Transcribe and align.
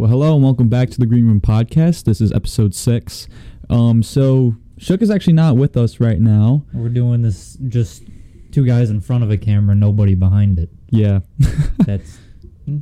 Well, 0.00 0.08
hello 0.08 0.32
and 0.34 0.42
welcome 0.42 0.70
back 0.70 0.88
to 0.88 0.98
the 0.98 1.04
Green 1.04 1.26
Room 1.26 1.42
Podcast. 1.42 2.04
This 2.04 2.22
is 2.22 2.32
episode 2.32 2.74
six. 2.74 3.28
Um, 3.68 4.02
so 4.02 4.56
Shook 4.78 5.02
is 5.02 5.10
actually 5.10 5.34
not 5.34 5.58
with 5.58 5.76
us 5.76 6.00
right 6.00 6.18
now. 6.18 6.64
We're 6.72 6.88
doing 6.88 7.20
this 7.20 7.58
just 7.68 8.04
two 8.50 8.64
guys 8.64 8.88
in 8.88 9.02
front 9.02 9.24
of 9.24 9.30
a 9.30 9.36
camera, 9.36 9.74
nobody 9.74 10.14
behind 10.14 10.58
it. 10.58 10.70
Yeah. 10.88 11.20
That's 11.84 12.18
mm, 12.66 12.80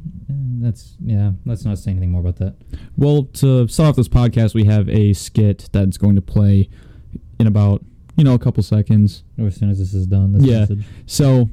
that's 0.62 0.94
yeah. 1.00 1.32
Let's 1.44 1.64
not 1.64 1.78
say 1.78 1.90
anything 1.90 2.12
more 2.12 2.20
about 2.20 2.36
that. 2.36 2.54
well, 2.96 3.24
to 3.24 3.66
start 3.66 3.88
off 3.88 3.96
this 3.96 4.06
podcast, 4.06 4.54
we 4.54 4.66
have 4.66 4.88
a 4.88 5.12
skit 5.12 5.68
that's 5.72 5.96
going 5.98 6.14
to 6.14 6.22
play 6.22 6.70
in 7.40 7.48
about 7.48 7.84
you 8.16 8.22
know 8.22 8.34
a 8.34 8.38
couple 8.38 8.62
seconds. 8.62 9.24
Or 9.40 9.48
as 9.48 9.56
soon 9.56 9.70
as 9.70 9.80
this 9.80 9.92
is 9.92 10.06
done, 10.06 10.34
this 10.34 10.44
Yeah. 10.44 10.60
message. 10.60 10.84
So 11.06 11.50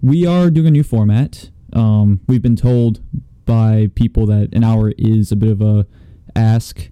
we 0.00 0.24
are 0.24 0.48
doing 0.48 0.68
a 0.68 0.70
new 0.70 0.82
format. 0.82 1.50
Um, 1.74 2.20
we've 2.26 2.40
been 2.40 2.56
told 2.56 3.00
by 3.44 3.90
people 3.94 4.26
that 4.26 4.54
an 4.54 4.64
hour 4.64 4.92
is 4.98 5.32
a 5.32 5.36
bit 5.36 5.50
of 5.50 5.60
a 5.60 5.86
ask, 6.34 6.88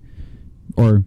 or 0.77 1.05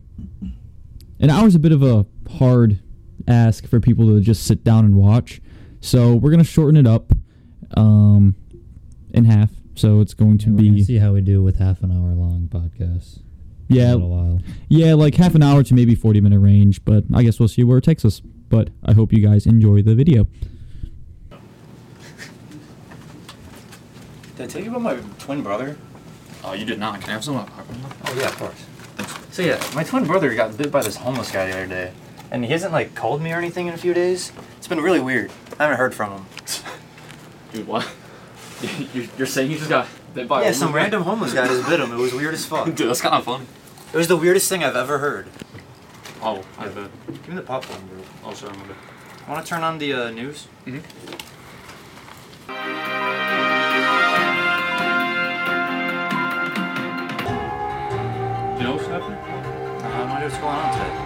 an 1.19 1.29
hour 1.29 1.47
is 1.47 1.55
a 1.55 1.59
bit 1.59 1.71
of 1.71 1.83
a 1.83 2.05
hard 2.37 2.79
ask 3.27 3.67
for 3.67 3.79
people 3.79 4.07
to 4.07 4.19
just 4.21 4.45
sit 4.45 4.63
down 4.63 4.85
and 4.85 4.95
watch. 4.95 5.41
So 5.81 6.15
we're 6.15 6.31
gonna 6.31 6.43
shorten 6.43 6.77
it 6.77 6.87
up 6.87 7.11
um, 7.75 8.35
in 9.13 9.25
half. 9.25 9.51
So 9.75 10.01
it's 10.01 10.13
going 10.13 10.37
to 10.39 10.47
And 10.49 10.57
be 10.57 10.83
see 10.83 10.97
how 10.97 11.13
we 11.13 11.21
do 11.21 11.41
with 11.41 11.57
half 11.57 11.81
an 11.81 11.91
hour 11.91 12.13
long 12.13 12.47
podcasts. 12.47 13.19
yeah 13.69 13.93
a 13.93 13.97
while. 13.97 14.39
yeah 14.69 14.93
like 14.93 15.15
half 15.15 15.33
an 15.33 15.41
hour 15.41 15.63
to 15.63 15.73
maybe 15.73 15.95
forty 15.95 16.21
minute 16.21 16.39
range. 16.39 16.83
But 16.85 17.05
I 17.13 17.23
guess 17.23 17.39
we'll 17.39 17.47
see 17.49 17.63
where 17.63 17.79
it 17.79 17.83
takes 17.83 18.05
us. 18.05 18.19
But 18.49 18.69
I 18.85 18.93
hope 18.93 19.11
you 19.11 19.19
guys 19.25 19.45
enjoy 19.47 19.81
the 19.81 19.95
video. 19.95 20.27
Did 24.43 24.49
I 24.49 24.53
tell 24.55 24.63
you 24.63 24.75
about 24.75 24.81
my 24.81 24.97
twin 25.19 25.41
brother? 25.41 25.77
Oh, 26.43 26.51
you 26.51 26.65
did 26.65 26.77
not. 26.77 26.99
Can 26.99 27.11
I 27.11 27.13
have 27.13 27.23
some 27.23 27.37
of 27.37 27.45
that 27.45 27.55
popcorn? 27.55 27.79
Oh 28.07 28.13
yeah, 28.13 28.27
of 28.27 28.35
course. 28.35 28.65
So 29.31 29.41
yeah, 29.41 29.63
my 29.73 29.85
twin 29.85 30.03
brother 30.03 30.35
got 30.35 30.57
bit 30.57 30.69
by 30.69 30.81
this 30.81 30.97
homeless 30.97 31.31
guy 31.31 31.45
the 31.45 31.53
other 31.53 31.65
day, 31.65 31.93
and 32.29 32.43
he 32.43 32.51
hasn't 32.51 32.73
like 32.73 32.93
called 32.93 33.21
me 33.21 33.31
or 33.31 33.37
anything 33.37 33.67
in 33.67 33.73
a 33.73 33.77
few 33.77 33.93
days. 33.93 34.33
It's 34.57 34.67
been 34.67 34.81
really 34.81 34.99
weird. 34.99 35.31
I 35.57 35.63
haven't 35.63 35.77
heard 35.77 35.95
from 35.95 36.11
him. 36.11 36.25
Dude, 37.53 37.67
what? 37.67 37.89
You're, 38.93 39.05
you're 39.17 39.27
saying 39.27 39.49
you 39.49 39.57
just 39.57 39.69
got 39.69 39.87
bit 40.13 40.27
by 40.27 40.41
a 40.41 40.45
yeah, 40.47 40.51
some 40.51 40.73
random 40.73 41.03
homeless 41.03 41.33
guy 41.33 41.47
just 41.47 41.69
bit 41.69 41.79
him. 41.79 41.93
It 41.93 41.97
was 41.97 42.13
weird 42.13 42.33
as 42.33 42.45
fuck. 42.45 42.65
Dude, 42.65 42.89
that's 42.89 42.99
kind 42.99 43.15
of 43.15 43.23
fun. 43.23 43.47
It 43.93 43.97
was 43.97 44.09
the 44.09 44.17
weirdest 44.17 44.49
thing 44.49 44.61
I've 44.61 44.75
ever 44.75 44.97
heard. 44.97 45.27
Oh, 46.21 46.43
I 46.57 46.67
bet. 46.67 46.91
Give 47.07 47.29
me 47.29 47.35
the 47.35 47.43
popcorn, 47.43 47.79
bro. 47.87 48.03
Oh, 48.25 48.33
sorry, 48.33 48.57
my 48.57 48.63
bad. 48.65 49.29
Want 49.29 49.45
to 49.45 49.49
turn 49.49 49.63
on 49.63 49.77
the 49.77 49.93
uh, 49.93 50.11
news? 50.11 50.47
Mm-hmm. 50.65 51.32
Going 60.43 60.57
on 60.57 60.73
today. 60.73 60.99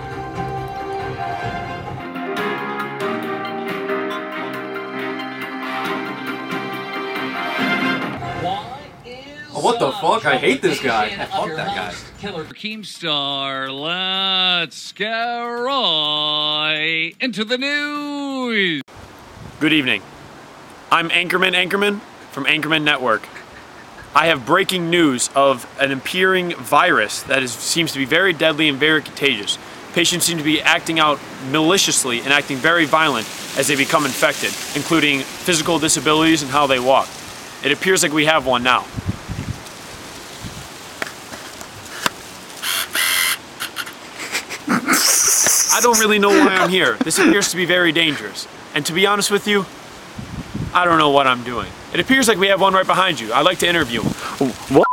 Oh, 9.54 9.62
what 9.62 9.80
the 9.80 9.92
fuck? 9.92 10.26
I 10.26 10.38
hate 10.38 10.62
this 10.62 10.82
guy. 10.82 11.08
Yeah, 11.08 11.26
fuck 11.26 11.56
that 11.56 11.76
guy. 11.76 11.94
Killer 12.20 12.46
Keemstar, 12.46 13.72
let's 13.72 14.92
get 14.92 15.08
right 15.08 17.14
into 17.20 17.44
the 17.44 17.58
news. 17.58 18.84
Good 19.60 19.74
evening. 19.74 20.04
I'm 20.92 21.10
Anchorman 21.10 21.54
Anchorman 21.54 22.02
from 22.32 22.46
Anchorman 22.46 22.84
Network. 22.84 23.28
I 24.18 24.26
have 24.30 24.48
breaking 24.48 24.90
news 24.90 25.30
of 25.36 25.72
an 25.80 25.92
appearing 25.92 26.56
virus 26.56 27.22
that 27.23 27.44
is, 27.44 27.52
seems 27.52 27.92
to 27.92 28.00
be 28.00 28.06
very 28.06 28.34
deadly 28.34 28.68
and 28.68 28.76
very 28.76 29.04
contagious. 29.04 29.60
Patients 29.94 30.26
seem 30.26 30.40
to 30.40 30.44
be 30.44 30.60
acting 30.60 31.00
out 31.00 31.20
maliciously 31.52 32.22
and 32.22 32.30
acting 32.30 32.58
very 32.58 32.86
violent 32.86 33.28
as 33.60 33.67
they 33.67 33.76
become 33.76 34.05
infected, 34.05 34.50
including 34.76 35.20
physical 35.20 35.78
disabilities 35.78 36.42
and 36.42 36.50
how 36.50 36.66
they 36.66 36.80
walk. 36.80 37.08
It 37.64 37.72
appears 37.72 38.02
like 38.02 38.11
we 38.11 38.26
have 38.26 38.48
one 38.48 38.64
now. 38.64 38.88
I 45.76 45.80
don't 45.80 45.99
really 45.99 46.17
know 46.17 46.30
why 46.30 46.55
I'm 46.55 46.72
here. 46.72 46.95
This 47.04 47.20
appears 47.20 47.52
to 47.52 47.55
be 47.55 47.66
very 47.66 47.92
dangerous. 47.92 48.48
And 48.73 48.84
to 48.88 48.94
be 48.94 49.05
honest 49.05 49.30
with 49.30 49.48
you, 49.48 49.67
I 50.77 50.86
don't 50.86 50.99
know 50.99 51.10
what 51.10 51.26
I'm 51.26 51.43
doing. 51.43 51.71
It 51.92 51.99
appears 51.99 52.27
like 52.27 52.38
we 52.38 52.49
have 52.49 52.61
one 52.61 52.71
right 52.71 52.86
behind 52.86 53.20
you. 53.20 53.33
I'd 53.33 53.42
like 53.42 53.58
to 53.60 53.67
interview 53.67 54.04
him. 54.04 54.11
What? 54.70 54.88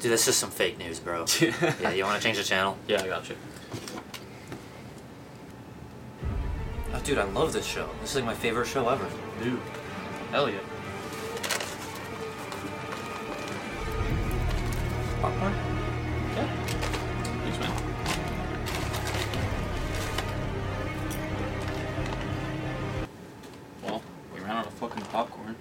Dude, 0.00 0.10
this 0.10 0.26
is 0.26 0.34
some 0.34 0.50
fake 0.50 0.78
news, 0.78 0.98
bro. 0.98 1.26
yeah, 1.40 1.92
you 1.92 2.02
want 2.02 2.20
to 2.20 2.26
change 2.26 2.38
the 2.38 2.42
channel? 2.42 2.76
Yeah, 2.88 3.04
I 3.04 3.06
got 3.06 3.28
you. 3.28 3.36
Dude, 7.06 7.18
I 7.18 7.24
love 7.24 7.52
this 7.52 7.64
show. 7.64 7.88
This 8.00 8.10
is 8.10 8.16
like 8.16 8.24
my 8.24 8.34
favorite 8.34 8.66
show 8.66 8.88
ever. 8.88 9.08
Dude. 9.40 9.60
Hell 10.32 10.50
yeah. 10.50 10.58
Popcorn? 15.22 15.52
Yeah. 16.34 16.48
Thanks, 17.44 17.58
man. 17.60 17.70
Well, 23.84 24.02
we 24.34 24.40
ran 24.40 24.56
out 24.56 24.66
of 24.66 24.72
fucking 24.72 25.04
popcorn. 25.04 25.54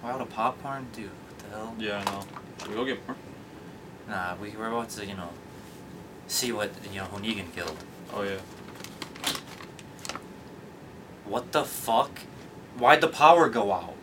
Why 0.00 0.10
out 0.10 0.20
of 0.20 0.30
popcorn, 0.30 0.88
dude. 0.92 1.04
What 1.04 1.38
the 1.38 1.48
hell? 1.56 1.76
Yeah, 1.78 2.02
I 2.04 2.10
know. 2.10 2.24
Should 2.58 2.70
we 2.70 2.74
go 2.74 2.84
get 2.84 3.06
more? 3.06 3.16
Nah, 4.08 4.34
we 4.34 4.50
we're 4.50 4.66
about 4.66 4.90
to, 4.90 5.06
you 5.06 5.14
know, 5.14 5.28
see 6.26 6.50
what 6.50 6.72
you 6.92 6.98
know 6.98 7.04
who 7.04 7.22
Negan 7.22 7.54
killed. 7.54 7.76
Oh, 8.12 8.22
yeah. 8.22 8.38
What 11.32 11.50
the 11.50 11.64
fuck? 11.64 12.10
Why'd 12.82 13.00
the 13.00 13.06
power 13.06 13.48
go 13.48 13.70
out? 13.70 13.94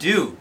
Dude, 0.00 0.36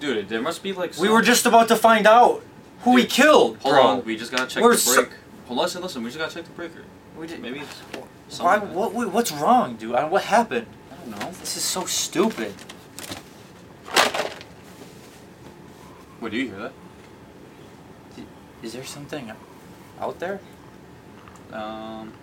Dude, 0.00 0.28
there 0.28 0.42
must 0.42 0.60
be 0.60 0.72
like. 0.72 0.98
we 0.98 1.08
were 1.08 1.22
just 1.22 1.46
about 1.46 1.68
to 1.68 1.76
find 1.76 2.04
out 2.04 2.42
who 2.80 2.96
he 2.96 3.02
Dude, 3.04 3.12
killed, 3.12 3.58
Hold 3.58 3.74
bro. 3.76 3.82
on, 3.86 4.04
we 4.04 4.16
just 4.16 4.32
gotta 4.32 4.48
check 4.48 4.60
We're 4.60 4.72
the 4.72 4.78
so- 4.78 5.04
Hold 5.46 5.60
on, 5.60 5.64
listen, 5.66 5.82
listen. 5.82 6.02
We 6.02 6.08
just 6.08 6.18
gotta 6.18 6.34
check 6.34 6.44
the 6.46 6.50
breaker. 6.50 6.82
We 7.16 7.28
did, 7.28 7.40
Maybe 7.40 7.60
it's. 7.60 8.40
why? 8.40 8.58
What? 8.58 8.92
Wait, 8.92 9.06
what's 9.08 9.30
wrong, 9.30 9.76
dude? 9.76 9.94
I, 9.94 10.02
what 10.02 10.24
happened? 10.24 10.66
I 10.90 10.96
don't 10.96 11.20
know. 11.20 11.30
This 11.38 11.56
is 11.56 11.62
so 11.62 11.84
stupid. 11.84 12.52
What, 16.18 16.32
do 16.32 16.38
you 16.38 16.48
hear 16.48 16.58
that? 16.58 16.72
Is 18.64 18.72
there 18.72 18.84
something 18.84 19.30
out 20.00 20.18
there? 20.18 20.40
Um. 21.52 22.14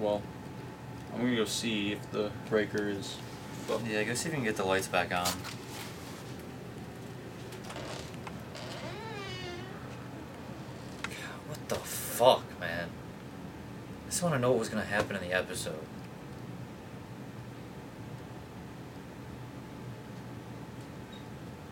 Well, 0.00 0.22
I'm 1.12 1.20
gonna 1.20 1.36
go 1.36 1.44
see 1.44 1.92
if 1.92 2.10
the 2.12 2.30
breaker 2.48 2.88
is. 2.88 3.16
fucked. 3.66 3.86
Yeah, 3.86 4.02
go 4.04 4.14
see 4.14 4.28
if 4.28 4.32
you 4.34 4.38
can 4.38 4.44
get 4.44 4.56
the 4.56 4.64
lights 4.64 4.86
back 4.88 5.12
on. 5.12 5.26
What 11.46 11.68
the 11.68 11.76
fuck, 11.76 12.42
man? 12.60 12.88
I 14.06 14.10
just 14.10 14.22
want 14.22 14.34
to 14.34 14.38
know 14.38 14.50
what 14.50 14.60
was 14.60 14.68
gonna 14.68 14.84
happen 14.84 15.16
in 15.16 15.22
the 15.22 15.32
episode. 15.32 15.78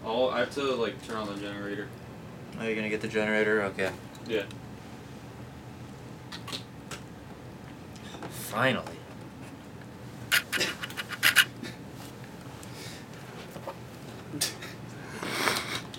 Oh, 0.04 0.28
I 0.28 0.40
have 0.40 0.54
to 0.54 0.62
like 0.74 1.04
turn 1.06 1.16
on 1.16 1.26
the 1.34 1.40
generator. 1.40 1.88
Oh, 2.58 2.62
Are 2.64 2.68
you 2.68 2.76
gonna 2.76 2.88
get 2.88 3.00
the 3.00 3.08
generator? 3.08 3.62
Okay. 3.64 3.90
Yeah. 4.26 4.44
Finally. 8.30 8.96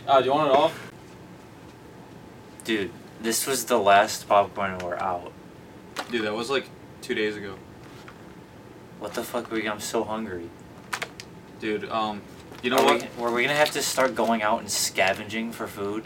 Ah, 0.07 0.19
do 0.19 0.25
you 0.25 0.31
want 0.31 0.49
it 0.49 0.55
off? 0.55 0.91
Dude, 2.63 2.91
this 3.21 3.45
was 3.45 3.65
the 3.65 3.77
last 3.77 4.27
popcorn 4.27 4.77
we're 4.77 4.95
out. 4.95 5.33
Dude, 6.09 6.23
that 6.23 6.33
was 6.33 6.49
like 6.49 6.69
two 7.01 7.13
days 7.13 7.35
ago. 7.35 7.55
What 8.99 9.13
the 9.13 9.23
fuck? 9.23 9.51
We, 9.51 9.67
I'm 9.67 9.79
so 9.79 10.03
hungry. 10.03 10.49
Dude, 11.59 11.89
um, 11.89 12.21
you 12.63 12.69
know 12.69 12.77
Are 12.77 12.85
what? 12.85 13.07
We, 13.17 13.21
were 13.21 13.31
we 13.31 13.43
gonna 13.43 13.55
have 13.55 13.71
to 13.71 13.81
start 13.81 14.15
going 14.15 14.41
out 14.41 14.61
and 14.61 14.71
scavenging 14.71 15.51
for 15.51 15.67
food? 15.67 16.05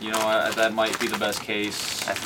You 0.00 0.12
know 0.12 0.18
what? 0.18 0.54
That 0.56 0.74
might 0.74 0.98
be 1.00 1.06
the 1.06 1.18
best 1.18 1.42
case. 1.42 2.06
I, 2.08 2.16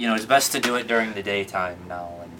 you 0.00 0.06
know, 0.08 0.14
it's 0.14 0.24
best 0.36 0.52
to 0.52 0.60
do 0.60 0.76
it 0.76 0.86
during 0.88 1.12
the 1.12 1.22
daytime 1.22 1.78
now, 1.88 2.08
and 2.22 2.30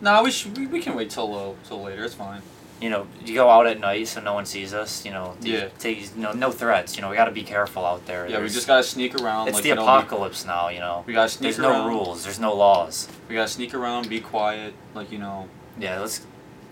Nah, 0.00 0.22
we 0.22 0.30
should. 0.30 0.56
We, 0.56 0.66
we 0.66 0.80
can 0.80 0.94
wait 0.94 1.10
till 1.10 1.34
uh, 1.34 1.52
till 1.68 1.82
later. 1.82 2.04
It's 2.04 2.14
fine. 2.14 2.42
you 2.80 2.90
know, 2.90 3.06
you 3.24 3.34
go 3.34 3.48
out 3.48 3.66
at 3.68 3.78
night 3.78 4.08
so 4.08 4.20
no 4.20 4.34
one 4.34 4.44
sees 4.46 4.74
us. 4.74 5.04
You 5.04 5.12
know, 5.12 5.36
Yeah. 5.40 5.68
Take, 5.78 5.98
you 6.16 6.22
know, 6.22 6.32
no 6.32 6.50
threats. 6.50 6.96
You 6.96 7.02
know, 7.02 7.10
we 7.10 7.16
got 7.16 7.26
to 7.26 7.30
be 7.42 7.44
careful 7.44 7.84
out 7.86 8.04
there. 8.06 8.28
Yeah, 8.28 8.40
we 8.40 8.48
just 8.48 8.66
gotta 8.66 8.82
sneak 8.82 9.14
around. 9.20 9.46
It's 9.48 9.54
like, 9.56 9.62
the 9.62 9.68
you 9.70 9.74
know, 9.76 9.82
we- 9.82 9.88
apocalypse 9.88 10.44
now. 10.44 10.68
You 10.68 10.80
know, 10.80 11.04
We, 11.06 11.12
gotta 11.12 11.28
sneak 11.28 11.54
there's 11.54 11.58
around. 11.64 11.84
no 11.86 11.88
rules. 11.88 12.24
There's 12.24 12.40
no 12.40 12.52
laws. 12.54 13.08
We 13.28 13.36
gotta 13.36 13.48
sneak 13.58 13.72
around, 13.74 14.08
be 14.08 14.20
quiet, 14.20 14.74
like 14.94 15.12
you 15.12 15.18
know. 15.18 15.48
Yeah, 15.78 16.00
let's. 16.00 16.26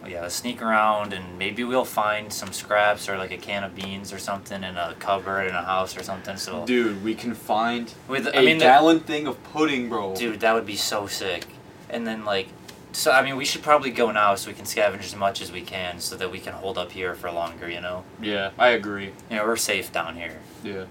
Yeah, 0.07 0.29
sneak 0.29 0.63
around 0.63 1.13
and 1.13 1.39
maybe 1.39 1.63
we'll 1.63 1.85
find 1.85 2.33
some 2.33 2.53
scraps 2.53 3.09
or 3.09 3.19
like 3.19 3.31
a 3.33 3.37
can 3.37 3.65
of 3.65 3.75
beans 3.77 4.13
or 4.13 4.19
something 4.19 4.65
in 4.65 4.77
a 4.77 4.95
cupboard 4.99 5.43
in 5.47 5.55
a 5.55 5.63
house 5.63 5.97
or 5.97 6.03
something. 6.03 6.37
So, 6.37 6.65
Dude, 6.67 7.05
we 7.05 7.15
can 7.15 7.35
find 7.35 7.93
with 8.09 8.27
a 8.27 8.39
I 8.39 8.45
mean, 8.45 8.59
the- 8.59 8.65
gallon 8.65 9.01
thing 9.01 9.27
of 9.27 9.43
pudding, 9.53 9.89
bro. 9.89 10.15
Dude, 10.17 10.41
that 10.41 10.55
would 10.55 10.67
be 10.67 10.77
so 10.77 11.07
sick. 11.07 11.47
And 11.91 12.07
then 12.07 12.25
like, 12.25 12.49
so 12.93 13.13
I 13.13 13.23
mean, 13.23 13.37
we 13.37 13.45
should 13.45 13.63
probably 13.63 13.91
go 13.91 14.11
now 14.11 14.35
so 14.35 14.49
we 14.49 14.55
can 14.55 14.65
scavenge 14.65 15.05
as 15.05 15.15
much 15.15 15.41
as 15.43 15.53
we 15.53 15.61
can 15.61 16.01
so 16.01 16.17
that 16.17 16.31
we 16.33 16.41
can 16.41 16.55
hold 16.55 16.79
up 16.79 16.91
here 16.93 17.15
for 17.15 17.31
longer. 17.31 17.69
You 17.71 17.81
know, 17.81 18.05
Yeah, 18.21 18.51
I 18.59 18.69
agree. 18.71 19.13
you 19.31 19.37
know, 19.37 19.45
we're 19.45 19.57
safe 19.57 19.93
down 19.93 20.17
here. 20.17 20.39
Yeah. 20.65 20.85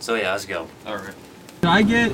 So 0.00 0.14
yeah, 0.14 0.30
let's 0.32 0.44
go. 0.44 0.68
All 0.86 0.96
right. 0.96 1.14
Can 1.62 1.70
I 1.70 1.82
get 1.82 2.12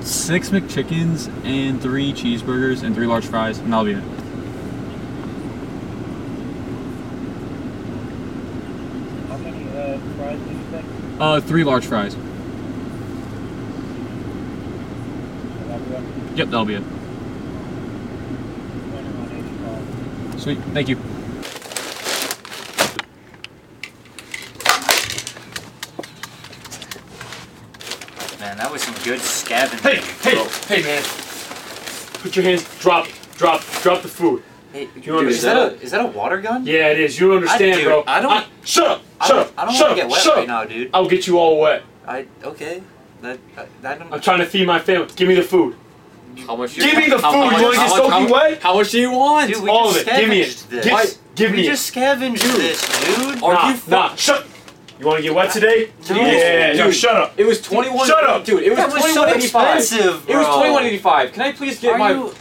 six 0.00 0.48
McChickens 0.48 1.28
and 1.44 1.80
three 1.80 2.12
cheeseburgers 2.12 2.82
and 2.82 2.94
three 2.96 3.06
large 3.06 3.26
fries, 3.26 3.58
and 3.58 3.72
that'll 3.72 3.84
be 3.84 3.92
it. 3.92 4.02
How 9.28 9.36
many 9.38 9.68
uh, 9.70 9.98
fries 10.16 10.38
did 10.40 10.52
you 10.52 10.64
say? 10.70 10.84
Uh, 11.18 11.40
three 11.40 11.64
large 11.64 11.86
fries. 11.86 12.12
So 12.12 12.18
that'll 15.66 15.78
be 15.86 15.92
one 15.94 16.36
Yep, 16.36 16.46
that'll 16.48 16.64
be 16.66 16.74
it. 16.74 16.82
winner 18.92 19.18
on 19.20 19.30
85. 20.32 20.40
Sweet. 20.40 20.58
Thank 20.74 20.88
you. 20.88 20.96
Man, 28.40 28.58
that 28.58 28.70
was 28.70 28.82
some 28.82 28.94
good 29.02 29.20
scavenging. 29.20 29.82
Hey, 29.82 29.96
hey, 30.22 30.36
hey, 30.68 30.82
man. 30.82 31.02
Put 32.22 32.36
your 32.36 32.44
hands. 32.44 32.64
Drop, 32.80 33.06
drop, 33.36 33.62
drop 33.82 34.02
the 34.02 34.08
food. 34.08 34.42
Hey, 34.72 34.88
you 34.94 35.00
dude, 35.02 35.28
is 35.28 35.42
that 35.42 35.56
understand? 35.56 35.80
a 35.80 35.84
is 35.84 35.90
that 35.92 36.04
a 36.04 36.08
water 36.08 36.40
gun? 36.40 36.66
Yeah, 36.66 36.88
it 36.88 37.00
is. 37.00 37.18
You 37.18 37.28
don't 37.28 37.36
understand, 37.38 37.76
dude, 37.76 37.84
bro. 37.86 38.04
I 38.06 38.20
don't- 38.20 38.46
shut 38.64 38.86
up. 38.86 39.02
I 39.20 39.26
Shut 39.26 39.36
don't, 39.36 39.46
up. 39.46 39.52
I 39.58 39.64
don't 39.64 39.74
shut 39.74 39.80
want 39.88 39.90
up. 39.90 39.96
to 39.96 40.02
get 40.02 40.10
wet 40.10 40.20
shut 40.22 40.34
right 40.36 40.42
up. 40.42 40.48
now, 40.48 40.64
dude. 40.64 40.90
I'll 40.94 41.08
get 41.08 41.26
you 41.26 41.38
all 41.38 41.60
wet. 41.60 41.82
I 42.06 42.26
okay. 42.44 42.82
That 43.22 43.38
I, 43.56 43.62
I 43.88 43.94
don't. 43.98 44.12
I'm 44.12 44.20
trying 44.20 44.38
to 44.40 44.46
feed 44.46 44.66
my 44.66 44.78
family. 44.78 45.08
Give 45.16 45.26
me 45.28 45.34
the 45.34 45.42
food. 45.42 45.74
How 46.46 46.54
much? 46.56 46.74
Give 46.76 46.96
me 46.96 47.08
the 47.08 47.18
how- 47.18 47.32
food. 47.32 47.50
how 47.52 47.58
You 47.58 47.64
wanna 47.64 47.76
get 47.76 47.76
how 47.76 47.88
much- 47.88 47.96
soaking 47.96 48.10
how- 48.28 48.32
wet? 48.32 48.62
How 48.62 48.74
much 48.74 48.90
do 48.90 49.00
you 49.00 49.10
want? 49.10 49.50
Dude, 49.52 49.62
we 49.62 49.70
all 49.70 49.88
of 49.88 49.94
just 49.94 50.06
it. 50.06 50.16
Give 50.20 50.28
me 50.28 50.40
it. 50.42 50.50
scavenged 50.52 50.70
this. 50.70 50.84
Give, 51.14 51.20
give 51.34 51.50
we 51.52 51.56
me 51.58 51.62
just 51.64 51.86
scavenged 51.86 52.42
this, 52.42 53.16
dude. 53.16 53.42
Are 53.42 53.54
nah, 53.54 53.68
you 53.70 53.76
fu- 53.76 53.90
nah. 53.90 54.14
Shut. 54.16 54.46
You 54.98 55.06
want 55.06 55.18
to 55.18 55.22
get 55.22 55.34
wet 55.34 55.50
today? 55.50 55.90
No. 56.10 56.16
Yeah. 56.16 56.72
No. 56.74 56.84
Dude. 56.86 56.94
Shut 56.94 57.16
up. 57.16 57.34
It 57.38 57.44
was 57.44 57.60
twenty 57.62 57.90
one. 57.90 58.06
Shut 58.06 58.22
up. 58.24 58.44
dude. 58.44 58.62
It 58.62 58.70
was 58.70 58.78
That 58.78 58.92
was 58.92 59.12
so 59.14 59.20
one 59.22 59.30
eighty 59.36 59.46
five. 59.48 59.78
expensive, 59.78 60.28
It 60.28 60.36
was 60.36 60.46
bro. 60.46 60.56
twenty 60.56 60.72
one 60.72 60.84
eighty 60.84 60.98
five. 60.98 61.32
Can 61.32 61.42
I 61.42 61.52
please 61.52 61.80
get 61.80 61.92
Are 61.94 61.98
my? 61.98 62.10
you, 62.12 62.34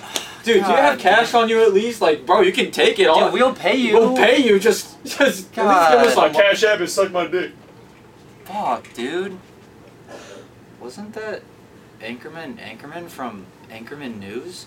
Dude, 0.45 0.63
do 0.63 0.69
you 0.69 0.75
have 0.77 0.97
God, 0.97 0.99
cash 0.99 1.33
on 1.33 1.49
you 1.49 1.61
at 1.63 1.73
least? 1.73 2.01
Like, 2.01 2.25
bro, 2.25 2.41
you 2.41 2.51
can 2.53 2.69
take 2.71 2.99
it. 2.99 3.07
All 3.07 3.25
dude, 3.25 3.33
we'll 3.33 3.53
pay 3.55 3.75
you. 3.75 3.93
We'll 3.95 4.15
pay 4.15 4.37
you. 4.37 4.59
Just, 4.59 5.03
just 5.03 5.19
at 5.19 5.27
least 5.27 5.51
give 5.53 5.63
God. 5.65 6.05
us 6.07 6.15
My 6.15 6.31
some. 6.31 6.41
cash 6.41 6.63
app 6.63 6.79
and 6.79 6.89
suck 6.89 7.11
my 7.11 7.25
dick. 7.27 7.51
Fuck, 8.45 8.93
dude. 8.93 9.37
Wasn't 10.79 11.13
that 11.13 11.41
Anchorman 11.99 12.57
Anchorman 12.59 13.07
from 13.09 13.45
Anchorman 13.71 14.19
News? 14.19 14.65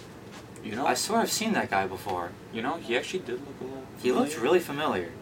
You 0.64 0.74
know, 0.74 0.84
I 0.86 0.94
swear 0.94 1.20
I've 1.20 1.30
seen 1.30 1.52
that 1.52 1.70
guy 1.70 1.86
before. 1.86 2.30
you 2.52 2.60
know, 2.62 2.74
he 2.78 2.96
actually 2.96 3.20
did 3.20 3.40
look 3.46 3.54
a 3.60 3.64
little. 3.64 3.82
He 4.02 4.10
looked 4.12 4.38
really 4.40 4.58
familiar. 4.60 5.12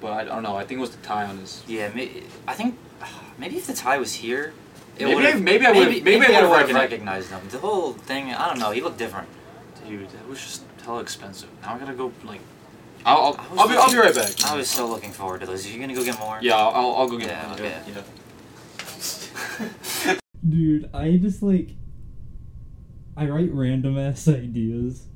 But 0.00 0.12
I 0.12 0.24
don't 0.24 0.42
know. 0.42 0.56
I 0.56 0.64
think 0.64 0.78
it 0.78 0.80
was 0.80 0.90
the 0.96 1.02
tie 1.06 1.24
on 1.26 1.38
his. 1.38 1.62
Yeah, 1.66 1.90
may, 1.90 2.22
I 2.46 2.54
think 2.54 2.78
maybe 3.38 3.56
if 3.58 3.66
the 3.66 3.74
tie 3.74 3.98
was 3.98 4.14
here, 4.14 4.54
it 4.96 5.04
Maybe- 5.04 5.14
would've- 5.16 5.42
maybe 5.42 5.66
I 5.66 5.72
would've- 5.72 6.02
maybe 6.04 6.14
I 6.14 6.18
would've 6.18 6.50
would've 6.50 6.50
recognized- 6.50 6.92
recognized 6.92 7.30
him. 7.30 7.40
The 7.50 7.58
whole 7.58 7.92
thing, 7.92 8.32
I 8.32 8.48
don't 8.48 8.58
know. 8.58 8.70
He 8.70 8.80
looked 8.80 8.98
different. 8.98 9.28
Dude, 9.88 10.10
that 10.10 10.28
was 10.28 10.38
just 10.38 10.64
hella 10.84 11.00
expensive. 11.00 11.48
Now 11.62 11.74
I 11.74 11.78
gotta 11.78 11.94
go 11.94 12.12
like. 12.24 12.40
I'll 13.06 13.16
I'll, 13.16 13.34
I 13.34 13.48
was 13.48 13.58
I'll, 13.58 13.68
be, 13.68 13.74
I'll 13.76 13.90
be 13.90 13.96
right 13.96 14.14
back. 14.14 14.44
I 14.44 14.56
was 14.56 14.68
so 14.68 14.86
looking 14.86 15.12
forward 15.12 15.40
to 15.40 15.46
this. 15.46 15.64
Are 15.66 15.70
you 15.70 15.80
gonna 15.80 15.94
go 15.94 16.04
get 16.04 16.18
more? 16.18 16.38
Yeah, 16.42 16.56
I'll, 16.56 16.68
I'll, 16.68 16.96
I'll 16.96 17.08
go 17.08 17.16
get 17.16 17.28
Yeah, 17.28 17.46
one. 17.48 17.60
okay. 17.60 17.80
Yeah. 20.06 20.18
Dude, 20.48 20.90
I 20.94 21.16
just 21.16 21.42
like 21.42 21.70
I 23.16 23.26
write 23.26 23.50
random 23.52 23.98
ass 23.98 24.28
ideas 24.28 25.06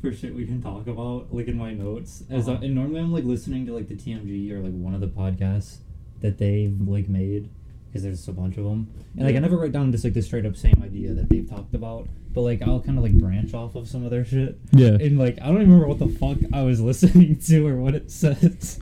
for 0.00 0.12
shit 0.12 0.34
we 0.34 0.46
can 0.46 0.62
talk 0.62 0.86
about, 0.86 1.34
like 1.34 1.48
in 1.48 1.58
my 1.58 1.74
notes. 1.74 2.22
As 2.30 2.48
uh-huh. 2.48 2.58
I, 2.62 2.66
and 2.66 2.74
normally 2.74 3.00
I'm 3.00 3.12
like 3.12 3.24
listening 3.24 3.66
to 3.66 3.74
like 3.74 3.88
the 3.88 3.96
TMG 3.96 4.50
or 4.52 4.60
like 4.60 4.72
one 4.72 4.94
of 4.94 5.00
the 5.00 5.08
podcasts 5.08 5.78
that 6.20 6.38
they've 6.38 6.80
like 6.80 7.08
made 7.08 7.50
because 7.88 8.02
there's 8.02 8.28
a 8.28 8.32
bunch 8.32 8.56
of 8.56 8.64
them, 8.64 8.92
and 9.16 9.26
like 9.26 9.36
I 9.36 9.38
never 9.38 9.56
write 9.56 9.72
down 9.72 9.90
just 9.92 10.04
like 10.04 10.14
the 10.14 10.22
straight 10.22 10.46
up 10.46 10.56
same 10.56 10.80
idea 10.82 11.12
that 11.14 11.28
they've 11.28 11.48
talked 11.48 11.74
about, 11.74 12.08
but 12.32 12.42
like 12.42 12.62
I'll 12.62 12.80
kind 12.80 12.98
of 12.98 13.04
like 13.04 13.18
branch 13.18 13.54
off 13.54 13.74
of 13.74 13.88
some 13.88 14.04
of 14.04 14.10
their 14.10 14.24
shit. 14.24 14.58
Yeah. 14.72 14.90
And 15.00 15.18
like 15.18 15.38
I 15.40 15.46
don't 15.46 15.62
even 15.62 15.72
remember 15.72 15.88
what 15.88 15.98
the 15.98 16.08
fuck 16.08 16.38
I 16.52 16.62
was 16.62 16.80
listening 16.82 17.38
to 17.40 17.66
or 17.66 17.76
what 17.76 17.94
it 17.94 18.10
says. 18.10 18.80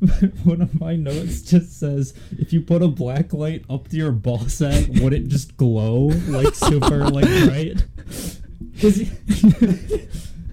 But 0.00 0.34
one 0.44 0.60
of 0.60 0.80
my 0.80 0.96
notes 0.96 1.42
just 1.42 1.78
says, 1.78 2.14
if 2.38 2.52
you 2.52 2.60
put 2.60 2.82
a 2.82 2.88
black 2.88 3.32
light 3.32 3.64
up 3.70 3.88
to 3.88 3.96
your 3.96 4.12
ball 4.12 4.48
sack, 4.48 4.86
would 5.00 5.12
it 5.12 5.28
just 5.28 5.56
glow 5.56 6.06
like 6.28 6.54
super 6.54 7.08
like 7.08 7.26
bright? 7.46 7.84
Cause 8.80 9.02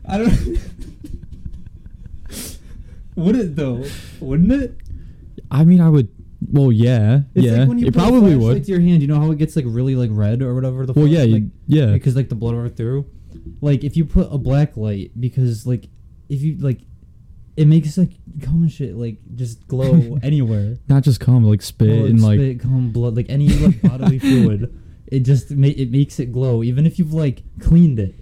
I 0.07 0.17
don't. 0.17 0.59
would 3.15 3.35
it 3.35 3.55
though? 3.55 3.83
Wouldn't 4.19 4.51
it? 4.51 4.77
I 5.49 5.63
mean, 5.63 5.81
I 5.81 5.89
would. 5.89 6.09
Well, 6.49 6.71
yeah, 6.71 7.21
It's 7.35 7.45
yeah. 7.45 7.59
like 7.59 7.67
when 7.69 7.77
you 7.79 7.87
it 7.87 7.93
put 7.93 7.99
probably 8.01 8.35
would. 8.35 8.63
to 8.63 8.71
your 8.71 8.79
hand. 8.81 9.01
You 9.01 9.07
know 9.07 9.19
how 9.19 9.31
it 9.31 9.37
gets 9.37 9.55
like 9.55 9.65
really 9.67 9.95
like 9.95 10.09
red 10.11 10.41
or 10.41 10.55
whatever 10.55 10.85
the. 10.85 10.93
Well, 10.93 11.05
fuck? 11.05 11.13
yeah, 11.13 11.23
you- 11.23 11.33
like, 11.35 11.43
yeah. 11.67 11.85
Because 11.87 12.15
like 12.15 12.29
the 12.29 12.35
blood 12.35 12.55
over 12.55 12.67
through, 12.69 13.05
like 13.61 13.83
if 13.83 13.95
you 13.95 14.05
put 14.05 14.27
a 14.31 14.37
black 14.37 14.75
light, 14.75 15.11
because 15.19 15.67
like 15.67 15.87
if 16.29 16.41
you 16.41 16.57
like, 16.57 16.81
it 17.55 17.67
makes 17.67 17.97
like 17.97 18.11
cum 18.41 18.63
and 18.63 18.71
shit 18.71 18.95
like 18.95 19.17
just 19.35 19.67
glow 19.67 20.17
anywhere. 20.23 20.77
Not 20.87 21.03
just 21.03 21.19
cum, 21.19 21.43
like 21.43 21.61
spit 21.61 21.89
Blood, 21.89 22.09
and 22.09 22.23
like. 22.23 22.39
spit, 22.39 22.59
cum, 22.61 22.91
blood, 22.91 23.15
like 23.15 23.27
any 23.29 23.47
like 23.49 23.81
bodily 23.81 24.17
fluid. 24.29 24.77
It 25.07 25.19
just 25.19 25.51
ma- 25.51 25.67
it 25.67 25.91
makes 25.91 26.19
it 26.19 26.31
glow, 26.31 26.63
even 26.63 26.85
if 26.87 26.97
you've 26.97 27.13
like 27.13 27.43
cleaned 27.59 27.99
it. 27.99 28.15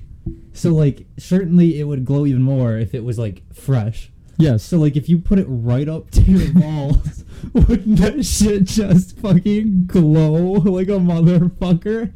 So 0.54 0.72
like 0.74 1.06
certainly 1.18 1.80
it 1.80 1.86
would 1.86 2.04
glow 2.04 2.26
even 2.26 2.42
more 2.42 2.76
if 2.78 2.94
it 2.94 3.04
was 3.06 3.18
like 3.18 3.44
fresh. 3.54 4.12
Yes. 4.40 4.64
So 4.64 4.78
like 4.78 4.96
if 4.96 5.10
you 5.10 5.20
put 5.20 5.38
it 5.38 5.46
right 5.50 5.88
up 5.90 6.10
to 6.12 6.22
your 6.22 6.54
balls, 6.62 7.26
wouldn't 7.54 7.98
that 8.00 8.26
shit 8.26 8.64
just 8.64 9.18
fucking 9.20 9.86
glow 9.86 10.54
like 10.54 10.88
a 10.88 10.92
motherfucker? 10.92 12.14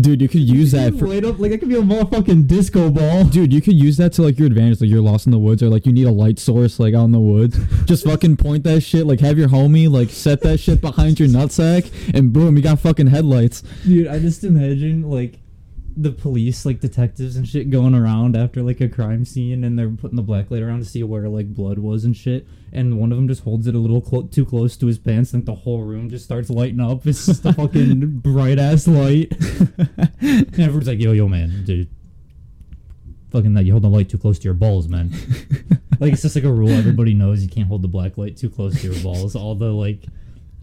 Dude, 0.00 0.22
you 0.22 0.28
could 0.28 0.40
use 0.40 0.72
that 0.72 0.98
for. 0.98 1.08
Up 1.08 1.38
like 1.38 1.50
that 1.50 1.58
could 1.58 1.68
be 1.68 1.76
a 1.76 1.82
motherfucking 1.82 2.46
disco 2.46 2.90
ball. 2.90 3.24
Dude, 3.24 3.52
you 3.52 3.60
could 3.60 3.74
use 3.74 3.98
that 3.98 4.14
to 4.14 4.22
like 4.22 4.38
your 4.38 4.46
advantage. 4.46 4.80
Like 4.80 4.88
you're 4.88 5.02
lost 5.02 5.26
in 5.26 5.32
the 5.32 5.38
woods, 5.38 5.62
or 5.62 5.68
like 5.68 5.84
you 5.84 5.92
need 5.92 6.06
a 6.06 6.12
light 6.12 6.38
source, 6.38 6.78
like 6.80 6.94
out 6.94 7.04
in 7.04 7.12
the 7.12 7.20
woods. 7.20 7.58
Just 7.84 8.04
fucking 8.06 8.38
point 8.38 8.64
that 8.64 8.80
shit. 8.80 9.06
Like 9.06 9.20
have 9.20 9.36
your 9.36 9.48
homie 9.48 9.90
like 9.90 10.08
set 10.08 10.40
that 10.42 10.60
shit 10.60 10.80
behind 10.80 11.20
your 11.20 11.28
nutsack, 11.28 11.92
and 12.14 12.32
boom, 12.32 12.56
you 12.56 12.62
got 12.62 12.80
fucking 12.80 13.08
headlights. 13.08 13.62
Dude, 13.84 14.06
I 14.06 14.18
just 14.20 14.42
imagine 14.42 15.10
like 15.10 15.38
the 16.00 16.12
police, 16.12 16.64
like 16.64 16.80
detectives 16.80 17.36
and 17.36 17.46
shit, 17.46 17.70
going 17.70 17.94
around 17.94 18.36
after 18.36 18.62
like 18.62 18.80
a 18.80 18.88
crime 18.88 19.24
scene, 19.24 19.64
and 19.64 19.78
they're 19.78 19.90
putting 19.90 20.16
the 20.16 20.22
blacklight 20.22 20.64
around 20.64 20.78
to 20.78 20.84
see 20.84 21.02
where 21.02 21.28
like 21.28 21.54
blood 21.54 21.78
was 21.78 22.04
and 22.04 22.16
shit. 22.16 22.46
And 22.72 23.00
one 23.00 23.10
of 23.10 23.18
them 23.18 23.26
just 23.26 23.42
holds 23.42 23.66
it 23.66 23.74
a 23.74 23.78
little 23.78 24.00
clo- 24.00 24.28
too 24.28 24.44
close 24.44 24.76
to 24.76 24.86
his 24.86 24.98
pants, 24.98 25.32
and 25.32 25.44
the 25.44 25.54
whole 25.54 25.82
room 25.82 26.08
just 26.08 26.24
starts 26.24 26.50
lighting 26.50 26.80
up. 26.80 27.06
It's 27.06 27.26
just 27.26 27.44
a 27.44 27.52
fucking 27.52 28.18
bright 28.20 28.58
ass 28.58 28.86
light. 28.86 29.32
and 30.20 30.60
everyone's 30.60 30.88
like, 30.88 31.00
"Yo, 31.00 31.12
yo, 31.12 31.28
man, 31.28 31.64
dude." 31.64 31.90
Fucking 33.30 33.54
that! 33.54 33.64
You 33.64 33.72
hold 33.72 33.84
the 33.84 33.88
light 33.88 34.08
too 34.08 34.18
close 34.18 34.38
to 34.38 34.44
your 34.44 34.54
balls, 34.54 34.88
man. 34.88 35.10
like 36.00 36.12
it's 36.12 36.22
just 36.22 36.36
like 36.36 36.44
a 36.44 36.52
rule. 36.52 36.70
Everybody 36.70 37.12
knows 37.12 37.42
you 37.42 37.48
can't 37.48 37.66
hold 37.66 37.82
the 37.82 37.88
black 37.88 38.16
light 38.16 38.36
too 38.36 38.48
close 38.48 38.80
to 38.80 38.90
your 38.90 39.02
balls. 39.02 39.34
All 39.34 39.54
the 39.54 39.72
like 39.72 40.04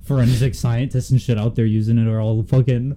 forensic 0.04 0.56
scientists 0.56 1.10
and 1.12 1.22
shit 1.22 1.38
out 1.38 1.56
there 1.56 1.66
using 1.66 1.98
it 1.98 2.08
are 2.08 2.22
all 2.22 2.42
fucking. 2.44 2.96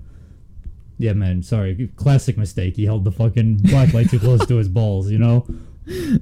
Yeah, 0.98 1.12
man. 1.12 1.42
Sorry, 1.42 1.90
classic 1.96 2.36
mistake. 2.36 2.76
He 2.76 2.84
held 2.84 3.04
the 3.04 3.12
fucking 3.12 3.58
black 3.58 3.94
light 3.94 4.10
too 4.10 4.18
close 4.18 4.44
to 4.46 4.56
his 4.56 4.68
balls. 4.68 5.10
You 5.10 5.18
know, 5.18 5.46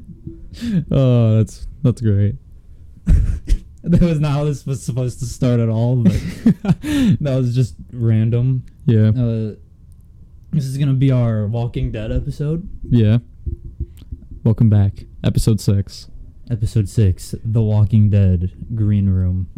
Oh, 0.90 1.37
that's 1.38 1.66
that's 1.83 2.00
great. 2.00 2.37
that 3.06 4.00
was 4.02 4.21
not 4.21 4.33
how 4.33 4.45
this 4.45 4.64
was 4.66 4.83
supposed 4.83 5.18
to 5.21 5.26
start 5.26 5.61
at 5.61 5.68
all. 5.68 5.97
But 5.97 6.12
that 6.83 7.35
was 7.37 7.54
just 7.54 7.76
random. 7.92 8.64
Yeah, 8.87 9.09
Uh, 9.09 9.54
this 10.52 10.64
is 10.64 10.78
gonna 10.78 10.95
be 10.95 11.11
our 11.11 11.47
Walking 11.47 11.90
Dead 11.92 12.11
episode, 12.12 12.68
yeah. 12.88 13.18
Welcome 14.45 14.71
back, 14.71 15.04
episode 15.25 15.61
six. 15.61 16.09
episode 16.50 16.88
six, 16.88 17.35
The 17.45 17.62
Walking 17.62 18.11
Dead 18.11 18.52
Green 18.75 19.09
Room. 19.11 19.49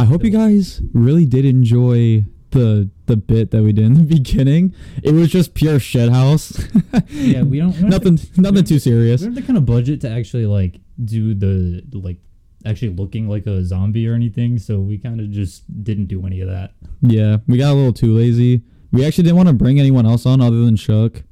I 0.00 0.04
hope 0.06 0.24
you 0.24 0.30
guys 0.30 0.80
really 0.94 1.26
did 1.26 1.44
enjoy 1.44 2.24
the 2.50 2.90
the 3.06 3.16
bit 3.16 3.50
that 3.52 3.62
we 3.62 3.72
did 3.72 3.84
in 3.86 3.94
the 3.94 4.02
beginning. 4.16 4.74
It 5.02 5.12
was 5.12 5.30
just 5.30 5.54
pure 5.54 5.78
shit 5.80 6.10
house. 6.10 6.66
Yeah, 7.10 7.42
we 7.42 7.58
don't- 7.58 7.80
nothing 7.80 8.18
nothing 8.36 8.64
too 8.64 8.78
serious. 8.78 9.20
We 9.20 9.26
don't 9.28 9.36
have 9.36 9.42
the 9.42 9.46
kind 9.46 9.56
of 9.58 9.66
budget 9.66 10.00
to 10.02 10.10
actually 10.10 10.46
like 10.46 10.80
do 11.04 11.34
the 11.34 11.82
like 11.92 12.18
actually 12.66 12.90
looking 12.90 13.28
like 13.28 13.46
a 13.46 13.64
zombie 13.64 14.06
or 14.08 14.14
anything. 14.14 14.58
So 14.58 14.80
we 14.80 14.98
kind 14.98 15.20
of 15.20 15.30
just 15.30 15.64
didn't 15.82 16.06
do 16.06 16.26
any 16.26 16.40
of 16.40 16.48
that. 16.48 16.72
Yeah, 17.02 17.38
we 17.46 17.58
got 17.58 17.72
a 17.72 17.74
little 17.74 17.92
too 17.92 18.14
lazy. 18.16 18.62
We 18.92 19.04
actually 19.06 19.24
didn't 19.24 19.36
want 19.36 19.48
to 19.48 19.54
bring 19.54 19.78
anyone 19.80 20.04
else 20.06 20.26
on 20.26 20.40
other 20.40 20.64
than 20.64 20.76
Shook 20.76 21.22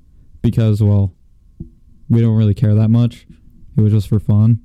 because, 0.42 0.80
well, 0.82 1.12
we 2.08 2.20
don't 2.20 2.37
really 2.37 2.54
care 2.54 2.75
that 2.75 2.88
much. 2.88 3.26
It 3.76 3.80
was 3.80 3.92
just 3.92 4.08
for 4.08 4.20
fun. 4.20 4.60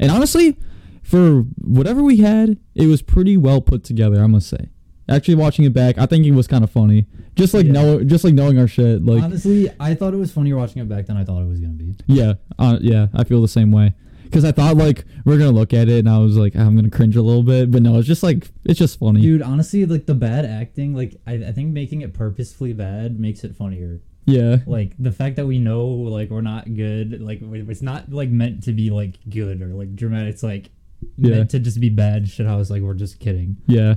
And 0.00 0.10
honestly, 0.10 0.58
for 1.02 1.42
whatever 1.58 2.02
we 2.02 2.16
had, 2.18 2.58
it 2.74 2.86
was 2.86 3.00
pretty 3.00 3.36
well 3.36 3.60
put 3.60 3.84
together, 3.84 4.22
I 4.22 4.26
must 4.26 4.48
say. 4.48 4.70
Actually 5.08 5.34
watching 5.34 5.64
it 5.64 5.72
back, 5.72 5.98
I 5.98 6.06
think 6.06 6.24
it 6.26 6.30
was 6.32 6.46
kind 6.46 6.62
of 6.64 6.70
funny. 6.70 7.06
Just 7.34 7.54
like 7.54 7.66
Yeah. 7.66 7.72
know 7.72 8.04
just 8.04 8.24
like 8.24 8.34
knowing 8.34 8.58
our 8.58 8.68
shit 8.68 9.04
like 9.04 9.22
Honestly, 9.22 9.68
I 9.80 9.94
thought 9.94 10.14
it 10.14 10.18
was 10.18 10.30
funnier 10.30 10.56
watching 10.56 10.80
it 10.82 10.88
back 10.88 11.06
than 11.06 11.16
I 11.16 11.24
thought 11.24 11.42
it 11.42 11.48
was 11.48 11.60
gonna 11.60 11.72
be. 11.74 11.94
yeah, 12.06 12.34
uh, 12.58 12.78
yeah, 12.80 13.08
I 13.14 13.24
feel 13.24 13.40
the 13.42 13.48
same 13.48 13.72
way. 13.72 13.94
Cuz 14.30 14.44
I 14.44 14.52
thought 14.52 14.76
like 14.78 15.04
we're 15.26 15.36
going 15.36 15.50
to 15.52 15.54
look 15.54 15.74
at 15.74 15.90
it 15.90 15.98
and 15.98 16.08
I 16.08 16.18
was 16.18 16.38
like 16.38 16.56
I'm 16.56 16.72
going 16.72 16.86
to 16.86 16.90
cringe 16.90 17.16
a 17.16 17.20
little 17.22 17.42
bit, 17.42 17.70
but 17.70 17.82
no, 17.82 17.98
it's 17.98 18.08
just 18.08 18.22
like 18.22 18.48
it's 18.64 18.78
just 18.78 18.98
funny. 18.98 19.20
Dude, 19.20 19.42
honestly, 19.42 19.84
like 19.84 20.06
the 20.06 20.14
bad 20.14 20.46
acting, 20.46 20.94
like 20.94 21.20
I, 21.26 21.34
I 21.34 21.52
think 21.52 21.72
making 21.74 22.00
it 22.00 22.14
purposefully 22.14 22.72
bad 22.72 23.20
makes 23.20 23.44
it 23.44 23.54
funnier. 23.54 24.00
yeah. 24.24 24.58
Like 24.66 24.94
the 24.98 25.12
fact 25.12 25.36
that 25.36 25.46
we 25.46 25.58
know 25.58 25.86
like 25.86 26.30
we're 26.30 26.40
not 26.40 26.72
good, 26.74 27.20
like 27.20 27.40
it's 27.42 27.82
not 27.82 28.10
like 28.10 28.30
meant 28.30 28.62
to 28.62 28.72
be 28.72 28.88
like 28.88 29.18
good 29.28 29.60
or 29.60 29.68
like 29.74 29.94
dramatic. 29.96 30.30
It's 30.32 30.42
like 30.42 30.70
Yeah. 31.18 31.30
meant 31.36 31.50
to 31.50 31.58
just 31.58 31.78
be 31.78 31.90
bad 31.90 32.26
shit. 32.28 32.46
House 32.46 32.70
like 32.70 32.80
we're 32.80 32.94
just 32.94 33.18
kidding. 33.20 33.58
Yeah. 33.66 33.96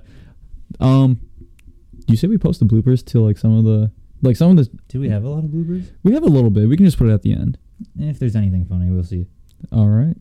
Um 0.79 1.20
do 2.05 2.12
you 2.13 2.17
say 2.17 2.27
we 2.27 2.38
post 2.38 2.60
the 2.60 2.65
bloopers 2.65 3.03
to 3.08 3.20
like 3.22 3.38
some 3.38 3.58
of 3.58 3.63
the 3.65 3.91
like 4.22 4.36
some 4.38 4.51
of 4.51 4.58
the 4.58 4.70
Do 4.89 5.00
we 5.00 5.10
have 5.10 5.24
a 5.24 5.29
lot 5.29 5.44
of 5.44 5.50
bloopers? 5.51 5.91
we 6.03 6.13
have 6.13 6.24
a 6.24 6.27
little 6.27 6.50
bit. 6.51 6.67
We 6.67 6.77
can 6.77 6.86
just 6.86 6.98
put 6.98 7.08
it 7.10 7.13
at 7.13 7.22
the 7.22 7.34
end. 7.34 7.58
If 8.00 8.20
there's 8.20 8.36
anything 8.36 8.65
funny, 8.65 8.89
we'll 8.89 9.03
see. 9.03 9.25
All 9.72 9.88
right. 9.88 10.15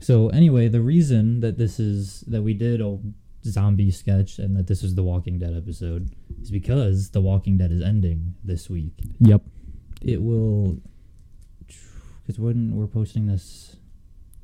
So 0.00 0.28
anyway, 0.30 0.68
the 0.68 0.80
reason 0.80 1.40
that 1.40 1.58
this 1.58 1.78
is 1.80 2.22
that 2.26 2.42
we 2.42 2.54
did 2.54 2.80
a 2.80 2.98
zombie 3.44 3.90
sketch 3.90 4.38
and 4.38 4.56
that 4.56 4.66
this 4.66 4.82
is 4.82 4.94
the 4.94 5.02
Walking 5.02 5.38
Dead 5.38 5.54
episode 5.56 6.10
is 6.42 6.50
because 6.50 7.10
the 7.10 7.20
Walking 7.20 7.56
Dead 7.56 7.72
is 7.72 7.82
ending 7.82 8.34
this 8.44 8.68
week. 8.68 8.92
Yep. 9.20 9.42
It 10.02 10.20
will 10.22 10.78
because 12.20 12.38
when 12.38 12.74
we're 12.76 12.86
posting 12.86 13.26
this 13.26 13.76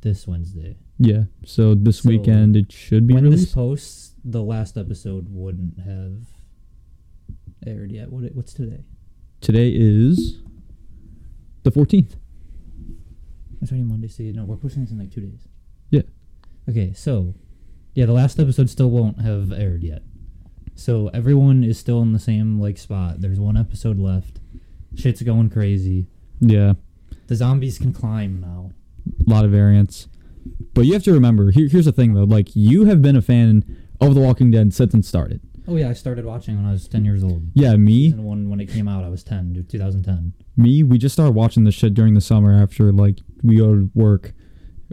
this 0.01 0.27
Wednesday. 0.27 0.77
Yeah. 0.99 1.25
So 1.45 1.75
this 1.75 1.99
So, 1.99 2.09
weekend 2.09 2.57
it 2.57 2.71
should 2.73 3.07
be 3.07 3.15
when 3.15 3.25
this 3.25 3.33
released. 3.33 3.55
posts, 3.55 4.08
the 4.29 4.43
last 4.43 4.77
episode 4.77 5.27
wouldn't 5.31 5.79
have 5.81 6.27
aired 7.67 7.91
yet. 7.91 8.13
What 8.13 8.25
what's 8.35 8.53
today? 8.53 8.85
Today 9.41 9.73
is 9.75 10.43
the 11.63 11.71
14th. 11.71 12.17
It's 13.63 13.73
already 13.73 13.85
Monday. 13.85 14.09
See, 14.09 14.31
no, 14.33 14.45
we're 14.45 14.57
posting 14.57 14.83
this 14.83 14.93
in 14.93 14.99
like 14.99 15.11
two 15.11 15.23
days. 15.23 15.49
Yeah. 15.91 16.03
Okay, 16.69 16.93
so 16.93 17.35
yeah, 17.95 18.05
the 18.05 18.13
last 18.13 18.39
episode 18.39 18.69
still 18.69 18.91
won't 18.91 19.23
have 19.23 19.51
aired 19.51 19.83
yet. 19.83 20.03
So 20.75 21.09
everyone 21.15 21.65
is 21.65 21.79
still 21.79 22.03
in 22.03 22.13
the 22.13 22.19
same 22.19 22.61
like 22.61 22.77
spot. 22.77 23.21
There's 23.21 23.41
one 23.41 23.57
episode 23.57 23.99
left. 23.99 24.41
Shit's 24.95 25.23
going 25.23 25.51
crazy. 25.51 26.07
Yeah. 26.41 26.75
The 27.29 27.35
zombies 27.35 27.79
can 27.79 27.93
climb 27.93 28.41
now. 28.41 28.73
A 29.27 29.31
lot 29.31 29.45
of 29.45 29.51
variants. 29.51 30.07
But 30.75 30.83
you 30.83 30.93
have 30.93 31.03
to 31.05 31.13
remember, 31.13 31.51
here, 31.51 31.69
here's 31.69 31.87
the 31.87 31.93
thing 31.93 32.15
though, 32.15 32.25
like 32.25 32.55
you 32.55 32.85
have 32.85 33.01
been 33.01 33.17
a 33.17 33.23
fan 33.23 33.65
of 34.01 34.15
The 34.15 34.21
Walking 34.21 34.51
Dead 34.51 34.73
since 34.75 34.95
it 34.95 35.05
started. 35.05 35.41
Oh 35.67 35.77
yeah, 35.77 35.91
I 35.91 35.93
started 35.93 36.25
watching 36.25 36.57
when 36.57 36.65
I 36.65 36.73
was 36.73 36.89
ten 36.89 37.05
years 37.05 37.23
old. 37.23 37.43
Yeah, 37.55 37.77
me, 37.77 38.07
Season 38.07 38.25
one 38.25 38.49
when 38.49 38.59
it 38.61 38.67
came 38.71 38.89
out, 38.89 39.05
I 39.05 39.09
was 39.11 39.23
ten, 39.23 39.53
2010. 39.69 40.33
me, 40.57 40.83
we 40.83 40.97
just 40.99 41.13
started 41.13 41.33
watching 41.33 41.65
this 41.65 41.75
shit 41.75 41.93
during 41.95 42.15
the 42.15 42.21
summer 42.23 42.53
after 42.63 42.91
like 42.93 43.19
we 43.43 43.57
go 43.57 43.75
to 43.75 43.91
work 43.95 44.33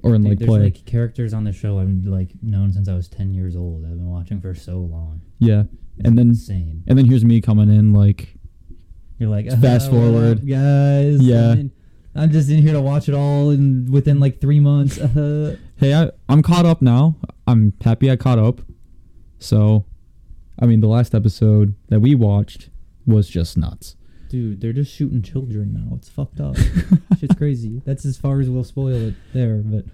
or 0.04 0.16
in 0.16 0.22
Dude, 0.24 0.32
like 0.32 0.40
there's 0.40 0.50
play. 0.50 0.60
like 0.64 0.86
characters 0.86 1.34
on 1.34 1.46
the 1.46 1.54
show 1.54 1.80
I've 1.80 2.04
like 2.06 2.32
known 2.42 2.74
since 2.74 2.90
I 2.90 2.94
was 2.94 3.08
ten 3.08 3.34
years 3.34 3.56
old. 3.56 3.86
I've 3.86 3.92
been 3.92 4.10
watching 4.10 4.42
for 4.42 4.54
so 4.54 4.80
long. 4.80 5.22
yeah. 5.40 5.64
It's 5.98 6.10
And 6.10 6.18
then 6.20 6.28
insane. 6.32 6.84
and 6.88 6.98
then 6.98 7.06
here's 7.06 7.24
me 7.24 7.40
coming 7.40 7.70
in 7.70 7.94
like 7.94 8.36
You're 9.18 9.30
like 9.30 9.48
Fast 9.62 9.88
"Uh, 9.88 9.92
forward. 9.92 10.40
up, 10.40 10.46
guys. 10.46 11.22
Yeah. 11.22 11.52
I'm, 11.54 11.72
I'm 12.18 12.32
just 12.32 12.50
in 12.50 12.58
here 12.62 12.74
to 12.74 12.82
watch 12.82 13.08
it 13.08 13.16
all, 13.16 13.50
and 13.52 13.90
within 13.90 14.20
like 14.20 14.42
three 14.42 14.60
months. 14.60 14.98
Hey, 15.78 15.94
I, 15.94 16.10
I'm 16.30 16.42
caught 16.42 16.66
up 16.66 16.82
now. 16.82 17.16
I'm 17.48 17.74
happy 17.82 18.10
I 18.10 18.16
caught 18.16 18.40
up. 18.40 18.62
So, 19.46 19.86
I 20.60 20.66
mean, 20.66 20.80
the 20.82 20.88
last 20.88 21.14
episode 21.16 21.76
that 21.90 22.00
we 22.00 22.16
watched 22.16 22.70
was 23.06 23.30
just 23.30 23.58
nuts. 23.58 23.96
dude, 24.30 24.60
they're 24.60 24.74
just 24.74 24.92
shooting 24.94 25.22
children 25.22 25.72
now. 25.74 25.96
It's 25.96 26.10
fucked 26.10 26.40
up. 26.40 26.58
Shit's 27.20 27.36
crazy. 27.36 27.82
That's 27.86 28.06
as 28.06 28.18
far 28.18 28.40
as 28.42 28.50
we'll 28.50 28.64
spoil 28.64 28.96
it 29.10 29.14
there. 29.34 29.58
But 29.64 29.86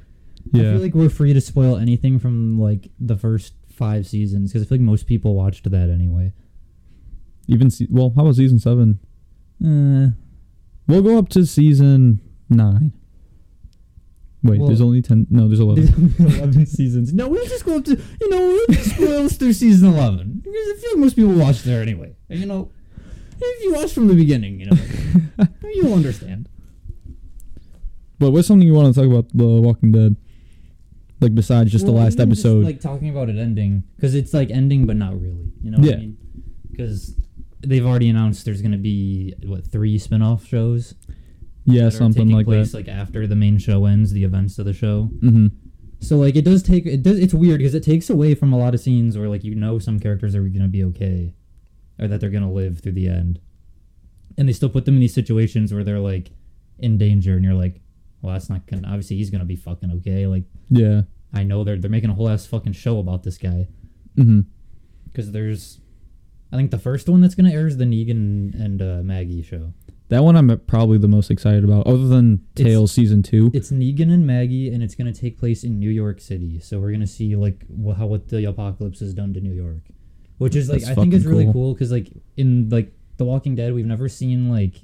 I 0.54 0.58
feel 0.58 0.78
like 0.82 0.96
we're 0.96 1.10
free 1.10 1.34
to 1.34 1.42
spoil 1.42 1.78
anything 1.78 2.18
from 2.20 2.60
like 2.60 2.90
the 3.00 3.18
first 3.18 3.54
five 3.70 4.08
seasons 4.08 4.52
because 4.52 4.66
I 4.66 4.66
feel 4.70 4.78
like 4.78 4.86
most 4.86 5.06
people 5.06 5.36
watched 5.36 5.70
that 5.70 5.90
anyway. 5.90 6.34
Even 7.48 7.70
se- 7.70 7.88
well, 7.92 8.14
how 8.16 8.22
about 8.22 8.36
season 8.36 8.60
seven? 8.60 9.00
Uh, 9.64 10.16
We'll 10.88 11.04
go 11.04 11.18
up 11.20 11.30
to 11.30 11.46
season 11.46 12.20
nine. 12.50 12.92
Wait, 14.44 14.60
Well- 14.60 14.68
there's 14.70 14.82
only 14.82 15.02
ten. 15.02 15.28
No, 15.30 15.48
there's 15.48 15.60
eleven. 15.60 16.14
There's 16.18 16.38
11 16.38 16.66
seasons. 16.78 17.14
No, 17.14 17.28
we'll 17.28 17.46
just 17.48 17.64
go 17.66 17.78
up 17.78 17.86
to, 17.86 17.92
you 18.22 18.30
know, 18.30 18.40
we'll 18.40 18.66
just 18.68 18.96
spoil 18.96 19.28
through 19.30 19.54
season 19.54 19.90
11. 19.94 20.42
Because 20.44 20.54
I 20.56 20.76
feel 20.82 20.92
like 20.92 21.00
most 21.00 21.16
people 21.16 21.34
watch 21.34 21.62
there 21.64 21.82
anyway. 21.82 22.16
And, 22.30 22.40
you 22.40 22.46
know, 22.48 22.72
if 23.40 23.64
you 23.64 23.74
watch 23.74 23.94
from 23.94 24.08
the 24.08 24.16
beginning, 24.16 24.60
you 24.60 24.66
know, 24.68 24.78
you'll 25.76 25.94
understand. 25.94 26.50
but 28.20 28.32
what's 28.32 28.48
something 28.48 28.68
you 28.68 28.74
want 28.74 28.94
to 28.94 29.00
talk 29.02 29.10
about 29.10 29.30
The 29.34 29.46
Walking 29.46 29.92
Dead? 29.92 30.16
Like 31.20 31.36
besides 31.36 31.72
just 31.72 31.86
Well, 31.86 31.94
the 31.94 32.00
last 32.00 32.14
even 32.16 32.30
just, 32.32 32.44
episode. 32.46 32.64
like 32.66 32.82
talking 32.82 33.10
about 33.10 33.30
it 33.30 33.38
ending, 33.38 33.84
because 33.96 34.16
it's 34.16 34.34
like 34.34 34.50
ending, 34.50 34.88
but 34.88 34.96
not 34.96 35.14
really. 35.22 35.52
You 35.62 35.70
know 35.72 35.78
what 35.78 35.88
Yeah. 35.88 35.94
I 35.96 36.00
mean? 36.00 36.18
Because 36.72 37.16
they've 37.62 37.86
already 37.86 38.10
announced 38.10 38.44
there's 38.46 38.62
going 38.64 38.72
to 38.72 38.78
be, 38.80 39.36
what, 39.46 39.68
three 39.68 40.00
spin 40.00 40.24
off 40.24 40.48
shows? 40.48 40.96
Yeah, 41.74 41.86
that 41.86 41.92
something 41.92 42.30
like 42.30 42.46
place, 42.46 42.72
that. 42.72 42.78
like 42.78 42.88
after 42.88 43.28
the 43.28 43.36
main 43.36 43.58
show 43.58 43.86
ends, 43.86 44.12
the 44.12 44.24
events 44.24 44.58
of 44.60 44.66
the 44.66 44.74
show. 44.74 45.10
mm-hmm. 45.22 45.48
So 46.00 46.18
like 46.18 46.36
it 46.36 46.44
does 46.46 46.64
take 46.64 46.86
it 46.88 47.04
does 47.04 47.20
it's 47.20 47.34
weird 47.34 47.60
because 47.60 47.76
it 47.76 47.84
takes 47.84 48.10
away 48.10 48.34
from 48.34 48.54
a 48.54 48.58
lot 48.58 48.74
of 48.74 48.80
scenes 48.80 49.18
where 49.18 49.30
like 49.30 49.44
you 49.44 49.54
know 49.54 49.78
some 49.80 50.00
characters 50.00 50.34
are 50.36 50.42
gonna 50.42 50.68
be 50.68 50.84
okay, 50.86 51.34
or 52.00 52.08
that 52.08 52.20
they're 52.20 52.32
gonna 52.32 52.52
live 52.52 52.80
through 52.80 52.94
the 52.94 53.08
end, 53.08 53.40
and 54.38 54.48
they 54.50 54.54
still 54.54 54.70
put 54.70 54.86
them 54.86 54.96
in 54.96 55.00
these 55.02 55.14
situations 55.14 55.72
where 55.74 55.84
they're 55.84 56.00
like 56.00 56.32
in 56.80 56.98
danger, 56.98 57.36
and 57.36 57.44
you're 57.44 57.54
like, 57.54 57.82
well 58.24 58.34
that's 58.34 58.50
not 58.50 58.66
gonna 58.66 58.88
obviously 58.88 59.18
he's 59.18 59.30
gonna 59.30 59.46
be 59.46 59.56
fucking 59.56 59.92
okay. 59.98 60.26
Like 60.26 60.46
Yeah. 60.70 61.02
I 61.34 61.44
know 61.44 61.64
they're 61.64 61.78
they're 61.78 61.90
making 61.92 62.10
a 62.10 62.14
whole 62.16 62.30
ass 62.30 62.46
fucking 62.48 62.74
show 62.74 62.98
about 63.00 63.22
this 63.24 63.38
guy 63.38 63.68
Mm-hmm. 64.18 64.42
because 65.06 65.32
there's, 65.32 65.80
I 66.52 66.58
think 66.58 66.72
the 66.72 66.78
first 66.80 67.08
one 67.08 67.22
that's 67.22 67.36
gonna 67.36 67.52
air 67.52 67.68
is 67.68 67.78
the 67.78 67.86
Negan 67.86 68.54
and 68.60 68.82
uh, 68.82 69.02
Maggie 69.04 69.42
show. 69.44 69.72
That 70.12 70.26
one 70.26 70.36
I'm 70.36 70.60
probably 70.68 70.98
the 70.98 71.08
most 71.08 71.32
excited 71.32 71.64
about, 71.64 71.88
other 71.88 72.06
than 72.10 72.42
It's- 72.58 72.66
Tales 72.68 72.92
season 72.92 73.24
two. 73.24 73.50
It's 73.54 73.72
Negan 73.72 74.12
and 74.14 74.28
Maggie, 74.28 74.70
and 74.70 74.84
it's 74.84 74.94
gonna 74.94 75.14
take 75.14 75.38
place 75.38 75.64
in 75.64 75.80
New 75.80 75.90
York 75.90 76.20
City. 76.20 76.60
So 76.60 76.82
we're 76.82 76.92
gonna 76.92 77.08
see 77.08 77.34
like 77.38 77.66
wh- 77.70 77.96
how 77.98 78.08
what 78.08 78.28
the 78.28 78.44
apocalypse 78.44 79.00
has 79.00 79.14
done 79.14 79.34
to 79.36 79.40
New 79.40 79.54
York, 79.54 79.84
which 80.38 80.54
is 80.58 80.68
like 80.70 80.82
That's 80.82 80.92
I 80.92 80.96
think 81.02 81.14
is 81.14 81.24
fucking 81.24 81.32
really 81.32 81.46
cool. 81.46 81.54
cool 81.54 81.74
because 81.74 81.94
like 81.94 82.10
in 82.36 82.68
like 82.68 82.92
The 83.18 83.24
Walking 83.24 83.56
Dead, 83.56 83.74
we've 83.74 83.86
never 83.86 84.10
seen 84.10 84.50
like 84.50 84.82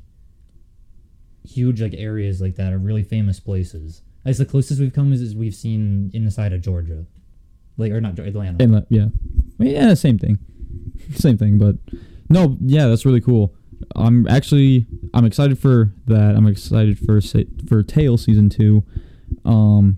huge 1.43 1.81
like 1.81 1.93
areas 1.95 2.39
like 2.39 2.55
that 2.55 2.71
or 2.71 2.77
really 2.77 3.03
famous 3.03 3.39
places. 3.41 4.03
I 4.25 4.29
guess 4.29 4.37
the 4.37 4.45
closest 4.45 4.79
we've 4.79 4.93
come 4.93 5.11
is, 5.11 5.21
is 5.21 5.35
we've 5.35 5.55
seen 5.55 6.09
inside 6.13 6.53
of 6.53 6.61
Georgia, 6.61 7.05
like 7.77 7.91
or 7.91 7.99
not 7.99 8.17
Atlanta. 8.17 8.63
And 8.63 8.85
yeah, 8.87 9.07
I 9.59 9.63
mean, 9.63 9.73
yeah, 9.73 9.93
same 9.93 10.17
thing, 10.19 10.37
same 11.15 11.37
thing. 11.37 11.57
But 11.57 11.75
no, 12.29 12.57
yeah, 12.61 12.87
that's 12.87 13.05
really 13.05 13.19
cool. 13.21 13.53
I'm 13.95 14.27
actually 14.27 14.85
I'm 15.13 15.25
excited 15.25 15.57
for 15.59 15.93
that. 16.07 16.35
I'm 16.35 16.47
excited 16.47 16.97
for 16.99 17.19
for 17.67 17.83
Tale 17.83 18.17
season 18.17 18.49
two. 18.49 18.83
Um, 19.45 19.97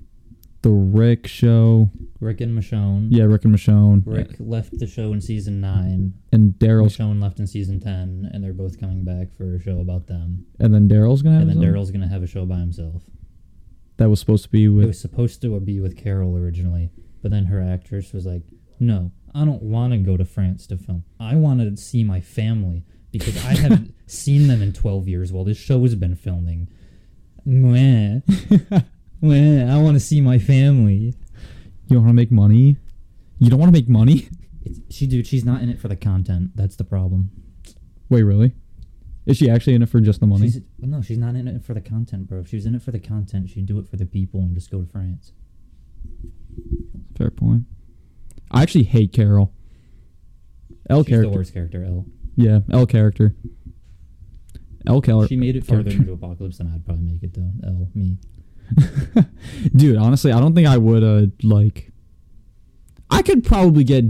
the 0.62 0.70
Rick 0.72 1.26
show, 1.28 1.90
Rick 2.20 2.42
and 2.42 2.58
Michonne. 2.58 3.08
yeah, 3.12 3.24
Rick 3.24 3.46
and 3.46 3.56
Michonne, 3.56 4.04
Rick 4.06 4.36
left 4.40 4.78
the 4.78 4.88
show 4.88 5.14
in 5.14 5.22
season 5.22 5.62
nine. 5.62 6.14
and 6.34 6.54
Daryl's, 6.54 6.98
Michonne 6.98 7.22
left 7.22 7.40
in 7.40 7.48
season 7.48 7.80
ten, 7.80 8.30
and 8.34 8.44
they're 8.44 8.52
both 8.54 8.80
coming 8.80 9.04
back 9.06 9.32
for 9.38 9.56
a 9.56 9.60
show 9.62 9.80
about 9.80 10.08
them. 10.08 10.46
and 10.60 10.74
then 10.74 10.90
Daryl's 10.90 11.22
gonna 11.22 11.40
have 11.40 11.48
And 11.48 11.62
then? 11.62 11.74
Daryl's 11.74 11.92
gonna 11.92 12.10
have 12.10 12.24
a 12.24 12.28
show 12.28 12.46
by 12.46 12.58
himself. 12.58 13.04
that 13.98 14.10
was 14.10 14.20
supposed 14.20 14.44
to 14.44 14.50
be 14.50 14.68
with. 14.68 14.84
It 14.86 14.88
was 14.88 15.00
supposed 15.00 15.42
to 15.42 15.60
be 15.62 15.80
with 15.80 15.96
Carol 15.96 16.36
originally, 16.36 16.90
but 17.22 17.32
then 17.32 17.46
her 17.46 17.62
actress 17.62 18.12
was 18.12 18.26
like, 18.26 18.44
"No, 18.80 19.12
I 19.34 19.46
don't 19.46 19.64
want 19.64 19.94
to 19.94 20.00
go 20.00 20.18
to 20.18 20.26
France 20.26 20.68
to 20.68 20.78
film. 20.78 21.04
I 21.20 21.36
want 21.36 21.62
to 21.62 21.78
see 21.82 22.04
my 22.04 22.20
family 22.20 22.84
because 23.12 23.38
I 23.46 23.56
haven't 23.56 23.94
seen 24.08 24.48
them 24.48 24.62
in 24.62 24.74
12 24.74 25.08
years 25.08 25.32
while 25.32 25.44
this 25.44 25.58
show 25.58 25.82
has 25.84 25.96
been 25.96 26.16
filming. 26.16 26.68
Mwah. 27.48 28.24
Mwah. 29.24 29.70
I 29.70 29.78
want 29.82 29.96
to 29.96 30.00
see 30.00 30.22
my 30.22 30.40
family." 30.40 31.16
You 31.90 31.98
want 31.98 32.10
to 32.10 32.14
make 32.14 32.32
money? 32.32 32.78
You 33.40 33.50
don't 33.50 33.60
want 33.60 33.74
to 33.74 33.74
make 33.74 33.90
money? 33.90 34.30
It's, 34.64 34.80
she 34.96 35.08
dude, 35.08 35.26
she's 35.26 35.44
not 35.44 35.62
in 35.64 35.70
it 35.70 35.80
for 35.80 35.88
the 35.88 35.96
content. 35.96 36.52
That's 36.56 36.76
the 36.76 36.84
problem. 36.84 37.32
Wait, 38.10 38.22
really? 38.22 38.54
Is 39.26 39.38
she 39.38 39.50
actually 39.50 39.74
in 39.74 39.82
it 39.82 39.90
for 39.90 40.00
just 40.00 40.20
the 40.20 40.28
money? 40.28 40.52
She's, 40.52 40.62
no, 40.80 41.02
she's 41.02 41.18
not 41.18 41.36
in 41.36 41.48
it 41.48 41.64
for 41.64 41.74
the 41.74 41.82
content, 41.82 42.28
bro. 42.28 42.40
If 42.40 42.50
she 42.50 42.58
was 42.58 42.66
in 42.68 42.76
it 42.76 42.82
for 42.84 42.92
the 42.92 43.00
content, 43.00 43.50
she'd 43.50 43.66
do 43.66 43.80
it 43.80 43.88
for 43.88 43.98
the 43.98 44.06
people 44.06 44.40
and 44.42 44.54
just 44.54 44.70
go 44.70 44.82
to 44.82 44.92
France. 44.92 45.32
Fair 47.18 47.32
point. 47.32 47.64
I 48.52 48.62
actually 48.62 48.84
hate 48.86 49.12
Carol. 49.12 49.52
L 50.90 51.04
she's 51.04 51.10
character. 51.10 51.30
the 51.30 51.36
worst 51.36 51.54
character. 51.54 51.84
L. 51.84 52.06
Yeah, 52.40 52.60
L 52.72 52.86
character. 52.86 53.36
L 54.88 55.02
Keller. 55.02 55.28
She 55.28 55.36
made 55.36 55.58
it 55.58 55.66
farther 55.66 55.84
character. 55.84 56.02
into 56.04 56.14
Apocalypse 56.14 56.58
than 56.58 56.74
I'd 56.74 56.86
probably 56.86 57.04
make 57.04 57.22
it 57.22 57.34
though. 57.34 57.52
L 57.68 57.90
me. 57.94 58.18
Dude, 59.76 59.98
honestly, 59.98 60.32
I 60.32 60.40
don't 60.40 60.56
think 60.56 60.66
I 60.66 60.78
would 60.78 61.04
uh 61.04 61.28
like 61.44 61.92
I 63.10 63.22
could 63.24 63.44
probably 63.44 63.84
get 63.84 64.06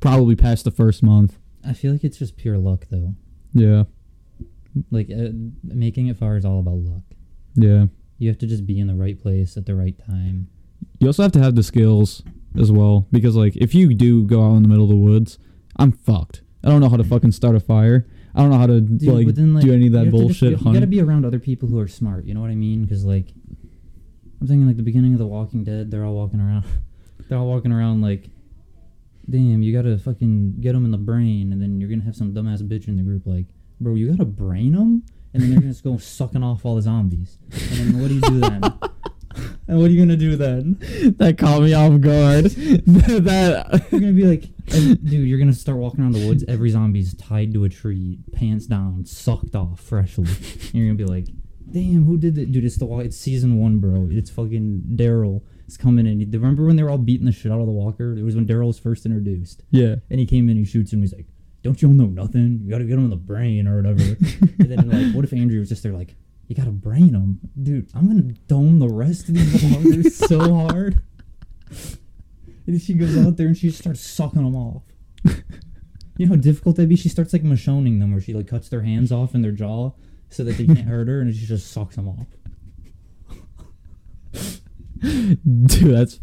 probably 0.00 0.34
past 0.34 0.64
the 0.64 0.70
first 0.70 1.02
month. 1.02 1.38
I 1.62 1.74
feel 1.74 1.92
like 1.92 2.04
it's 2.04 2.18
just 2.18 2.38
pure 2.38 2.56
luck 2.56 2.86
though. 2.90 3.14
Yeah. 3.52 3.82
Like 4.90 5.10
uh, 5.10 5.28
making 5.62 6.06
it 6.06 6.16
far 6.16 6.38
is 6.38 6.46
all 6.46 6.60
about 6.60 6.76
luck. 6.78 7.02
Yeah. 7.54 7.86
You 8.16 8.28
have 8.30 8.38
to 8.38 8.46
just 8.46 8.64
be 8.64 8.80
in 8.80 8.86
the 8.86 8.94
right 8.94 9.20
place 9.20 9.58
at 9.58 9.66
the 9.66 9.74
right 9.74 9.96
time. 10.06 10.48
You 11.00 11.08
also 11.08 11.22
have 11.22 11.32
to 11.32 11.42
have 11.42 11.54
the 11.54 11.62
skills 11.62 12.22
as 12.58 12.72
well 12.72 13.06
because 13.12 13.36
like 13.36 13.56
if 13.56 13.74
you 13.74 13.92
do 13.92 14.24
go 14.24 14.42
out 14.42 14.56
in 14.56 14.62
the 14.62 14.68
middle 14.70 14.84
of 14.84 14.90
the 14.90 14.96
woods, 14.96 15.38
I'm 15.76 15.92
fucked. 15.92 16.40
I 16.64 16.68
don't 16.68 16.80
know 16.80 16.88
how 16.88 16.96
to 16.96 17.04
fucking 17.04 17.32
start 17.32 17.54
a 17.56 17.60
fire. 17.60 18.06
I 18.34 18.40
don't 18.40 18.50
know 18.50 18.58
how 18.58 18.66
to 18.66 18.80
Dude, 18.80 19.08
like, 19.08 19.34
then, 19.34 19.54
like, 19.54 19.64
do 19.64 19.72
any 19.72 19.86
of 19.86 19.92
that 19.94 20.06
have 20.06 20.06
to 20.06 20.10
just- 20.28 20.40
bullshit 20.40 20.60
you, 20.60 20.72
gotta 20.72 20.86
be 20.86 21.00
around 21.00 21.24
other 21.24 21.38
people 21.38 21.68
who 21.68 21.78
are 21.78 21.88
smart. 21.88 22.24
You 22.24 22.34
know 22.34 22.40
what 22.40 22.50
I 22.50 22.54
mean? 22.54 22.82
Because 22.84 23.04
like, 23.04 23.32
I'm 24.40 24.46
thinking 24.46 24.66
like 24.66 24.76
the 24.76 24.82
beginning 24.82 25.12
of 25.12 25.18
The 25.18 25.26
Walking 25.26 25.64
Dead. 25.64 25.90
They're 25.90 26.04
all 26.04 26.14
walking 26.14 26.40
around. 26.40 26.64
they're 27.28 27.38
all 27.38 27.46
walking 27.48 27.72
around 27.72 28.00
like, 28.02 28.28
damn, 29.28 29.62
you 29.62 29.72
gotta 29.72 29.98
fucking 29.98 30.60
get 30.60 30.72
them 30.72 30.84
in 30.84 30.90
the 30.90 30.98
brain, 30.98 31.52
and 31.52 31.60
then 31.60 31.80
you're 31.80 31.90
gonna 31.90 32.04
have 32.04 32.16
some 32.16 32.32
dumbass 32.32 32.62
bitch 32.62 32.88
in 32.88 32.96
the 32.96 33.02
group 33.02 33.26
like, 33.26 33.46
bro, 33.80 33.94
you 33.94 34.10
gotta 34.10 34.24
brain 34.24 34.72
them, 34.72 35.02
and 35.32 35.42
then 35.42 35.50
they're 35.50 35.60
gonna 35.60 35.72
just 35.72 35.84
go 35.84 35.96
sucking 35.98 36.42
off 36.42 36.64
all 36.64 36.74
the 36.76 36.82
zombies. 36.82 37.38
And 37.50 37.94
then 37.94 38.00
what 38.00 38.08
do 38.08 38.14
you 38.14 38.20
do 38.20 38.40
then? 38.40 38.60
and 39.68 39.78
what 39.78 39.86
are 39.86 39.90
you 39.92 39.98
gonna 40.00 40.16
do 40.16 40.36
then? 40.36 40.76
that 41.18 41.36
caught 41.38 41.62
me 41.62 41.72
off 41.74 42.00
guard. 42.00 42.44
that 43.24 43.86
You're 43.90 44.00
gonna 44.00 44.12
be 44.12 44.24
like, 44.26 44.44
dude, 44.66 45.04
you're 45.28 45.38
gonna 45.38 45.52
start 45.52 45.78
walking 45.78 46.00
around 46.00 46.12
the 46.12 46.26
woods. 46.26 46.44
Every 46.48 46.70
zombie's 46.70 47.14
tied 47.14 47.52
to 47.54 47.64
a 47.64 47.68
tree, 47.68 48.18
pants 48.32 48.66
down, 48.66 49.04
sucked 49.06 49.54
off 49.54 49.80
freshly. 49.80 50.26
And 50.68 50.74
you're 50.74 50.86
gonna 50.86 50.98
be 50.98 51.04
like, 51.06 51.26
damn, 51.70 52.04
who 52.04 52.16
did 52.18 52.34
that? 52.36 52.52
Dude, 52.52 52.64
it's 52.64 52.76
the 52.76 52.86
it's 52.98 53.16
season 53.16 53.58
one, 53.58 53.78
bro. 53.78 54.08
It's 54.10 54.30
fucking 54.30 54.82
Daryl. 54.96 55.42
It's 55.66 55.76
coming 55.76 56.06
in. 56.06 56.30
Remember 56.30 56.64
when 56.64 56.76
they 56.76 56.82
were 56.82 56.90
all 56.90 56.98
beating 56.98 57.26
the 57.26 57.32
shit 57.32 57.52
out 57.52 57.60
of 57.60 57.66
the 57.66 57.72
walker? 57.72 58.14
It 58.16 58.22
was 58.22 58.34
when 58.34 58.46
Daryl 58.46 58.68
was 58.68 58.78
first 58.78 59.04
introduced, 59.04 59.62
Yeah. 59.70 59.96
and 60.10 60.18
he 60.18 60.24
came 60.26 60.48
in, 60.48 60.56
he 60.56 60.64
shoots 60.64 60.92
him. 60.92 61.00
He's 61.00 61.12
like, 61.12 61.26
don't 61.62 61.80
you 61.82 61.88
all 61.88 61.94
know 61.94 62.06
nothing? 62.06 62.60
You 62.64 62.70
gotta 62.70 62.84
get 62.84 62.94
him 62.94 63.04
in 63.04 63.10
the 63.10 63.16
brain 63.16 63.66
or 63.68 63.76
whatever. 63.76 64.00
and 64.02 64.70
then 64.70 64.88
like, 64.88 65.14
what 65.14 65.24
if 65.24 65.32
Andrea 65.32 65.58
was 65.60 65.68
just 65.68 65.82
there 65.82 65.92
like, 65.92 66.14
you 66.48 66.56
gotta 66.56 66.70
brain 66.70 67.12
them, 67.12 67.38
dude? 67.62 67.90
I'm 67.94 68.08
gonna 68.08 68.32
dome 68.48 68.78
the 68.78 68.88
rest 68.88 69.28
of 69.28 69.34
these 69.34 69.62
walkers 69.62 70.16
so 70.28 70.54
hard. 70.54 71.02
And 72.66 72.80
she 72.80 72.94
goes 72.94 73.16
out 73.18 73.36
there 73.36 73.46
and 73.46 73.56
she 73.56 73.68
just 73.68 73.80
starts 73.80 74.00
sucking 74.00 74.42
them 74.42 74.56
off. 74.56 74.82
you 76.16 76.26
know 76.26 76.28
how 76.30 76.36
difficult 76.36 76.76
that'd 76.76 76.88
be? 76.88 76.96
She 76.96 77.10
starts 77.10 77.32
like 77.32 77.42
machoning 77.42 78.00
them, 78.00 78.12
where 78.12 78.20
she 78.20 78.32
like 78.32 78.48
cuts 78.48 78.68
their 78.70 78.82
hands 78.82 79.12
off 79.12 79.34
and 79.34 79.44
their 79.44 79.52
jaw 79.52 79.92
so 80.30 80.42
that 80.44 80.56
they 80.56 80.66
can't 80.66 80.78
hurt 80.88 81.08
her, 81.08 81.20
and 81.20 81.34
she 81.34 81.46
just 81.46 81.70
sucks 81.70 81.96
them 81.96 82.08
off. 82.08 82.26
Dude, 85.00 85.94
that's 85.96 86.18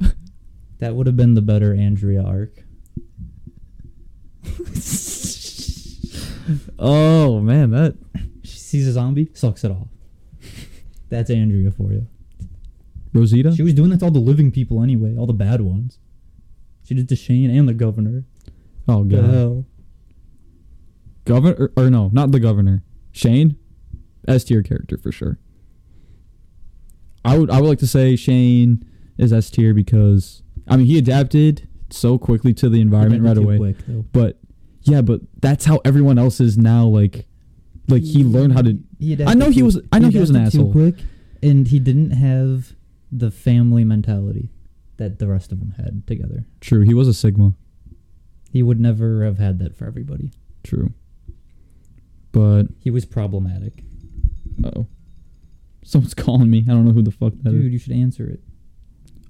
That 0.79 0.95
would 0.95 1.07
have 1.07 1.15
been 1.15 1.35
the 1.35 1.41
better 1.41 1.73
Andrea 1.73 2.23
arc. 2.23 2.63
Oh 6.77 7.39
man, 7.39 7.71
that 7.71 7.95
She 8.43 8.59
sees 8.59 8.87
a 8.87 8.91
zombie, 8.91 9.31
sucks 9.33 9.63
it 9.63 9.71
off. 9.71 9.87
That's 11.09 11.29
Andrea 11.29 11.71
for 11.71 11.91
you. 11.93 12.07
Rosita? 13.13 13.53
She 13.55 13.63
was 13.63 13.73
doing 13.73 13.89
that 13.91 13.99
to 13.99 14.05
all 14.05 14.11
the 14.11 14.19
living 14.19 14.51
people 14.51 14.81
anyway, 14.83 15.15
all 15.17 15.25
the 15.27 15.33
bad 15.33 15.61
ones. 15.61 15.99
She 16.83 16.93
did 16.93 17.07
to 17.09 17.15
Shane 17.15 17.49
and 17.49 17.67
the 17.67 17.73
governor. 17.73 18.25
oh 18.87 19.03
The 19.03 19.15
god. 19.21 19.29
hell? 19.33 19.65
Governor 21.25 21.55
or, 21.77 21.85
or 21.85 21.89
no, 21.89 22.09
not 22.13 22.31
the 22.31 22.39
governor. 22.39 22.83
Shane? 23.11 23.57
S 24.27 24.43
tier 24.43 24.61
character 24.63 24.97
for 24.97 25.11
sure. 25.11 25.39
I 27.23 27.37
would 27.37 27.49
I 27.49 27.61
would 27.61 27.67
like 27.67 27.79
to 27.79 27.87
say 27.87 28.15
Shane 28.15 28.85
is 29.17 29.31
S 29.33 29.49
tier 29.49 29.73
because 29.73 30.43
I 30.67 30.77
mean 30.77 30.85
he 30.85 30.97
adapted 30.97 31.67
so 31.89 32.17
quickly 32.17 32.53
to 32.55 32.69
the 32.69 32.81
environment 32.81 33.23
right 33.23 33.37
away. 33.37 33.57
Quick. 33.57 33.77
But 34.11 34.39
yeah, 34.81 35.01
but 35.01 35.21
that's 35.41 35.65
how 35.65 35.79
everyone 35.85 36.17
else 36.19 36.39
is 36.39 36.57
now 36.57 36.85
like 36.85 37.25
like 37.87 38.03
he 38.03 38.23
learned 38.23 38.53
how 38.53 38.61
to 38.61 38.77
He 38.99 39.21
I 39.23 39.33
know 39.33 39.49
he 39.49 39.63
was 39.63 39.79
I 39.91 39.99
know 39.99 40.09
he 40.09 40.19
was 40.19 40.29
an 40.29 40.37
adapted 40.37 40.53
too 40.53 40.67
asshole. 40.67 40.71
quick, 40.71 40.95
and 41.43 41.67
he 41.67 41.79
didn't 41.79 42.11
have 42.11 42.73
the 43.11 43.31
family 43.31 43.83
mentality 43.83 44.49
that 44.97 45.19
the 45.19 45.27
rest 45.27 45.51
of 45.51 45.59
them 45.59 45.73
had 45.77 46.05
together. 46.07 46.45
True, 46.61 46.81
he 46.81 46.93
was 46.93 47.07
a 47.07 47.13
Sigma. 47.13 47.53
He 48.51 48.63
would 48.63 48.79
never 48.79 49.23
have 49.25 49.37
had 49.37 49.59
that 49.59 49.75
for 49.75 49.85
everybody. 49.85 50.31
True. 50.63 50.93
But 52.31 52.65
He 52.79 52.89
was 52.91 53.05
problematic. 53.05 53.83
oh. 54.63 54.87
Someone's 55.83 56.13
calling 56.25 56.49
me. 56.49 56.59
I 56.67 56.71
don't 56.71 56.85
know 56.85 56.91
who 56.93 57.01
the 57.01 57.11
fuck 57.11 57.33
that 57.43 57.53
is. 57.53 57.61
Dude, 57.61 57.73
you 57.73 57.79
should 57.79 57.93
answer 57.93 58.27
it. 58.27 58.39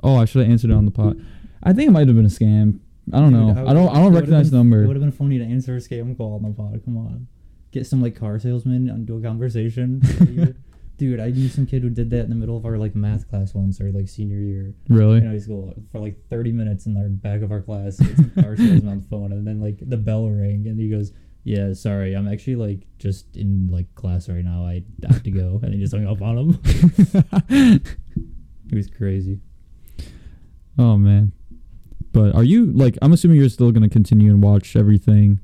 Oh, 0.04 0.15
I 0.18 0.26
should 0.26 0.41
have 0.44 0.52
answered 0.52 0.72
it 0.72 0.74
on 0.76 0.86
the 0.86 0.91
pot. 0.91 1.15
I 1.63 1.74
think 1.74 1.89
it 1.89 1.91
might 1.91 2.08
have 2.08 2.15
been 2.15 2.26
a 2.26 2.30
scam. 2.30 2.80
I 3.13 3.20
don't 3.20 3.34
know. 3.34 3.54
Dude, 3.54 3.68
I 3.68 3.74
don't. 3.74 3.89
I 3.89 4.00
don't 4.00 4.13
recognize 4.13 4.52
the 4.52 4.58
number. 4.58 4.84
It 4.84 4.88
would 4.88 4.96
have 4.96 5.04
been 5.04 5.12
funny 5.12 5.38
to 5.39 5.44
answer 5.44 5.76
a 5.76 5.80
scam 5.80 6.15
call 6.18 6.36
on 6.36 6.44
the 6.44 6.50
pod. 6.56 6.82
Come 6.86 6.98
on, 6.98 7.28
get 7.76 7.86
some 7.86 8.02
like 8.02 8.16
car 8.16 8.40
salesman 8.40 8.90
and 8.90 9.06
do 9.06 9.18
a 9.18 9.22
conversation. 9.22 10.02
Dude, 10.98 11.20
I 11.20 11.30
knew 11.30 11.50
some 11.50 11.66
kid 11.66 11.82
who 11.84 11.90
did 11.90 12.10
that 12.12 12.22
in 12.22 12.30
the 12.30 12.38
middle 12.38 12.56
of 12.56 12.66
our 12.66 12.78
like 12.78 12.96
math 12.96 13.30
class 13.30 13.54
once, 13.54 13.82
or 13.82 13.92
like 13.92 14.08
senior 14.08 14.38
year 14.40 14.74
Really? 14.88 15.18
in 15.18 15.28
high 15.30 15.40
school, 15.40 15.74
for 15.92 16.00
like 16.00 16.16
thirty 16.30 16.54
minutes 16.54 16.86
in 16.86 16.94
the 16.94 17.10
back 17.10 17.42
of 17.42 17.52
our 17.52 17.62
class. 17.62 17.98
Get 18.00 18.16
some 18.16 18.32
car 18.42 18.56
salesman 18.56 18.88
on 18.88 19.02
the 19.02 19.08
phone, 19.08 19.34
and 19.34 19.46
then 19.46 19.60
like 19.60 19.78
the 19.82 19.98
bell 19.98 20.30
rang, 20.30 20.66
and 20.68 20.80
he 20.80 20.90
goes, 20.90 21.12
"Yeah, 21.44 21.74
sorry, 21.74 22.14
I'm 22.14 22.30
actually 22.30 22.56
like 22.56 22.88
just 22.98 23.36
in 23.36 23.68
like 23.70 23.94
class 23.96 24.30
right 24.30 24.46
now. 24.46 24.66
I 24.66 24.84
have 25.10 25.22
to 25.24 25.32
go," 25.32 25.60
and 25.64 25.74
he 25.74 25.82
just 25.82 25.94
hung 25.94 26.08
up 26.08 26.22
on 26.22 26.38
him. 26.38 27.82
It 28.72 28.74
was 28.76 28.88
crazy. 28.90 29.42
oh 30.80 30.98
man. 30.98 31.34
But 32.14 32.34
are 32.36 32.44
you 32.44 32.68
like? 32.72 32.98
I'm 33.02 33.12
assuming 33.14 33.38
you're 33.38 33.50
still 33.50 33.72
gonna 33.74 33.90
continue 33.90 34.32
and 34.32 34.42
watch 34.42 34.76
everything. 34.78 35.40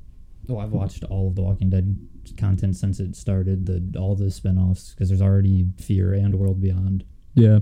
Oh, 0.50 0.58
I've 0.60 0.72
watched 0.72 1.04
all 1.04 1.28
of 1.28 1.36
the 1.36 1.42
Walking 1.42 1.70
Dead 1.70 1.96
content 2.38 2.76
since 2.76 3.00
it 3.00 3.16
started. 3.16 3.66
The 3.66 4.00
all 4.00 4.16
the 4.16 4.32
spin-offs 4.32 4.92
because 4.92 5.10
there's 5.10 5.22
already 5.22 5.66
Fear 5.78 6.14
and 6.14 6.36
World 6.36 6.62
Beyond. 6.62 7.04
Yeah. 7.36 7.60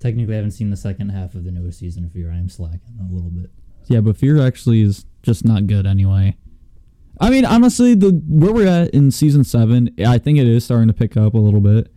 Technically, 0.00 0.34
I 0.34 0.36
haven't 0.36 0.50
seen 0.52 0.70
the 0.70 0.76
second 0.76 1.10
half 1.10 1.34
of 1.34 1.44
the 1.44 1.52
newest 1.52 1.78
season 1.78 2.04
of 2.04 2.12
Fear. 2.12 2.32
I 2.32 2.36
am 2.36 2.48
slacking 2.48 2.98
a 3.00 3.12
little 3.12 3.30
bit. 3.30 3.50
Yeah, 3.86 4.00
but 4.00 4.16
Fear 4.16 4.40
actually 4.40 4.80
is 4.80 5.04
just 5.22 5.44
not 5.44 5.66
good 5.66 5.86
anyway. 5.86 6.36
I 7.20 7.30
mean, 7.30 7.44
honestly, 7.44 7.94
the 7.94 8.10
where 8.26 8.52
we're 8.52 8.66
at 8.66 8.90
in 8.90 9.10
season 9.12 9.44
seven, 9.44 9.94
I 10.04 10.18
think 10.18 10.38
it 10.38 10.46
is 10.46 10.64
starting 10.64 10.88
to 10.88 10.94
pick 10.94 11.16
up 11.16 11.34
a 11.34 11.38
little 11.38 11.60
bit. 11.60 11.92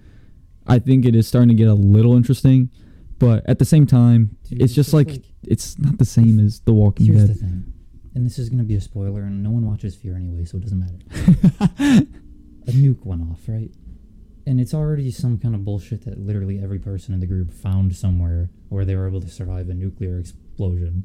I 0.68 0.78
think 0.80 1.06
it 1.06 1.16
is 1.16 1.28
starting 1.28 1.50
to 1.50 1.56
get 1.56 1.68
a 1.68 1.74
little 1.74 2.16
interesting, 2.16 2.70
but 3.18 3.44
at 3.48 3.60
the 3.60 3.66
same 3.66 3.86
time, 3.88 4.38
Dude, 4.50 4.62
it's 4.62 4.74
just 4.74 4.94
like, 4.94 5.24
it's 5.44 5.78
not 5.80 5.98
the 5.98 6.06
same 6.06 6.40
as 6.40 6.60
The 6.62 6.74
Walking 6.74 7.14
Dead. 7.14 7.30
the 7.30 7.34
thing, 7.36 7.74
and 8.16 8.26
this 8.26 8.40
is 8.40 8.50
gonna 8.50 8.64
be 8.64 8.76
a 8.76 8.82
spoiler, 8.82 9.22
and 9.24 9.44
no 9.44 9.52
one 9.52 9.66
watches 9.68 9.96
Fear 9.96 10.16
anyway, 10.16 10.46
so 10.46 10.58
it 10.58 10.62
doesn't 10.62 10.80
matter. 10.80 10.98
a 12.68 12.72
nuke 12.72 13.06
went 13.06 13.22
off, 13.22 13.42
right? 13.48 13.72
And 14.48 14.60
it's 14.60 14.74
already 14.74 15.12
some 15.12 15.38
kind 15.38 15.56
of 15.56 15.66
bullshit 15.66 16.06
that 16.06 16.20
literally 16.20 16.60
every 16.60 16.80
person 16.80 17.14
in 17.14 17.20
the 17.20 17.26
group 17.28 17.52
found 17.52 17.96
somewhere 17.96 18.50
where 18.70 18.86
they 18.86 18.96
were 18.96 19.08
able 19.08 19.22
to 19.22 19.30
survive 19.30 19.70
a 19.70 19.74
nuclear 19.74 20.20
explosion. 20.20 21.04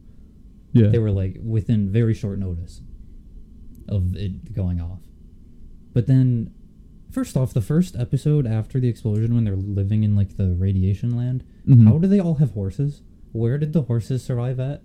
yeah. 0.73 0.89
They 0.89 0.99
were 0.99 1.11
like 1.11 1.39
within 1.43 1.91
very 1.91 2.15
short 2.15 2.39
notice 2.39 2.81
of 3.89 4.15
it 4.17 4.53
going 4.53 4.81
off. 4.81 5.01
But 5.93 6.07
then, 6.07 6.53
first 7.11 7.37
off, 7.37 7.53
the 7.55 7.61
first 7.63 7.97
episode 7.97 8.47
after 8.47 8.79
the 8.79 8.89
explosion, 8.89 9.35
when 9.35 9.45
they're 9.45 9.57
living 9.57 10.05
in 10.05 10.15
like 10.15 10.37
the 10.37 10.55
radiation 10.55 11.17
land, 11.17 11.43
Mhm. 11.67 11.85
how 11.85 11.99
do 11.99 12.07
they 12.07 12.21
all 12.21 12.35
have 12.35 12.53
horses? 12.53 13.03
Where 13.33 13.59
did 13.59 13.73
the 13.73 13.83
horses 13.83 14.23
survive 14.23 14.61
at? 14.61 14.83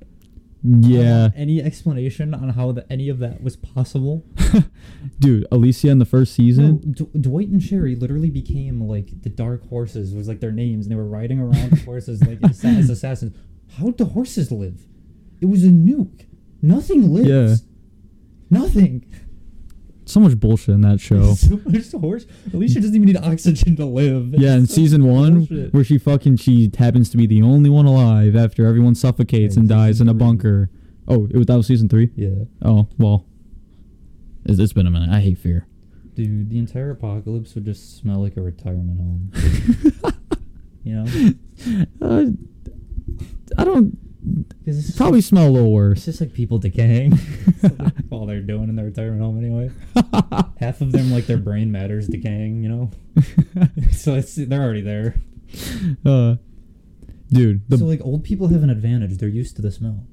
Yeah. 0.65 1.29
Any 1.35 1.61
explanation 1.61 2.33
on 2.33 2.49
how 2.49 2.71
the, 2.71 2.91
any 2.91 3.09
of 3.09 3.19
that 3.19 3.43
was 3.43 3.55
possible? 3.55 4.25
Dude, 5.19 5.45
Alicia 5.51 5.89
in 5.89 5.99
the 5.99 6.05
first 6.05 6.37
No, 6.39 6.43
season. 6.45 6.77
D- 6.91 7.07
Dwight 7.19 7.49
and 7.49 7.61
Sherry 7.61 7.95
literally 7.95 8.29
became 8.29 8.81
like 8.81 9.21
the 9.21 9.29
dark 9.29 9.67
horses 9.69 10.13
was 10.13 10.27
like 10.27 10.39
their 10.39 10.51
names, 10.51 10.85
and 10.85 10.91
they 10.91 10.95
were 10.95 11.05
riding 11.05 11.39
around 11.39 11.71
the 11.71 11.83
horses 11.85 12.21
like 12.25 12.39
as, 12.49 12.63
as 12.65 12.89
assassins. 12.89 13.35
How'd 13.77 13.97
the 13.97 14.05
horses 14.05 14.51
live? 14.51 14.85
It 15.41 15.45
was 15.47 15.63
a 15.63 15.69
nuke. 15.69 16.25
Nothing 16.61 17.13
lives. 17.13 17.27
Yeah. 17.29 17.55
Nothing. 18.49 19.05
So 20.07 20.19
much 20.19 20.39
bullshit 20.39 20.75
in 20.75 20.81
that 20.81 20.99
show. 20.99 21.33
so 21.35 21.59
much 21.65 21.91
horse. 21.91 22.25
Alicia 22.53 22.79
doesn't 22.81 22.95
even 22.95 23.07
need 23.07 23.17
oxygen 23.17 23.75
to 23.77 23.85
live. 23.85 24.35
Yeah, 24.35 24.55
in 24.55 24.67
so 24.67 24.75
season 24.75 25.05
one, 25.11 25.45
bullshit. 25.45 25.73
where 25.73 25.83
she 25.83 25.97
fucking 25.97 26.37
she 26.37 26.71
happens 26.77 27.09
to 27.09 27.17
be 27.17 27.25
the 27.25 27.41
only 27.41 27.69
one 27.69 27.85
alive 27.87 28.35
after 28.35 28.67
everyone 28.67 28.93
suffocates 28.95 29.55
Yeah, 29.55 29.61
and 29.61 29.69
dies 29.69 30.01
in 30.01 30.07
a 30.07 30.11
three. 30.11 30.19
bunker. 30.19 30.69
Oh, 31.07 31.25
it, 31.31 31.35
was, 31.37 31.45
that 31.47 31.55
was 31.57 31.67
season 31.67 31.89
three. 31.89 32.11
Yeah. 32.15 32.45
Oh 32.63 32.87
well, 32.99 33.25
it's, 34.45 34.59
it's 34.59 34.73
been 34.73 34.87
a 34.87 34.91
minute. 34.91 35.09
I 35.09 35.19
hate 35.21 35.37
fear. 35.39 35.67
Dude, 36.13 36.49
the 36.49 36.59
entire 36.59 36.91
apocalypse 36.91 37.55
would 37.55 37.65
just 37.65 37.97
smell 37.97 38.19
like 38.21 38.37
a 38.37 38.41
retirement 38.41 38.99
home. 38.99 39.31
you 40.83 40.95
know? 41.03 41.85
Uh, 42.01 42.25
I 43.57 43.63
don't. 43.65 43.97
Because 44.59 44.89
it's 44.89 44.97
Probably 44.97 45.21
smell 45.21 45.47
a 45.47 45.51
little 45.51 45.71
worse. 45.71 45.97
It's 45.99 46.05
just 46.05 46.21
like 46.21 46.33
people 46.33 46.57
decaying. 46.59 47.17
Like 47.63 47.93
all 48.11 48.25
they're 48.27 48.41
doing 48.41 48.69
in 48.69 48.75
their 48.75 48.85
retirement 48.85 49.21
home 49.21 49.37
anyway. 49.39 49.71
Half 50.59 50.81
of 50.81 50.91
them 50.91 51.11
like 51.11 51.25
their 51.25 51.37
brain 51.37 51.71
matter's 51.71 52.07
decaying, 52.07 52.61
you 52.63 52.69
know. 52.69 52.91
so 53.91 54.13
it's 54.15 54.35
they're 54.35 54.61
already 54.61 54.81
there. 54.81 55.15
uh, 56.05 56.35
dude, 57.31 57.61
the 57.67 57.77
so 57.79 57.85
like 57.85 58.01
old 58.03 58.23
people 58.23 58.47
have 58.49 58.61
an 58.63 58.69
advantage. 58.69 59.17
They're 59.17 59.29
used 59.29 59.55
to 59.55 59.61
the 59.63 59.71
smell. 59.71 60.05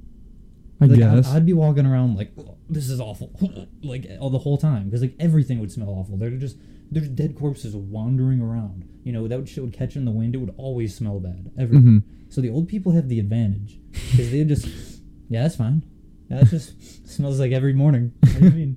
I 0.80 0.86
Like, 0.86 0.98
guess. 0.98 1.28
I'd, 1.28 1.36
I'd 1.38 1.46
be 1.46 1.52
walking 1.52 1.84
around 1.86 2.16
like 2.16 2.32
"Oh, 2.38 2.56
this 2.72 2.88
is 2.90 3.00
awful, 3.00 3.30
like 3.82 4.06
all 4.20 4.30
the 4.30 4.38
whole 4.38 4.58
time 4.58 4.84
because 4.86 5.02
like 5.02 5.14
everything 5.20 5.58
would 5.60 5.70
smell 5.72 5.88
awful. 5.90 6.16
They're 6.16 6.30
just 6.30 6.56
there's 6.90 7.08
dead 7.08 7.36
corpses 7.38 7.74
wandering 7.76 8.40
around. 8.40 8.88
You 9.04 9.12
know 9.12 9.28
that 9.28 9.48
shit 9.48 9.62
would 9.64 9.72
catch 9.72 9.96
in 9.96 10.04
the 10.04 10.10
wind. 10.10 10.34
It 10.34 10.38
would 10.38 10.54
always 10.56 10.94
smell 10.94 11.20
bad. 11.20 11.50
Ever. 11.58 11.74
Mhm. 11.74 12.02
So 12.28 12.40
the 12.40 12.50
old 12.50 12.68
people 12.68 12.92
have 12.92 13.08
the 13.08 13.18
advantage 13.20 13.78
because 13.92 14.30
they 14.30 14.44
just 14.44 14.66
yeah 15.28 15.42
that's 15.42 15.56
fine. 15.56 15.84
Yeah, 16.30 16.40
it 16.40 16.46
just 16.46 17.08
smells 17.08 17.38
like 17.40 17.52
every 17.52 17.72
morning. 17.74 18.12
What 18.20 18.38
do 18.38 18.44
you 18.46 18.50
mean? 18.50 18.76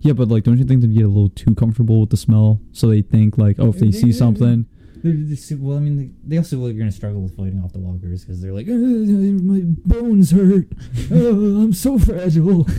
yeah, 0.00 0.12
but 0.12 0.28
like, 0.28 0.44
don't 0.44 0.58
you 0.58 0.64
think 0.64 0.80
they'd 0.80 0.94
get 0.94 1.04
a 1.04 1.08
little 1.08 1.30
too 1.30 1.54
comfortable 1.54 2.00
with 2.00 2.10
the 2.10 2.16
smell? 2.16 2.60
So 2.72 2.88
they 2.88 3.02
think 3.02 3.38
like, 3.38 3.58
oh, 3.58 3.68
if 3.70 3.78
they 3.78 3.90
see 3.92 4.12
something, 4.12 4.66
just- 5.02 5.52
well, 5.58 5.76
I 5.76 5.80
mean, 5.80 6.16
they, 6.24 6.38
also 6.38 6.58
like, 6.58 6.74
are 6.74 6.78
gonna 6.78 6.92
struggle 6.92 7.20
with 7.22 7.36
fighting 7.36 7.60
off 7.64 7.72
the 7.72 7.78
walkers 7.80 8.24
because 8.24 8.40
they're 8.40 8.52
like, 8.52 8.68
"Uh, 8.68 8.72
my 8.72 9.60
bones 9.84 10.30
hurt. 10.30 10.68
Oh, 11.10 11.62
I'm 11.62 11.72
so 11.72 11.98
fragile. 11.98 12.66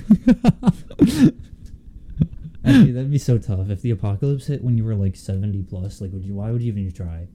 Actually, 2.65 2.91
that'd 2.93 3.11
be 3.11 3.17
so 3.17 3.37
tough 3.37 3.69
if 3.69 3.81
the 3.81 3.91
apocalypse 3.91 4.47
hit 4.47 4.63
when 4.63 4.77
you 4.77 4.85
were 4.85 4.95
like 4.95 5.17
70 5.17 5.63
plus. 5.63 5.99
Like, 5.99 6.11
would 6.13 6.23
you? 6.23 6.35
Why 6.35 6.49
would 6.51 6.61
you 6.61 6.71
even 6.71 6.91
try? 6.93 7.27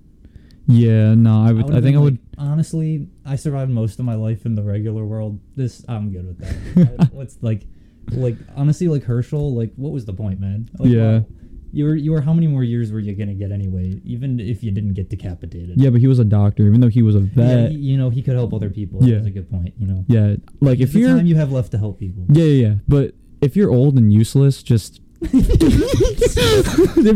yeah, 0.67 1.15
no, 1.15 1.43
I 1.43 1.53
would. 1.53 1.65
would've 1.65 1.77
I, 1.77 1.81
think 1.83 1.97
I 1.97 1.99
like, 2.01 2.05
would. 2.13 2.19
Honestly, 2.39 3.09
I 3.27 3.37
survived 3.37 3.71
most 3.71 3.99
of 3.99 4.07
my 4.07 4.15
life 4.15 4.47
in 4.47 4.55
the 4.55 4.63
regular 4.63 5.05
world. 5.05 5.39
This, 5.55 5.85
I'm 5.89 6.11
good 6.11 6.27
with 6.27 6.39
that. 6.39 6.97
I- 7.01 7.05
What's 7.13 7.37
like, 7.43 7.67
like 8.11 8.37
honestly, 8.57 8.89
like 8.89 9.05
Hershel. 9.05 9.55
Like, 9.55 9.73
what 9.77 9.93
was 9.93 10.07
the 10.07 10.15
point, 10.15 10.41
man? 10.41 10.71
Like, 10.79 10.91
Yeah. 10.91 11.19
wow. 11.19 11.27
You 11.73 11.85
were, 11.85 11.97
you 11.97 12.13
were. 12.13 12.21
How 12.23 12.33
many 12.33 12.47
more 12.47 12.65
years 12.65 12.91
were 12.93 12.99
you 13.01 13.15
gonna 13.15 13.35
get 13.35 13.53
anyway? 13.53 14.01
Even 14.05 14.41
if 14.41 14.63
you 14.63 14.71
didn't 14.71 14.95
get 14.95 15.11
decapitated. 15.11 15.75
Yeah, 15.81 15.91
but 15.91 16.01
he 16.01 16.07
was 16.07 16.19
a 16.19 16.25
doctor, 16.25 16.63
even 16.65 16.81
though 16.81 16.89
he 16.89 17.03
was 17.03 17.15
a 17.15 17.21
Yeah, 17.21 17.27
vet. 17.35 17.71
y- 17.71 17.77
you 17.77 17.97
know, 17.99 18.09
he 18.11 18.23
could 18.23 18.35
help 18.35 18.55
other 18.55 18.71
people. 18.71 19.05
Yeah. 19.05 19.17
That's 19.17 19.27
a 19.27 19.31
good 19.31 19.51
point. 19.51 19.75
You 19.79 19.87
know, 19.87 20.05
Yeah, 20.09 20.37
like 20.61 20.81
if 20.81 20.93
the 20.93 21.01
you're, 21.01 21.17
time 21.17 21.27
you 21.27 21.35
have 21.37 21.53
left 21.53 21.71
to 21.73 21.79
help 21.79 21.99
people. 21.99 22.25
yeah, 22.33 22.45
yeah, 22.45 22.67
yeah, 22.69 22.75
but 22.89 23.15
if 23.43 23.55
you're 23.57 23.71
old 23.71 23.97
and 23.99 24.13
useless, 24.13 24.63
just 24.63 25.01
if 25.21 25.33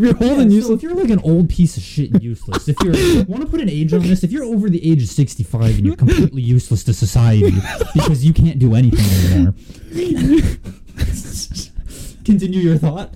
you're 0.01 0.09
old 0.09 0.21
Yeah, 0.21 0.41
and 0.43 0.51
so 0.51 0.57
useless, 0.57 0.77
if 0.79 0.83
you're 0.83 0.95
like 0.95 1.11
an 1.11 1.21
old 1.21 1.49
piece 1.49 1.77
of 1.77 1.83
shit 1.83 2.11
and 2.13 2.23
useless, 2.23 2.69
if 2.69 2.77
you're 2.83 2.93
want 3.27 3.43
to 3.43 3.49
put 3.49 3.61
an 3.61 3.71
age 3.71 3.93
on 3.95 4.01
this, 4.03 4.23
if 4.25 4.33
you're 4.33 4.45
over 4.45 4.69
the 4.69 4.85
age 4.89 5.03
of 5.05 5.09
65 5.09 5.77
and 5.79 5.87
you're 5.87 5.97
completely 5.97 6.43
useless 6.43 6.85
to 6.85 6.93
society 6.93 7.55
because 7.95 8.25
you 8.25 8.33
can't 8.35 8.59
do 8.59 8.75
anything 8.75 9.33
anymore. 9.33 9.55
Continue 12.25 12.61
your 12.61 12.77
thought. 12.79 13.15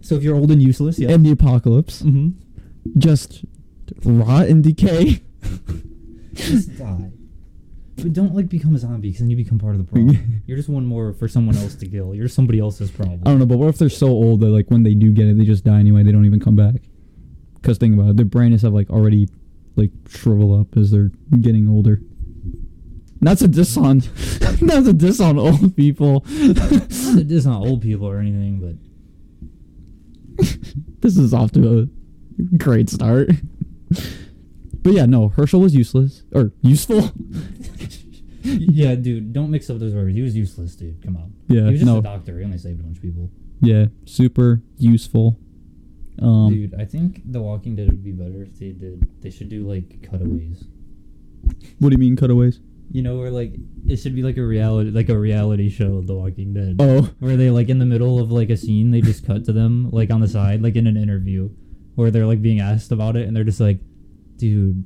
So 0.00 0.14
if 0.14 0.22
you're 0.22 0.36
old 0.36 0.50
and 0.52 0.62
useless, 0.62 0.98
yeah. 0.98 1.10
in 1.10 1.24
the 1.24 1.32
apocalypse, 1.32 2.02
mm-hmm. 2.02 2.30
just 2.98 3.44
rot 4.04 4.46
and 4.46 4.62
decay. 4.62 5.20
Just 6.34 6.76
die. 6.78 7.10
But 7.96 8.12
don't 8.12 8.34
like 8.34 8.48
become 8.50 8.74
a 8.74 8.78
zombie 8.78 9.08
because 9.08 9.20
then 9.20 9.30
you 9.30 9.36
become 9.36 9.58
part 9.58 9.74
of 9.74 9.78
the 9.78 9.90
problem. 9.90 10.42
You're 10.46 10.58
just 10.58 10.68
one 10.68 10.84
more 10.84 11.14
for 11.14 11.28
someone 11.28 11.56
else 11.56 11.74
to 11.76 11.86
kill. 11.86 12.14
You're 12.14 12.28
somebody 12.28 12.60
else's 12.60 12.90
problem. 12.90 13.22
I 13.24 13.30
don't 13.30 13.38
know, 13.38 13.46
but 13.46 13.56
what 13.56 13.68
if 13.68 13.78
they're 13.78 13.88
so 13.88 14.08
old 14.08 14.40
that 14.40 14.48
like 14.48 14.70
when 14.70 14.82
they 14.82 14.92
do 14.92 15.12
get 15.12 15.26
it, 15.26 15.38
they 15.38 15.44
just 15.44 15.64
die 15.64 15.80
anyway? 15.80 16.02
They 16.02 16.12
don't 16.12 16.26
even 16.26 16.40
come 16.40 16.56
back. 16.56 16.82
Because 17.54 17.78
think 17.78 17.94
about 17.94 18.10
it, 18.10 18.16
their 18.16 18.26
brain 18.26 18.52
is 18.52 18.62
have 18.62 18.74
like 18.74 18.90
already 18.90 19.28
like 19.76 19.90
shrivel 20.08 20.58
up 20.58 20.76
as 20.76 20.90
they're 20.90 21.10
getting 21.40 21.68
older. 21.68 22.02
That's 23.20 23.40
a 23.40 23.48
diss 23.48 23.76
on. 23.78 24.00
That's 24.60 24.86
a 24.86 24.92
diss 24.92 25.18
on 25.20 25.38
old 25.38 25.74
people. 25.74 26.24
Not 26.28 26.54
that 26.56 27.26
it's 27.30 27.46
not 27.46 27.62
old 27.62 27.80
people 27.80 28.06
or 28.06 28.18
anything, 28.18 28.60
but 28.60 28.74
this 31.00 31.16
is 31.16 31.32
off 31.34 31.52
to 31.52 31.80
a 31.80 32.56
great 32.56 32.90
start. 32.90 33.30
But 34.82 34.92
yeah, 34.92 35.06
no, 35.06 35.30
Hershel 35.30 35.60
was 35.60 35.74
useless 35.74 36.22
or 36.32 36.52
useful. 36.62 37.10
yeah, 38.42 38.94
dude, 38.94 39.32
don't 39.32 39.50
mix 39.50 39.68
up 39.68 39.78
those 39.78 39.94
words. 39.94 40.14
He 40.14 40.22
was 40.22 40.36
useless, 40.36 40.76
dude. 40.76 41.02
Come 41.02 41.16
on. 41.16 41.32
Yeah, 41.48 41.64
he 41.64 41.70
was 41.72 41.80
just 41.80 41.86
no. 41.86 41.98
a 41.98 42.02
doctor. 42.02 42.38
He 42.38 42.44
only 42.44 42.58
saved 42.58 42.80
a 42.80 42.82
bunch 42.84 42.98
of 42.98 43.02
people. 43.02 43.30
Yeah, 43.60 43.86
super 44.04 44.62
useful. 44.78 45.38
Um, 46.22 46.54
dude, 46.54 46.74
I 46.80 46.84
think 46.84 47.22
The 47.30 47.40
Walking 47.42 47.76
Dead 47.76 47.88
would 47.88 48.04
be 48.04 48.12
better 48.12 48.42
if 48.42 48.58
they 48.58 48.70
did. 48.70 49.08
They 49.22 49.30
should 49.30 49.48
do 49.48 49.68
like 49.68 50.08
cutaways. 50.08 50.64
what 51.78 51.90
do 51.90 51.94
you 51.94 51.98
mean 51.98 52.16
cutaways? 52.16 52.60
You 52.90 53.02
know, 53.02 53.18
where 53.18 53.30
like 53.30 53.54
it 53.86 53.96
should 53.96 54.14
be 54.14 54.22
like 54.22 54.36
a 54.36 54.42
reality, 54.42 54.90
like 54.90 55.08
a 55.08 55.18
reality 55.18 55.68
show 55.68 55.96
of 55.96 56.06
The 56.06 56.14
Walking 56.14 56.54
Dead. 56.54 56.76
Oh, 56.78 57.10
Where 57.18 57.36
they 57.36 57.50
like 57.50 57.68
in 57.68 57.78
the 57.78 57.86
middle 57.86 58.18
of 58.18 58.30
like 58.30 58.50
a 58.50 58.56
scene, 58.56 58.90
they 58.90 59.00
just 59.00 59.26
cut 59.26 59.44
to 59.46 59.52
them 59.52 59.90
like 59.90 60.10
on 60.10 60.20
the 60.20 60.28
side, 60.28 60.62
like 60.62 60.76
in 60.76 60.86
an 60.86 60.96
interview, 60.96 61.50
where 61.94 62.10
they're 62.10 62.26
like 62.26 62.42
being 62.42 62.60
asked 62.60 62.92
about 62.92 63.16
it, 63.16 63.26
and 63.26 63.36
they're 63.36 63.44
just 63.44 63.60
like, 63.60 63.80
"Dude, 64.36 64.84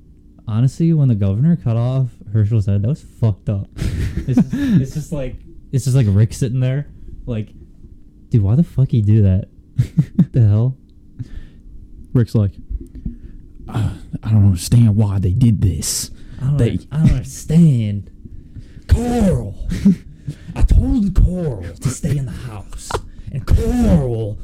honestly, 0.49 0.93
when 0.93 1.09
the 1.09 1.15
governor 1.15 1.57
cut 1.57 1.77
off 1.77 2.09
Hershel's 2.33 2.67
head, 2.67 2.83
that 2.83 2.89
was 2.89 3.03
fucked 3.03 3.49
up." 3.49 3.69
it's, 3.77 4.41
just, 4.41 4.55
it's 4.55 4.95
just 4.95 5.13
like 5.13 5.37
it's 5.73 5.85
just 5.85 5.97
like 5.97 6.07
Rick 6.09 6.33
sitting 6.33 6.61
there, 6.61 6.89
like, 7.27 7.51
dude, 8.31 8.43
why 8.43 8.57
the 8.57 8.65
fuck 8.65 8.89
he 8.91 9.03
do 9.03 9.23
that? 9.23 9.49
the 10.33 10.41
hell? 10.47 10.77
Rick's 12.13 12.35
like, 12.35 12.53
"Uh, 13.69 13.95
I 14.23 14.31
don't 14.31 14.47
understand 14.47 14.97
why 14.97 15.19
they 15.19 15.33
did 15.33 15.61
this. 15.61 16.11
I 16.41 16.45
don't, 16.47 16.57
They- 16.57 16.79
I 16.93 16.99
don't 16.99 17.11
understand. 17.13 18.11
Coral. 18.89 19.55
I 20.57 20.63
told 20.63 21.15
Coral 21.15 21.75
to 21.75 21.89
stay 21.89 22.17
in 22.17 22.27
the 22.27 22.33
house, 22.33 22.91
and 23.33 23.47
Coral, 23.47 24.39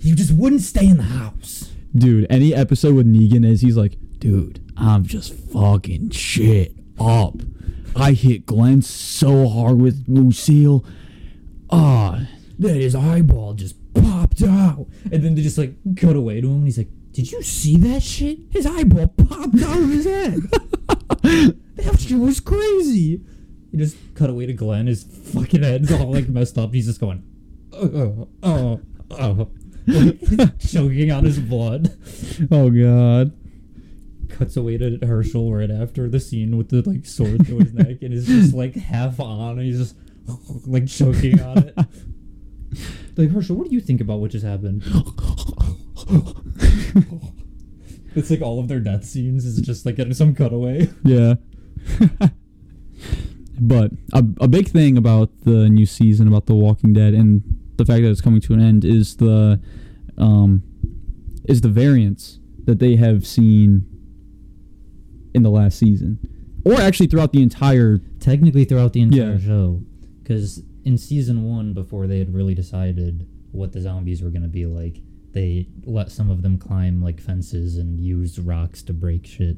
you 0.00 0.14
just 0.14 0.32
wouldn't 0.32 0.60
stay 0.62 0.86
in 0.86 0.96
the 0.98 1.02
house. 1.02 1.70
Dude, 1.94 2.26
any 2.28 2.54
episode 2.54 2.94
with 2.94 3.06
Negan 3.06 3.44
is 3.44 3.62
he's 3.62 3.76
like, 3.76 3.96
dude, 4.18 4.60
I'm 4.76 5.04
just 5.04 5.32
fucking 5.32 6.10
shit 6.10 6.74
up. 7.00 7.36
I 7.94 8.12
hit 8.12 8.44
Glenn 8.44 8.82
so 8.82 9.48
hard 9.48 9.78
with 9.80 10.04
Lucille. 10.06 10.84
Ah, 11.70 12.26
Then 12.58 12.74
his 12.76 12.94
eyeball 12.94 13.54
just 13.54 13.76
popped 13.94 14.42
out, 14.42 14.86
and 15.10 15.22
then 15.22 15.34
they 15.34 15.42
just 15.42 15.56
like 15.58 15.74
cut 15.96 16.16
away 16.16 16.40
to 16.42 16.46
him, 16.48 16.56
and 16.56 16.64
he's 16.66 16.78
like, 16.78 16.90
"Did 17.12 17.32
you 17.32 17.42
see 17.42 17.76
that 17.78 18.02
shit? 18.02 18.38
His 18.50 18.66
eyeball 18.66 19.08
popped 19.08 19.62
out 19.62 19.78
of 19.78 19.88
his 19.90 20.04
head. 20.04 20.40
that 21.76 22.00
shit 22.00 22.18
was 22.18 22.40
crazy." 22.40 23.20
He 23.70 23.78
just 23.78 23.96
cut 24.14 24.30
away 24.30 24.46
to 24.46 24.52
Glenn. 24.52 24.86
His 24.86 25.04
fucking 25.04 25.62
head's 25.62 25.92
all 25.92 26.12
like 26.12 26.28
messed 26.28 26.58
up. 26.58 26.72
He's 26.72 26.86
just 26.86 27.00
going, 27.00 27.22
"Oh, 27.72 28.28
oh, 28.42 28.80
oh." 29.10 29.48
Like, 29.88 30.58
choking 30.58 31.12
on 31.12 31.24
his 31.24 31.38
blood. 31.38 31.96
oh 32.50 32.70
god. 32.70 33.32
cuts 34.28 34.56
away 34.56 34.76
to 34.78 34.98
Hershel 34.98 35.56
right 35.56 35.70
after 35.70 36.08
the 36.08 36.18
scene 36.18 36.56
with 36.56 36.70
the 36.70 36.82
like 36.82 37.06
sword 37.06 37.46
through 37.46 37.60
his 37.60 37.72
neck 37.72 38.02
and 38.02 38.12
is 38.12 38.26
just 38.26 38.52
like 38.52 38.74
half 38.74 39.20
on 39.20 39.58
and 39.58 39.66
he's 39.66 39.78
just 39.78 39.96
like 40.66 40.88
choking 40.88 41.40
on 41.40 41.58
it. 41.58 41.74
Like 43.16 43.30
Hershel, 43.30 43.56
what 43.56 43.68
do 43.70 43.74
you 43.74 43.80
think 43.80 44.02
about 44.02 44.18
what 44.18 44.32
just 44.32 44.44
happened? 44.44 44.82
it's 48.16 48.30
like 48.30 48.40
all 48.42 48.58
of 48.58 48.68
their 48.68 48.80
death 48.80 49.04
scenes 49.04 49.44
is 49.44 49.60
just 49.60 49.86
like 49.86 49.98
in 49.98 50.12
some 50.14 50.34
cutaway. 50.34 50.88
Yeah. 51.04 51.34
but 53.60 53.90
a, 54.12 54.24
a 54.40 54.48
big 54.48 54.68
thing 54.68 54.96
about 54.98 55.30
the 55.44 55.68
new 55.68 55.86
season 55.86 56.28
about 56.28 56.46
The 56.46 56.54
Walking 56.54 56.92
Dead 56.92 57.14
and 57.14 57.42
the 57.76 57.84
fact 57.84 58.02
that 58.02 58.10
it's 58.10 58.20
coming 58.20 58.40
to 58.42 58.54
an 58.54 58.60
end 58.60 58.84
is 58.84 59.16
the 59.16 59.60
um 60.18 60.62
is 61.48 61.60
the 61.60 61.68
variance 61.68 62.40
that 62.64 62.78
they 62.78 62.96
have 62.96 63.26
seen 63.26 63.86
in 65.34 65.42
the 65.42 65.50
last 65.50 65.78
season. 65.78 66.18
Or 66.64 66.80
actually 66.80 67.06
throughout 67.06 67.32
the 67.32 67.42
entire 67.42 67.98
Technically 68.18 68.64
throughout 68.64 68.92
the 68.92 69.02
entire 69.02 69.32
Yeah. 69.34 69.38
show, 69.38 69.82
because 70.22 70.62
in 70.84 70.98
season 70.98 71.44
one, 71.44 71.72
before 71.74 72.06
they 72.06 72.18
had 72.18 72.34
really 72.34 72.54
decided 72.54 73.28
what 73.52 73.72
the 73.72 73.80
zombies 73.80 74.22
were 74.22 74.30
gonna 74.30 74.48
be 74.48 74.66
like, 74.66 75.00
they 75.36 75.68
let 75.84 76.10
some 76.10 76.30
of 76.30 76.40
them 76.42 76.56
climb 76.58 77.02
like 77.02 77.20
fences 77.20 77.76
and 77.76 78.00
use 78.00 78.38
rocks 78.38 78.82
to 78.82 78.92
break 78.92 79.26
shit. 79.26 79.56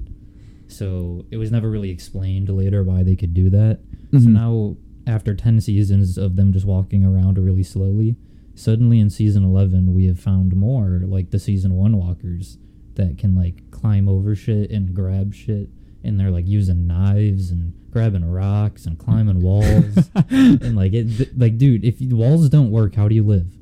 So 0.66 1.24
it 1.30 1.36
was 1.38 1.50
never 1.50 1.70
really 1.70 1.90
explained 1.90 2.48
later 2.48 2.82
why 2.82 3.02
they 3.02 3.16
could 3.16 3.32
do 3.32 3.48
that. 3.50 3.80
So 4.12 4.18
Mhm. 4.18 4.32
now, 4.32 4.76
after 5.06 5.34
10 5.34 5.60
seasons 5.60 6.18
of 6.18 6.36
them 6.36 6.52
just 6.52 6.66
walking 6.66 7.04
around 7.04 7.38
really 7.38 7.62
slowly, 7.62 8.16
suddenly 8.54 8.98
in 9.00 9.08
season 9.08 9.44
11, 9.44 9.94
we 9.94 10.04
have 10.06 10.18
found 10.18 10.54
more 10.54 11.02
like 11.06 11.30
the 11.30 11.38
season 11.38 11.74
1 11.74 11.96
walkers 11.96 12.58
that 12.96 13.16
can 13.16 13.34
like 13.34 13.70
climb 13.70 14.08
over 14.08 14.34
shit 14.34 14.70
and 14.70 14.92
grab 14.92 15.32
shit 15.32 15.70
and 16.04 16.18
they're 16.18 16.30
like 16.32 16.46
using 16.48 16.86
knives 16.86 17.50
and 17.52 17.72
grabbing 17.90 18.24
rocks 18.24 18.84
and 18.86 18.98
climbing 18.98 19.40
walls 19.40 20.10
and 20.30 20.74
like 20.76 20.92
it 20.92 21.38
like 21.38 21.56
dude 21.56 21.84
if 21.84 22.00
walls 22.12 22.48
don't 22.48 22.70
work 22.70 22.94
how 22.96 23.06
do 23.08 23.14
you 23.14 23.22
live 23.24 23.56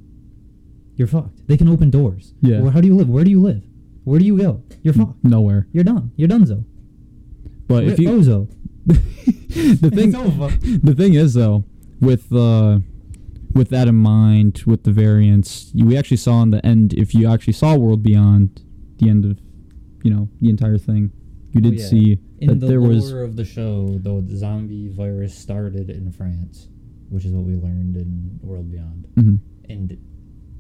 you're 0.97 1.09
fucked 1.09 1.47
they 1.47 1.57
can 1.57 1.69
open 1.69 1.91
doors 1.91 2.35
Yeah. 2.41 2.61
well, 2.61 2.71
how 2.73 2.81
do 2.81 2.89
you 2.89 2.97
live 2.97 3.09
where 3.09 3.25
do 3.25 3.31
you 3.31 3.41
live 3.41 3.63
where 4.05 4.19
do 4.19 4.25
you 4.25 4.37
go 4.39 4.63
you're 4.83 4.95
fucked 4.95 5.23
Nowhere. 5.25 5.67
you're 5.73 5.85
done 5.85 6.13
you're 6.17 6.29
done, 6.29 6.45
donezo 6.45 6.65
But 7.69 7.85
if 7.85 7.99
you 7.99 8.09
Ozo. 8.11 8.49
the 8.87 9.91
thing 9.91 10.09
It's 10.15 10.17
over. 10.17 10.49
the 10.89 10.95
thing 10.95 11.15
is 11.15 11.35
though 11.35 11.65
with 12.01 12.33
uh 12.33 12.79
with 13.55 13.69
that 13.71 13.89
in 13.89 13.95
mind 13.97 14.63
with 14.67 14.83
the 14.85 14.93
variants 14.93 15.71
you, 15.75 15.87
we 15.87 15.97
actually 15.97 16.19
saw 16.19 16.43
in 16.43 16.51
the 16.51 16.65
end 16.65 16.93
if 16.95 17.15
you 17.15 17.29
actually 17.33 17.55
saw 17.55 17.75
world 17.77 18.03
beyond 18.03 18.63
the 18.99 19.09
end 19.09 19.25
of 19.25 19.39
you 20.05 20.11
know 20.15 20.29
the 20.41 20.49
entire 20.51 20.79
thing 20.79 21.11
you 21.53 21.61
did 21.61 21.75
Oh, 21.75 21.77
yeah. 21.83 21.87
see 21.87 22.19
in 22.39 22.49
that 22.49 22.61
the 22.61 22.67
there 22.67 22.81
lore 22.81 22.91
was 22.91 23.13
of 23.13 23.37
the 23.37 23.45
show 23.45 23.99
though 24.03 24.21
the 24.21 24.37
zombie 24.37 24.89
virus 24.89 25.35
started 25.37 25.89
in 25.91 26.13
france 26.13 26.69
which 27.09 27.25
is 27.25 27.33
what 27.33 27.45
we 27.45 27.55
learned 27.57 27.97
in 27.97 28.39
world 28.43 28.71
beyond 28.71 29.07
Mhm. 29.17 29.39
and 29.69 29.97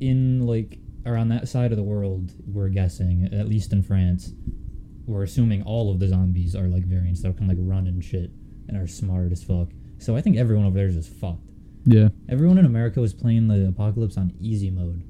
in 0.00 0.46
like 0.46 0.78
around 1.04 1.28
that 1.28 1.48
side 1.48 1.70
of 1.70 1.76
the 1.76 1.82
world 1.82 2.32
we're 2.46 2.68
guessing 2.68 3.28
at 3.32 3.48
least 3.48 3.72
in 3.72 3.82
france 3.82 4.32
we're 5.06 5.22
assuming 5.22 5.62
all 5.62 5.90
of 5.90 6.00
the 6.00 6.08
zombies 6.08 6.54
are 6.54 6.66
like 6.66 6.84
variants 6.84 7.22
that 7.22 7.36
can 7.36 7.46
like 7.46 7.58
run 7.60 7.86
and 7.86 8.04
shit 8.04 8.30
and 8.68 8.76
are 8.76 8.86
smart 8.86 9.32
as 9.32 9.42
fuck. 9.42 9.68
So 9.98 10.16
i 10.16 10.20
think 10.20 10.36
everyone 10.36 10.66
over 10.66 10.76
there 10.76 10.88
is 10.88 10.96
just 10.96 11.10
fucked. 11.10 11.48
Yeah. 11.84 12.08
Everyone 12.28 12.58
in 12.58 12.66
america 12.66 13.00
was 13.00 13.14
playing 13.14 13.48
the 13.48 13.68
apocalypse 13.68 14.16
on 14.16 14.32
easy 14.40 14.70
mode. 14.70 15.04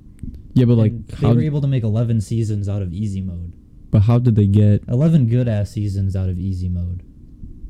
Yeah 0.54 0.66
but 0.66 0.74
like 0.74 0.92
And 0.92 1.06
they 1.08 1.32
were 1.32 1.40
able 1.40 1.60
to 1.62 1.66
make 1.66 1.82
11 1.82 2.20
seasons 2.20 2.68
out 2.68 2.82
of 2.82 2.92
easy 2.92 3.22
mode. 3.22 3.52
But 3.90 4.02
how 4.02 4.18
did 4.18 4.36
they 4.36 4.46
get 4.46 4.84
11 4.88 5.28
good 5.28 5.48
ass 5.48 5.70
seasons 5.70 6.14
out 6.14 6.28
of 6.28 6.38
easy 6.38 6.68
mode. 6.68 7.02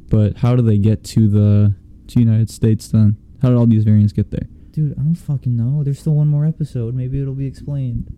But 0.09 0.38
how 0.38 0.57
did 0.57 0.66
they 0.66 0.79
get 0.79 1.05
to 1.05 1.29
the 1.29 1.74
to 2.09 2.20
united 2.20 2.50
states 2.50 2.88
then? 2.88 3.16
How 3.42 3.48
did 3.48 3.57
all 3.57 3.66
these 3.66 3.85
variants 3.85 4.12
get 4.12 4.31
there 4.31 4.48
Dude, 4.76 4.92
I 4.92 5.02
don't 5.02 5.14
fucking 5.14 5.56
know. 5.56 5.82
There's 5.82 5.98
still 6.00 6.12
one 6.14 6.28
more 6.28 6.44
episode. 6.44 6.94
Maybe 6.94 7.18
it'll 7.18 7.32
be 7.32 7.46
explained. 7.46 8.12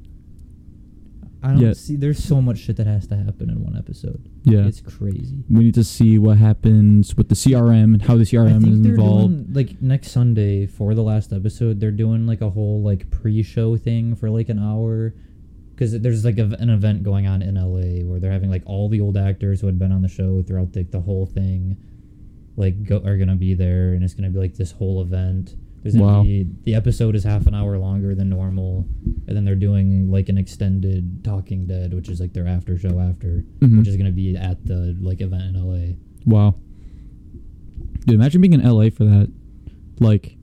I 1.40 1.53
don't 1.53 1.61
Yeah. 1.61 1.73
see. 1.75 1.94
There's 1.94 2.18
so 2.18 2.42
much 2.42 2.59
shit 2.59 2.75
that 2.79 2.88
has 2.88 3.07
to 3.07 3.16
happen 3.16 3.49
in 3.49 3.62
one 3.62 3.77
episode. 3.77 4.29
yeah 4.42 4.66
It's 4.66 4.81
crazy. 4.81 5.44
we 5.49 5.62
need 5.66 5.75
to 5.75 5.85
see 5.85 6.18
what 6.18 6.37
happens 6.38 7.16
with 7.16 7.29
the 7.29 7.37
crm 7.37 7.92
and 7.94 8.03
how 8.03 8.16
the 8.16 8.25
crm 8.25 8.66
is 8.66 8.85
involved 8.85 9.35
doing 9.44 9.53
like 9.55 9.81
next 9.81 10.11
Sunday 10.11 10.66
for 10.66 10.97
the 10.97 11.03
last 11.05 11.33
episode. 11.33 11.79
They're 11.79 11.92
doing 11.92 12.27
like 12.27 12.40
a 12.40 12.51
whole 12.51 12.83
like 12.83 13.09
pre-show 13.12 13.77
thing 13.77 14.16
for 14.16 14.29
like 14.29 14.49
an 14.49 14.59
hour, 14.59 15.14
because 15.71 15.92
there's 16.01 16.25
like 16.25 16.38
a, 16.38 16.57
an 16.59 16.71
event 16.71 17.05
going 17.05 17.29
on 17.29 17.40
in 17.40 17.55
LA 17.55 18.03
where 18.05 18.18
they're 18.18 18.33
having 18.33 18.51
like 18.51 18.64
all 18.66 18.88
the 18.88 19.01
old 19.01 19.16
actors 19.16 19.61
who 19.61 19.68
had 19.68 19.79
been 19.79 19.92
on 19.92 20.03
the 20.03 20.09
show 20.09 20.42
throughout 20.42 20.75
like 20.75 20.90
the 20.90 21.03
whole 21.03 21.25
thing, 21.27 21.77
like 22.57 22.83
go, 22.83 22.97
are 23.05 23.16
gonna 23.16 23.37
be 23.37 23.55
there, 23.55 23.92
and 23.92 24.03
it's 24.03 24.14
gonna 24.14 24.31
be 24.31 24.40
like 24.40 24.57
this 24.57 24.73
whole 24.73 25.01
event. 25.01 25.55
Gonna 25.94 26.05
Wow. 26.07 26.22
be 26.22 26.46
the 26.64 26.74
episode 26.74 27.14
is 27.14 27.24
half 27.24 27.46
an 27.46 27.55
hour 27.55 27.79
longer 27.79 28.14
than 28.14 28.29
normal, 28.29 28.87
and 29.27 29.37
then 29.37 29.44
they're 29.44 29.55
doing 29.57 30.11
like 30.11 30.29
an 30.29 30.38
extended 30.38 31.22
Talking 31.24 31.66
Dead, 31.66 31.94
which 31.94 32.09
is 32.09 32.20
like 32.20 32.33
their 32.33 32.46
after 32.46 32.77
show 32.79 32.98
after, 32.98 33.44
Mhm. 33.61 33.79
which 33.79 33.88
is 33.88 33.96
gonna 33.96 34.12
be 34.12 34.37
at 34.37 34.64
the 34.66 34.96
like 35.01 35.20
event 35.20 35.55
in 35.55 35.57
LA. 35.57 35.96
Wow. 36.27 36.55
Dude, 38.07 38.14
imagine 38.14 38.40
being 38.40 38.53
in 38.55 38.61
LA 38.62 38.90
for 38.90 39.05
that. 39.05 39.31
Like, 40.01 40.37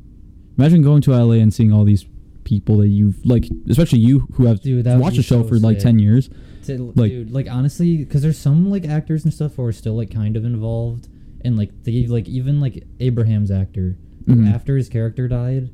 imagine 0.58 0.81
going 0.81 1.01
to 1.03 1.13
LA 1.13 1.39
and 1.39 1.53
seeing 1.53 1.71
all 1.71 1.84
these 1.86 2.05
people 2.43 2.77
that 2.77 2.89
you've 2.89 3.25
like, 3.25 3.49
especially 3.69 3.99
you 3.99 4.27
who 4.34 4.45
have 4.45 4.62
Dude, 4.62 4.86
watched 4.86 5.17
the 5.17 5.23
show 5.23 5.41
so 5.41 5.47
for 5.47 5.58
like 5.58 5.77
sick. 5.77 5.84
ten 5.84 5.99
years. 5.99 6.29
To, 6.65 6.93
Like- 6.95 7.12
dude, 7.12 7.31
like 7.31 7.51
honestly, 7.51 7.97
because 7.97 8.21
there's 8.21 8.38
some 8.38 8.69
like 8.69 8.88
actors 8.88 9.23
and 9.23 9.34
stuff 9.34 9.55
who 9.55 9.63
are 9.63 9.71
still 9.71 9.95
like 9.95 10.10
kind 10.12 10.36
of 10.38 10.45
involved, 10.45 11.08
and 11.41 11.58
like 11.58 11.71
they 11.84 12.05
like 12.08 12.27
even 12.29 12.60
like 12.60 12.86
Abraham's 12.99 13.49
actor, 13.51 13.97
Mhm. 14.28 14.48
after 14.50 14.76
his 14.78 14.90
character 14.90 15.28
died, 15.28 15.70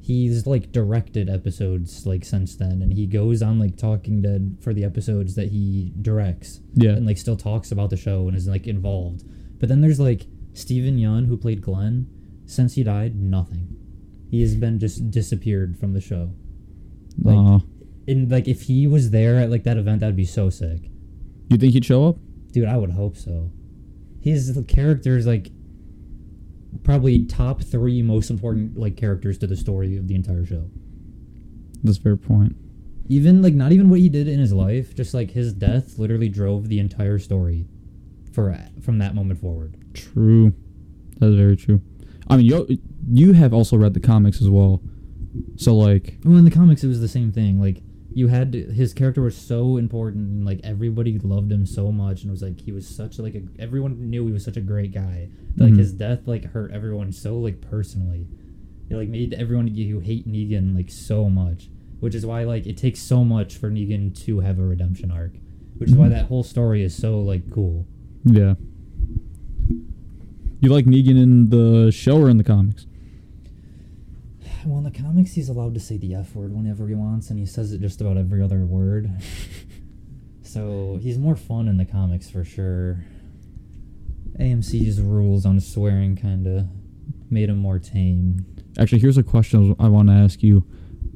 he's 0.00 0.46
like 0.46 0.72
directed 0.72 1.28
episodes 1.28 2.06
like 2.06 2.24
since 2.24 2.56
then, 2.56 2.80
and 2.82 2.92
he 2.94 3.06
goes 3.06 3.42
on 3.42 3.58
like 3.58 3.76
Talking 3.76 4.22
Dead 4.22 4.56
for 4.60 4.72
the 4.72 4.84
episodes 4.84 5.34
that 5.34 5.48
he 5.50 5.92
directs, 6.00 6.60
Yeah. 6.74 6.92
and 6.96 7.04
like 7.06 7.18
still 7.18 7.36
talks 7.36 7.70
about 7.72 7.90
the 7.90 7.96
show 7.96 8.26
and 8.28 8.36
is 8.36 8.48
like 8.48 8.66
involved. 8.66 9.24
But 9.58 9.68
then 9.68 9.80
there's 9.82 10.00
like 10.00 10.26
Steven 10.54 10.96
Yeun 10.98 11.26
who 11.26 11.36
played 11.36 11.60
Glenn. 11.62 12.06
Since 12.46 12.74
he 12.74 12.82
died, 12.82 13.14
nothing. 13.14 13.68
He 14.28 14.40
has 14.40 14.56
been 14.56 14.78
just 14.78 15.10
disappeared 15.10 15.76
from 15.78 15.92
the 15.92 16.00
show. 16.00 16.30
Like, 17.22 17.36
Aw. 17.36 17.60
and 18.08 18.30
like 18.30 18.48
if 18.48 18.62
he 18.62 18.86
was 18.86 19.10
there 19.10 19.36
at 19.36 19.50
like 19.50 19.62
that 19.64 19.76
event, 19.76 20.00
that'd 20.00 20.16
be 20.16 20.24
so 20.24 20.50
sick. 20.50 20.90
you 21.48 21.56
think 21.58 21.72
he'd 21.74 21.84
show 21.84 22.06
up? 22.08 22.16
Dude, 22.52 22.66
I 22.66 22.76
would 22.76 22.90
hope 22.92 23.16
so. 23.16 23.50
His 24.20 24.58
character 24.68 25.16
is 25.16 25.26
like 25.26 25.50
probably 26.84 27.24
top 27.24 27.62
three 27.62 28.02
most 28.02 28.30
important 28.30 28.76
like 28.76 28.96
characters 28.96 29.38
to 29.38 29.46
the 29.46 29.56
story 29.56 29.96
of 29.96 30.08
the 30.08 30.14
entire 30.14 30.44
show. 30.44 30.70
That's 31.82 31.98
a 31.98 32.00
fair 32.00 32.16
point. 32.16 32.56
Even 33.08 33.42
like 33.42 33.54
not 33.54 33.72
even 33.72 33.88
what 33.88 34.00
he 34.00 34.08
did 34.08 34.28
in 34.28 34.38
his 34.38 34.52
life, 34.52 34.94
just 34.94 35.14
like 35.14 35.32
his 35.32 35.52
death 35.52 35.98
literally 35.98 36.28
drove 36.28 36.68
the 36.68 36.78
entire 36.78 37.18
story 37.18 37.66
for 38.32 38.56
from 38.80 38.98
that 38.98 39.14
moment 39.14 39.40
forward. 39.40 39.76
True. 39.94 40.52
That's 41.18 41.34
very 41.34 41.56
true. 41.56 41.80
I 42.28 42.36
mean, 42.36 42.46
you 42.46 42.78
you 43.10 43.32
have 43.32 43.52
also 43.52 43.76
read 43.76 43.94
the 43.94 44.00
comics 44.00 44.40
as 44.40 44.48
well, 44.48 44.80
so 45.56 45.76
like, 45.76 46.18
Well, 46.24 46.36
in 46.36 46.44
the 46.44 46.50
comics, 46.50 46.84
it 46.84 46.88
was 46.88 47.00
the 47.00 47.08
same 47.08 47.32
thing. 47.32 47.60
Like 47.60 47.82
you 48.12 48.26
had 48.28 48.52
to- 48.52 48.64
his 48.72 48.92
character 48.92 49.22
was 49.22 49.36
so 49.36 49.76
important, 49.76 50.28
and 50.28 50.44
like 50.44 50.60
everybody 50.64 51.18
loved 51.18 51.50
him 51.52 51.64
so 51.66 51.92
much, 51.92 52.22
and 52.22 52.30
it 52.30 52.32
was 52.32 52.42
like 52.42 52.60
he 52.60 52.72
was 52.72 52.86
such 52.86 53.18
like 53.18 53.34
a 53.34 53.42
everyone 53.58 54.10
knew 54.10 54.26
he 54.26 54.32
was 54.32 54.44
such 54.44 54.56
a 54.56 54.60
great 54.60 54.92
guy. 54.92 55.28
That, 55.56 55.64
Like 55.64 55.72
Mhm. 55.74 55.78
his 55.78 55.92
death 55.92 56.26
like 56.26 56.44
hurt 56.46 56.70
everyone 56.72 57.12
so 57.12 57.38
like 57.38 57.60
personally. 57.60 58.26
It 58.88 58.96
like 58.96 59.08
made 59.08 59.34
everyone 59.34 59.68
who 59.68 60.00
hate 60.00 60.26
Negan 60.28 60.74
like 60.74 60.90
so 60.90 61.30
much, 61.30 61.70
which 62.00 62.14
is 62.14 62.26
why 62.26 62.42
like 62.44 62.66
it 62.66 62.76
takes 62.76 62.98
so 63.00 63.24
much 63.24 63.56
for 63.56 63.70
Negan 63.70 64.14
to 64.26 64.40
have 64.40 64.58
a 64.58 64.64
redemption 64.66 65.10
arc, 65.10 65.34
which 65.78 65.90
is 65.90 65.96
why 65.96 66.06
Mhm. 66.08 66.10
that 66.10 66.24
whole 66.26 66.42
story 66.42 66.82
is 66.82 66.94
so 66.94 67.22
like 67.22 67.48
cool. 67.50 67.86
yeah. 68.24 68.54
You 70.60 70.68
like 70.70 70.84
Negan 70.86 71.16
in 71.22 71.48
the 71.50 71.90
show 71.90 72.18
or 72.20 72.28
in 72.28 72.36
the 72.36 72.44
comics? 72.44 72.86
Well, 74.64 74.78
in 74.78 74.84
the 74.84 74.90
comics, 74.90 75.32
he's 75.32 75.48
allowed 75.48 75.74
to 75.74 75.80
say 75.80 75.96
the 75.96 76.14
F 76.14 76.34
word 76.34 76.52
whenever 76.52 76.86
he 76.86 76.94
wants, 76.94 77.30
and 77.30 77.38
he 77.38 77.46
says 77.46 77.72
it 77.72 77.80
just 77.80 78.00
about 78.00 78.16
every 78.16 78.42
other 78.42 78.66
word. 78.66 79.10
so 80.42 80.98
he's 81.00 81.18
more 81.18 81.36
fun 81.36 81.66
in 81.66 81.78
the 81.78 81.84
comics 81.86 82.28
for 82.28 82.44
sure. 82.44 83.04
AMC's 84.38 85.00
rules 85.00 85.46
on 85.46 85.60
swearing 85.60 86.16
kind 86.16 86.46
of 86.46 86.66
made 87.30 87.48
him 87.48 87.58
more 87.58 87.78
tame. 87.78 88.44
Actually, 88.78 89.00
here's 89.00 89.18
a 89.18 89.22
question 89.22 89.74
I 89.78 89.88
want 89.88 90.08
to 90.08 90.14
ask 90.14 90.42
you, 90.42 90.64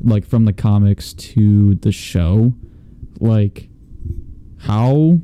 like 0.02 0.26
from 0.26 0.44
the 0.44 0.52
comics 0.52 1.12
to 1.14 1.74
the 1.76 1.92
show, 1.92 2.54
like 3.20 3.68
how, 4.60 5.18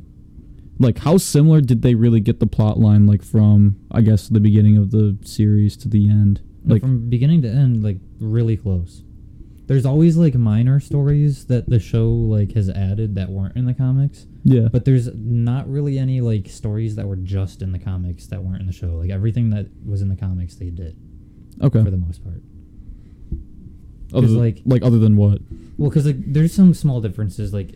like 0.79 0.99
how 0.99 1.17
similar 1.17 1.61
did 1.61 1.81
they 1.81 1.95
really 1.95 2.19
get 2.19 2.39
the 2.39 2.47
plot 2.47 2.79
line, 2.79 3.07
like 3.07 3.23
from 3.23 3.77
I 3.91 4.01
guess 4.01 4.27
the 4.27 4.39
beginning 4.39 4.77
of 4.77 4.91
the 4.91 5.17
series 5.23 5.75
to 5.77 5.89
the 5.89 6.09
end? 6.09 6.41
Like 6.63 6.73
Like, 6.73 6.81
from 6.81 7.09
beginning 7.09 7.41
to 7.43 7.49
end, 7.49 7.83
like 7.83 7.97
really 8.21 8.57
close. 8.57 9.03
There's 9.67 9.85
always 9.85 10.17
like 10.17 10.35
minor 10.35 10.79
stories 10.79 11.45
that 11.45 11.69
the 11.69 11.79
show 11.79 12.09
like 12.09 12.53
has 12.53 12.69
added 12.69 13.15
that 13.15 13.29
weren't 13.29 13.55
in 13.55 13.65
the 13.65 13.73
comics, 13.73 14.27
yeah, 14.43 14.67
but 14.71 14.85
there's 14.85 15.09
not 15.15 15.69
really 15.69 15.97
any 15.97 16.19
like 16.19 16.49
stories 16.49 16.95
that 16.95 17.07
were 17.07 17.15
just 17.15 17.61
in 17.61 17.71
the 17.71 17.79
comics 17.79 18.27
that 18.27 18.43
weren't 18.43 18.59
in 18.59 18.67
the 18.67 18.73
show. 18.73 18.95
Like 18.97 19.09
everything 19.09 19.49
that 19.51 19.67
was 19.85 20.01
in 20.01 20.09
the 20.09 20.15
comics, 20.17 20.55
they 20.55 20.69
did 20.69 20.97
okay. 21.61 21.83
for 21.83 21.89
the 21.89 21.97
most 21.97 22.23
part. 22.23 22.41
Other 24.13 24.27
than, 24.27 24.39
like- 24.39 24.61
like 24.65 24.83
other 24.83 24.99
than 24.99 25.15
what? 25.15 25.39
Well, 25.77 25.89
because 25.89 26.05
like 26.05 26.33
there's 26.33 26.53
some 26.53 26.73
small 26.73 26.99
differences, 26.99 27.53
like 27.53 27.75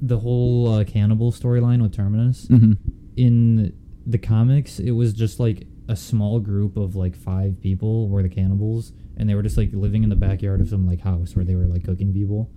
the 0.00 0.18
whole 0.18 0.72
uh, 0.72 0.84
cannibal 0.84 1.32
storyline 1.32 1.82
with 1.82 1.92
Terminus. 1.94 2.46
Mm-hmm. 2.46 2.72
In 3.16 3.72
the 4.06 4.18
comics, 4.18 4.78
it 4.78 4.92
was 4.92 5.12
just 5.12 5.40
like 5.40 5.66
a 5.88 5.96
small 5.96 6.40
group 6.40 6.76
of 6.76 6.96
like 6.96 7.14
five 7.16 7.60
people 7.60 8.08
were 8.08 8.22
the 8.22 8.28
cannibals, 8.28 8.92
and 9.16 9.28
they 9.28 9.34
were 9.34 9.42
just 9.42 9.56
like 9.56 9.70
living 9.72 10.02
in 10.02 10.08
the 10.10 10.16
backyard 10.16 10.60
of 10.60 10.68
some 10.68 10.86
like 10.86 11.00
house 11.00 11.36
where 11.36 11.44
they 11.44 11.54
were 11.54 11.66
like 11.66 11.84
cooking 11.84 12.12
people. 12.12 12.50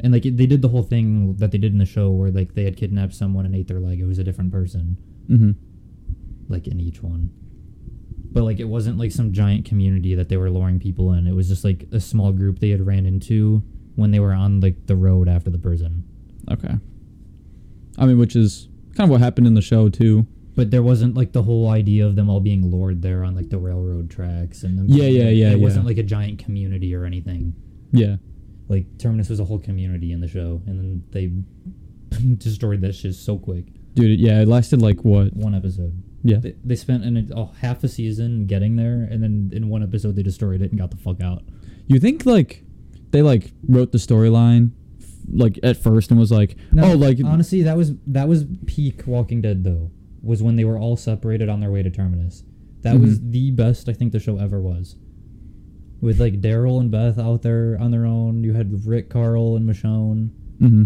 And 0.00 0.12
like 0.12 0.26
it, 0.26 0.36
they 0.36 0.46
did 0.46 0.60
the 0.62 0.68
whole 0.68 0.82
thing 0.82 1.36
that 1.36 1.52
they 1.52 1.58
did 1.58 1.72
in 1.72 1.78
the 1.78 1.86
show 1.86 2.10
where 2.10 2.30
like 2.30 2.54
they 2.54 2.64
had 2.64 2.76
kidnapped 2.76 3.14
someone 3.14 3.46
and 3.46 3.54
ate 3.54 3.68
their 3.68 3.80
leg. 3.80 3.98
It 4.00 4.04
was 4.06 4.18
a 4.18 4.24
different 4.24 4.52
person, 4.52 4.96
Mm-hmm. 5.30 5.52
like 6.48 6.66
in 6.66 6.80
each 6.80 7.02
one. 7.02 7.30
But 8.32 8.42
like 8.44 8.60
it 8.60 8.64
wasn't 8.68 8.98
like 8.98 9.12
some 9.12 9.32
giant 9.32 9.64
community 9.64 10.14
that 10.14 10.28
they 10.28 10.36
were 10.36 10.50
luring 10.50 10.78
people 10.78 11.12
in. 11.14 11.26
It 11.26 11.34
was 11.34 11.48
just 11.48 11.64
like 11.64 11.86
a 11.92 12.00
small 12.00 12.32
group 12.32 12.58
they 12.58 12.68
had 12.70 12.86
ran 12.86 13.06
into 13.06 13.62
when 13.94 14.10
they 14.10 14.20
were 14.20 14.34
on 14.34 14.60
like 14.60 14.86
the 14.86 14.96
road 14.96 15.28
after 15.28 15.48
the 15.48 15.58
prison. 15.58 16.04
Okay. 16.50 16.74
I 17.98 18.04
mean, 18.04 18.18
which 18.18 18.36
is 18.36 18.68
kind 18.94 19.08
of 19.08 19.10
what 19.10 19.20
happened 19.20 19.46
in 19.46 19.54
the 19.54 19.62
show 19.62 19.88
too. 19.88 20.26
But 20.56 20.70
there 20.70 20.82
wasn't 20.82 21.14
like 21.14 21.32
the 21.32 21.42
whole 21.42 21.68
idea 21.68 22.06
of 22.06 22.16
them 22.16 22.30
all 22.30 22.40
being 22.40 22.70
lured 22.70 23.02
there 23.02 23.22
on 23.22 23.36
like 23.36 23.50
the 23.50 23.58
railroad 23.58 24.10
tracks 24.10 24.62
and 24.62 24.78
them. 24.78 24.86
Yeah, 24.88 25.04
yeah, 25.04 25.28
yeah, 25.28 25.50
It 25.50 25.60
wasn't 25.60 25.86
like 25.86 25.98
a 25.98 26.02
giant 26.02 26.38
community 26.38 26.94
or 26.94 27.04
anything. 27.04 27.54
Yeah. 27.92 28.16
Like 28.68 28.98
Terminus 28.98 29.28
was 29.28 29.38
a 29.38 29.44
whole 29.44 29.58
community 29.58 30.12
in 30.12 30.20
the 30.20 30.28
show, 30.28 30.62
and 30.66 30.78
then 30.78 31.04
they 31.10 32.26
destroyed 32.38 32.80
that 32.80 32.94
shit 32.94 33.14
so 33.14 33.38
quick. 33.38 33.66
Dude, 33.94 34.18
yeah, 34.18 34.40
it 34.40 34.48
lasted 34.48 34.82
like 34.82 35.04
what? 35.04 35.34
One 35.34 35.54
episode. 35.54 36.02
Yeah. 36.24 36.38
They, 36.38 36.54
they 36.64 36.74
spent 36.74 37.04
an, 37.04 37.32
oh, 37.36 37.52
half 37.60 37.84
a 37.84 37.88
season 37.88 38.46
getting 38.46 38.76
there, 38.76 39.06
and 39.10 39.22
then 39.22 39.50
in 39.52 39.68
one 39.68 39.82
episode 39.82 40.16
they 40.16 40.22
destroyed 40.22 40.62
it 40.62 40.70
and 40.70 40.78
got 40.78 40.90
the 40.90 40.96
fuck 40.96 41.20
out. 41.20 41.42
You 41.86 42.00
think 42.00 42.26
like 42.26 42.64
they 43.10 43.22
like 43.22 43.52
wrote 43.68 43.92
the 43.92 43.98
storyline 43.98 44.72
like 45.32 45.58
at 45.62 45.76
first 45.76 46.10
and 46.10 46.18
was 46.18 46.32
like, 46.32 46.56
No, 46.72 46.92
oh, 46.92 46.96
like 46.96 47.18
honestly, 47.24 47.62
that 47.62 47.76
was 47.76 47.92
that 48.06 48.28
was 48.28 48.44
peak 48.66 49.06
Walking 49.06 49.40
Dead 49.40 49.64
though. 49.64 49.90
Was 50.26 50.42
when 50.42 50.56
they 50.56 50.64
were 50.64 50.78
all 50.78 50.96
separated 50.96 51.48
on 51.48 51.60
their 51.60 51.70
way 51.70 51.82
to 51.82 51.90
Terminus. 51.90 52.42
That 52.82 52.98
was 53.00 53.18
Mhm. 53.20 53.30
the 53.32 53.50
best 53.52 53.88
I 53.88 53.92
think 53.92 54.12
the 54.12 54.18
show 54.20 54.38
ever 54.38 54.60
was. 54.60 54.96
With 56.00 56.20
like 56.20 56.40
Daryl 56.40 56.80
and 56.80 56.90
Beth 56.90 57.18
out 57.18 57.42
there 57.42 57.76
on 57.80 57.90
their 57.90 58.04
own, 58.04 58.44
you 58.44 58.52
had 58.52 58.84
Rick, 58.86 59.08
Carl, 59.08 59.56
and 59.56 59.66
Michonne. 59.68 60.30
hmm 60.58 60.84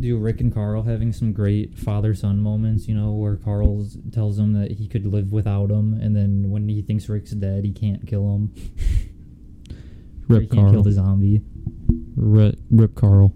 Do 0.00 0.16
Rick 0.16 0.40
and 0.40 0.52
Carl 0.54 0.84
having 0.84 1.12
some 1.12 1.32
great 1.32 1.76
father 1.76 2.14
son 2.14 2.38
moments, 2.40 2.86
you 2.86 2.94
know, 2.94 3.12
where 3.14 3.34
Carl 3.36 3.84
tells 4.12 4.38
him 4.38 4.52
that 4.52 4.70
he 4.72 4.86
could 4.86 5.04
live 5.04 5.32
without 5.32 5.70
him, 5.72 5.92
and 5.94 6.14
then 6.14 6.50
when 6.50 6.68
he 6.68 6.82
thinks 6.82 7.08
Rick's 7.08 7.32
dead, 7.32 7.64
he 7.64 7.72
can't 7.72 8.06
kill 8.06 8.32
him. 8.34 8.50
Or 10.30 10.36
he 10.36 10.40
Rip 10.42 10.50
can't 10.50 10.70
kill 10.70 10.84
the 10.84 10.92
zombie. 10.92 11.42
Rip, 12.14 12.58
Rip 12.70 12.94
Carl. 12.94 13.34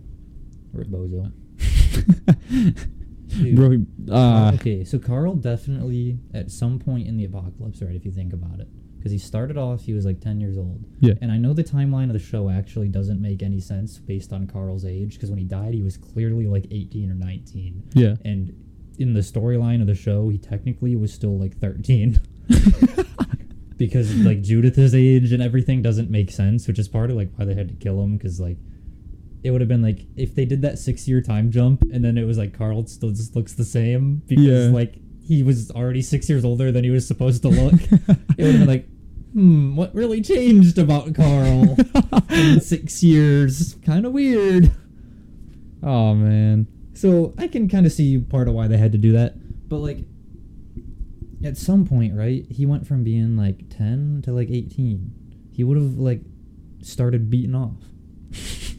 Rip 0.72 0.86
Bozo. 0.88 1.32
Dude. 3.36 3.56
Bro, 3.56 4.14
uh, 4.14 4.52
okay, 4.54 4.84
so 4.84 4.98
Carl 4.98 5.34
definitely 5.34 6.18
at 6.34 6.50
some 6.50 6.78
point 6.78 7.08
in 7.08 7.16
the 7.16 7.24
apocalypse, 7.24 7.82
right? 7.82 7.94
If 7.94 8.04
you 8.04 8.12
think 8.12 8.32
about 8.32 8.60
it, 8.60 8.68
because 8.98 9.12
he 9.12 9.18
started 9.18 9.56
off, 9.56 9.82
he 9.82 9.92
was 9.92 10.04
like 10.04 10.20
ten 10.20 10.40
years 10.40 10.58
old. 10.58 10.84
Yeah. 11.00 11.14
And 11.20 11.32
I 11.32 11.38
know 11.38 11.52
the 11.52 11.64
timeline 11.64 12.06
of 12.06 12.12
the 12.12 12.18
show 12.18 12.50
actually 12.50 12.88
doesn't 12.88 13.20
make 13.20 13.42
any 13.42 13.60
sense 13.60 13.98
based 13.98 14.32
on 14.32 14.46
Carl's 14.46 14.84
age, 14.84 15.14
because 15.14 15.30
when 15.30 15.38
he 15.38 15.44
died, 15.44 15.74
he 15.74 15.82
was 15.82 15.96
clearly 15.96 16.46
like 16.46 16.66
eighteen 16.70 17.10
or 17.10 17.14
nineteen. 17.14 17.82
yeah. 17.94 18.14
And 18.24 18.54
in 18.98 19.14
the 19.14 19.20
storyline 19.20 19.80
of 19.80 19.86
the 19.86 19.94
show, 19.94 20.28
he 20.28 20.38
technically 20.38 20.94
was 20.96 21.12
still 21.12 21.38
like 21.38 21.58
thirteen. 21.58 22.20
because 23.76 24.14
like 24.18 24.42
Judith's 24.42 24.94
age 24.94 25.32
and 25.32 25.42
everything 25.42 25.82
doesn't 25.82 26.10
make 26.10 26.30
sense, 26.30 26.68
which 26.68 26.78
is 26.78 26.88
part 26.88 27.10
of 27.10 27.16
like 27.16 27.30
why 27.36 27.44
they 27.44 27.54
had 27.54 27.68
to 27.68 27.74
kill 27.74 28.00
him. 28.02 28.16
Because 28.16 28.38
like 28.38 28.58
it 29.44 29.50
would 29.50 29.60
have 29.60 29.68
been 29.68 29.82
like 29.82 30.00
if 30.16 30.34
they 30.34 30.44
did 30.44 30.62
that 30.62 30.78
six 30.78 31.06
year 31.08 31.20
time 31.20 31.50
jump 31.50 31.82
and 31.92 32.04
then 32.04 32.16
it 32.16 32.24
was 32.24 32.38
like 32.38 32.56
Carl 32.56 32.86
still 32.86 33.10
just 33.10 33.34
looks 33.34 33.54
the 33.54 33.64
same 33.64 34.22
because 34.26 34.44
Yeah. 34.68 34.72
like 34.74 34.94
he 35.24 35.42
was 35.42 35.70
already 35.70 36.02
six 36.02 36.28
years 36.28 36.44
older 36.44 36.70
than 36.72 36.84
he 36.84 36.90
was 36.90 37.06
supposed 37.06 37.42
to 37.42 37.48
look. 37.48 37.74
it 37.82 37.90
would 38.38 38.46
have 38.46 38.58
been 38.60 38.66
like, 38.66 38.86
hmm, 39.32 39.76
what 39.76 39.94
really 39.94 40.20
changed 40.20 40.78
about 40.78 41.14
Carl 41.14 41.76
in 42.30 42.60
six 42.60 43.02
years? 43.02 43.76
Kind 43.84 44.04
of 44.06 44.12
weird. 44.12 44.70
Oh 45.82 46.14
man. 46.14 46.66
So 46.94 47.34
I 47.38 47.48
can 47.48 47.68
kind 47.68 47.86
of 47.86 47.92
see 47.92 48.18
part 48.18 48.46
of 48.48 48.54
why 48.54 48.68
they 48.68 48.76
had 48.76 48.92
to 48.92 48.98
do 48.98 49.12
that. 49.12 49.34
But 49.68 49.78
like 49.78 50.04
at 51.44 51.56
some 51.56 51.84
point, 51.86 52.14
right, 52.16 52.44
he 52.48 52.66
went 52.66 52.86
from 52.86 53.02
being 53.02 53.36
like 53.36 53.68
10 53.70 54.22
to 54.24 54.32
like 54.32 54.48
18. 54.50 55.10
He 55.52 55.64
would 55.64 55.76
have 55.76 55.94
like 55.98 56.20
started 56.82 57.30
beating 57.30 57.54
off. 57.54 57.74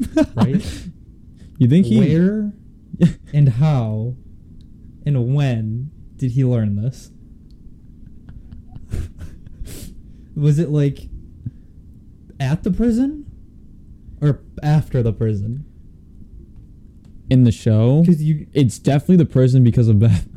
Right? 0.36 0.66
You 1.58 1.68
think 1.68 1.86
he? 1.86 2.00
Where 2.00 2.52
and 3.34 3.50
how 3.50 4.16
and 5.06 5.34
when 5.36 5.92
did 6.16 6.32
he 6.32 6.44
learn 6.46 6.76
this? 6.82 7.12
Was 10.36 10.60
it 10.60 10.70
like 10.70 11.10
at 12.40 12.64
the 12.64 12.72
prison 12.72 13.26
or 14.22 14.42
after 14.62 15.04
the 15.04 15.14
prison? 15.14 15.66
in 17.30 17.46
the 17.46 17.52
show? 17.52 18.02
Because 18.02 18.22
you 18.22 18.48
It's 18.54 18.78
definitely 18.78 19.18
the 19.18 19.26
prison 19.26 19.64
because 19.64 19.88
of 19.88 20.00
Beth. 20.00 20.28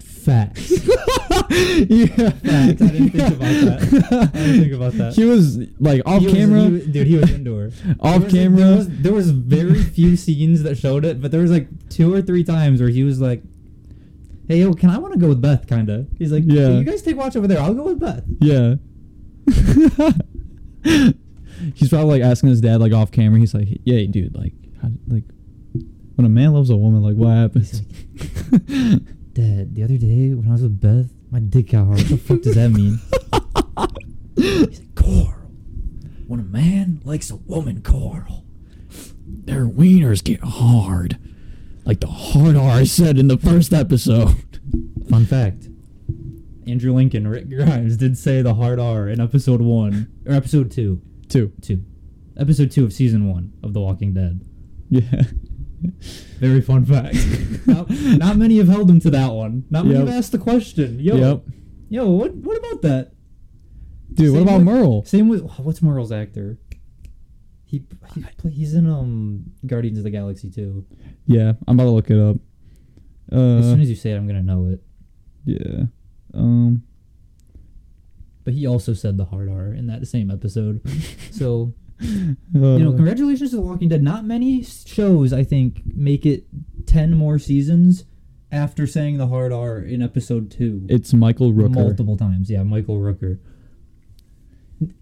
facts. 0.00 0.72
yeah. 1.88 2.06
Facts. 2.30 2.82
I 2.82 2.86
didn't 2.88 3.10
think 3.10 3.28
about 3.34 3.38
that. 3.38 4.30
I 4.34 4.38
didn't 4.38 4.60
think 4.60 4.72
about 4.72 4.92
that. 4.94 5.14
He 5.14 5.24
was 5.24 5.58
like 5.80 6.02
off 6.06 6.20
He 6.20 6.26
was- 6.26 6.34
camera. 6.34 6.60
he 6.62 6.68
was- 6.72 6.86
dude, 6.86 7.06
he 7.06 7.16
was 7.16 7.30
indoor. 7.30 7.64
Off 8.00 8.22
was, 8.22 8.22
like, 8.24 8.32
camera. 8.32 8.58
there, 8.60 8.76
was, 8.76 8.88
there 8.88 9.12
was 9.12 9.30
very 9.30 9.82
few 9.82 10.16
scenes 10.16 10.62
that 10.64 10.76
showed 10.76 11.04
it, 11.04 11.20
but 11.22 11.30
there 11.30 11.40
was 11.40 11.50
like 11.50 11.68
two 11.88 12.12
or 12.12 12.20
three 12.22 12.44
times 12.44 12.80
where 12.80 12.90
he 12.90 13.02
was 13.04 13.20
like, 13.20 13.42
"Hey, 14.48 14.60
yo, 14.60 14.72
can 14.74 14.90
I 14.90 14.98
want 14.98 15.12
to 15.14 15.18
go 15.18 15.28
with 15.28 15.40
Beth?" 15.40 15.66
Kind 15.66 15.88
of. 15.90 16.06
He's 16.18 16.32
like, 16.32 16.44
Yeah. 16.46 16.68
"Yeah, 16.68 16.78
you 16.78 16.84
guys 16.84 17.02
take 17.02 17.16
watch 17.16 17.36
over 17.36 17.46
there. 17.46 17.60
I'll 17.60 17.74
go 17.74 17.84
with 17.84 17.98
Beth." 18.00 18.24
Yeah. 18.40 18.74
he's 21.74 21.88
probably 21.88 22.20
like 22.20 22.22
asking 22.22 22.50
his 22.50 22.60
dad 22.60 22.80
like 22.80 22.92
off 22.92 23.10
camera. 23.10 23.38
He's 23.38 23.54
like, 23.54 23.68
"Yeah, 23.84 24.04
dude, 24.10 24.34
like, 24.36 24.52
how, 24.82 24.88
like, 25.08 25.24
when 26.16 26.24
a 26.24 26.28
man 26.28 26.52
loves 26.52 26.70
a 26.70 26.76
woman, 26.76 27.02
like, 27.02 27.16
what 27.16 27.30
happens?" 27.30 27.80
Dad, 29.32 29.74
the 29.74 29.82
other 29.84 29.96
day 29.98 30.34
when 30.34 30.48
I 30.48 30.52
was 30.52 30.62
with 30.62 30.80
Beth, 30.80 31.06
my 31.30 31.40
dick 31.40 31.70
got 31.70 31.86
hard. 31.86 31.98
What 31.98 32.08
the 32.08 32.16
fuck 32.16 32.42
does 32.42 32.54
that 32.54 32.70
mean? 32.70 33.00
He's 34.36 34.80
like, 34.80 34.94
Coral. 34.94 35.50
When 36.26 36.40
a 36.40 36.44
man 36.44 37.00
likes 37.04 37.30
a 37.30 37.36
woman, 37.36 37.82
Coral. 37.82 38.44
Their 39.26 39.66
wieners 39.66 40.22
get 40.22 40.40
hard, 40.40 41.18
like 41.84 42.00
the 42.00 42.06
hard 42.06 42.56
R 42.56 42.70
I 42.70 42.84
said 42.84 43.18
in 43.18 43.28
the 43.28 43.38
first 43.38 43.72
episode. 43.72 44.36
Fun 45.08 45.24
fact. 45.26 45.68
Andrew 46.66 46.92
Lincoln, 46.92 47.26
Rick 47.26 47.48
Grimes 47.48 47.96
did 47.96 48.18
say 48.18 48.42
the 48.42 48.54
hard 48.54 48.78
R 48.78 49.08
in 49.08 49.20
episode 49.20 49.62
one 49.62 50.12
or 50.26 50.34
episode 50.34 50.70
two, 50.70 51.00
Two. 51.28 51.52
two, 51.62 51.82
episode 52.36 52.70
two 52.70 52.84
of 52.84 52.92
season 52.92 53.26
one 53.28 53.52
of 53.62 53.72
The 53.72 53.80
Walking 53.80 54.12
Dead. 54.12 54.40
Yeah. 54.90 55.22
Very 56.38 56.60
fun 56.60 56.84
fact. 56.84 57.16
not, 57.66 57.88
not 57.90 58.36
many 58.36 58.58
have 58.58 58.68
held 58.68 58.88
him 58.90 59.00
to 59.00 59.10
that 59.10 59.32
one. 59.32 59.64
Not 59.70 59.84
many 59.86 59.98
Yep. 59.98 60.08
have 60.08 60.16
asked 60.16 60.32
the 60.32 60.38
question. 60.38 60.98
Yo, 61.00 61.16
Yep. 61.16 61.44
yo, 61.90 62.10
what 62.10 62.34
what 62.34 62.56
about 62.58 62.82
that? 62.82 63.12
Dude, 64.14 64.32
what 64.34 64.42
about 64.42 64.58
with- 64.58 64.64
Merle? 64.66 65.04
Same 65.04 65.28
with 65.28 65.42
what's 65.58 65.82
Merle's 65.82 66.10
actor? 66.12 66.58
He, 67.64 67.84
he 68.14 68.22
play, 68.38 68.50
he's 68.50 68.72
in 68.74 68.88
um 68.88 69.44
Guardians 69.66 69.98
of 69.98 70.04
the 70.04 70.10
Galaxy 70.10 70.50
too. 70.50 70.86
Yeah, 71.26 71.52
I'm 71.66 71.76
about 71.78 71.84
to 71.84 71.90
look 71.90 72.10
it 72.10 72.18
up. 72.18 72.36
as 73.30 73.38
Uh, 73.38 73.62
soon 73.62 73.80
as 73.82 73.90
you 73.90 73.96
say 73.96 74.12
it, 74.12 74.16
I'm 74.16 74.26
gonna 74.26 74.42
know 74.42 74.66
it. 74.66 74.82
yeah. 75.44 75.84
Um. 76.34 76.82
But 78.44 78.54
he 78.54 78.66
also 78.66 78.94
said 78.94 79.18
the 79.18 79.26
hard 79.26 79.50
R 79.50 79.72
in 79.74 79.86
that 79.88 80.06
same 80.06 80.30
episode. 80.30 80.80
so 81.30 81.74
uh, 81.74 81.87
you 82.00 82.36
know, 82.52 82.90
uh. 82.90 82.96
congratulations 82.96 83.50
to 83.50 83.56
The 83.56 83.62
Walking 83.62 83.88
Dead. 83.88 84.02
Not 84.02 84.24
many 84.24 84.62
shows, 84.62 85.32
I 85.32 85.44
think, 85.44 85.82
make 85.94 86.24
it 86.26 86.44
ten 86.86 87.14
more 87.14 87.38
seasons 87.38 88.04
after 88.50 88.86
saying 88.86 89.18
the 89.18 89.26
hard 89.26 89.52
R 89.52 89.78
in 89.78 90.00
episode 90.02 90.50
two. 90.50 90.86
it's 90.88 91.12
Michael 91.12 91.52
Rooker. 91.52 91.74
multiple 91.74 92.16
times. 92.16 92.50
Yeah, 92.50 92.62
Michael 92.62 92.98
Rooker. 92.98 93.38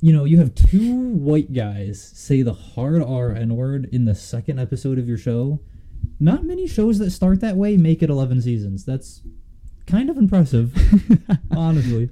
You 0.00 0.12
know, 0.14 0.24
you 0.24 0.38
have 0.38 0.54
two 0.54 0.94
white 1.10 1.52
guys 1.52 2.02
say 2.14 2.40
the 2.42 2.54
hard 2.54 3.02
R 3.02 3.32
N 3.32 3.54
word 3.56 3.88
in 3.92 4.04
the 4.06 4.14
second 4.14 4.58
episode 4.58 4.98
of 4.98 5.06
your 5.06 5.18
show. 5.18 5.60
Not 6.18 6.44
many 6.44 6.66
shows 6.66 6.98
that 6.98 7.10
start 7.10 7.40
that 7.40 7.56
way 7.56 7.76
make 7.76 8.02
it 8.02 8.08
11 8.08 8.40
seasons. 8.40 8.84
That's 8.86 9.22
kind 9.86 10.08
of 10.08 10.16
impressive, 10.16 10.74
honestly. 11.56 12.08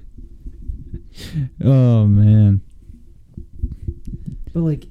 Oh 1.63 2.07
man. 2.07 2.61
But, 4.55 4.61
like, 4.61 4.85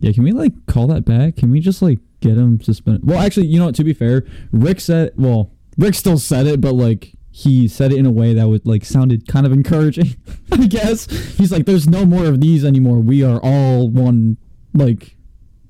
Yeah, 0.00 0.12
can 0.12 0.22
we 0.24 0.32
like 0.32 0.52
call 0.66 0.86
that 0.86 1.04
back? 1.04 1.36
Can 1.36 1.50
we 1.50 1.60
just 1.60 1.82
like 1.82 1.98
get 2.20 2.38
him 2.38 2.60
suspended? 2.60 3.06
Well, 3.06 3.18
actually, 3.18 3.46
you 3.48 3.58
know 3.58 3.66
what? 3.66 3.74
To 3.74 3.84
be 3.84 3.92
fair, 3.92 4.24
Rick 4.52 4.80
said. 4.80 5.12
Well, 5.16 5.50
Rick 5.76 5.94
still 5.94 6.18
said 6.18 6.46
it, 6.46 6.60
but 6.60 6.72
like 6.74 7.12
he 7.30 7.68
said 7.68 7.92
it 7.92 7.98
in 7.98 8.06
a 8.06 8.10
way 8.10 8.34
that 8.34 8.48
would 8.48 8.66
like 8.66 8.84
sounded 8.84 9.28
kind 9.28 9.46
of 9.46 9.52
encouraging. 9.52 10.16
I 10.52 10.66
guess 10.66 11.06
he's 11.36 11.52
like, 11.52 11.66
"There's 11.66 11.88
no 11.88 12.04
more 12.04 12.26
of 12.26 12.40
these 12.40 12.64
anymore. 12.64 12.98
We 12.98 13.22
are 13.22 13.38
all 13.42 13.88
one 13.88 14.38
like 14.74 15.16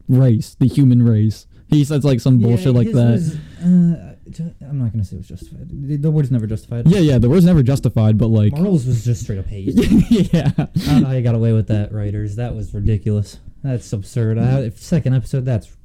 race, 0.09 0.57
the 0.59 0.67
human 0.67 1.03
race." 1.03 1.47
He 1.69 1.85
says 1.85 2.05
like 2.05 2.21
some 2.21 2.39
bullshit 2.39 2.75
like 2.75 2.91
that. 2.93 3.13
was, 3.13 3.37
uh, 3.63 4.15
I'm 4.61 4.79
not 4.79 4.93
going 4.93 5.03
to 5.03 5.05
say 5.05 5.17
it 5.17 5.19
was 5.21 5.29
justified. 5.29 5.69
The, 5.71 5.97
the 5.97 6.11
word's 6.11 6.31
never 6.31 6.47
justified. 6.47 6.87
yeah, 6.89 7.01
yeah. 7.01 7.19
The 7.19 7.29
word's 7.29 7.45
never 7.45 7.63
justified, 7.63 8.19
but 8.19 8.29
like, 8.29 8.53
Merle's 8.53 8.87
was 8.87 9.05
just 9.05 9.23
straight 9.23 9.39
up 9.39 9.47
hate. 9.55 9.73
yeah, 9.75 10.51
I 10.57 10.67
don't 10.67 11.01
know 11.03 11.09
how 11.09 11.13
you 11.15 11.23
got 11.23 11.35
away 11.35 11.53
with 11.53 11.69
that, 11.69 11.93
writers. 11.93 12.37
That 12.37 12.55
was 12.55 12.73
ridiculous. 12.75 13.39
That's 13.63 13.93
absurd. 13.93 14.39
I, 14.39 14.71
second 14.71 15.15
episode, 15.15 15.45
that's 15.45 15.77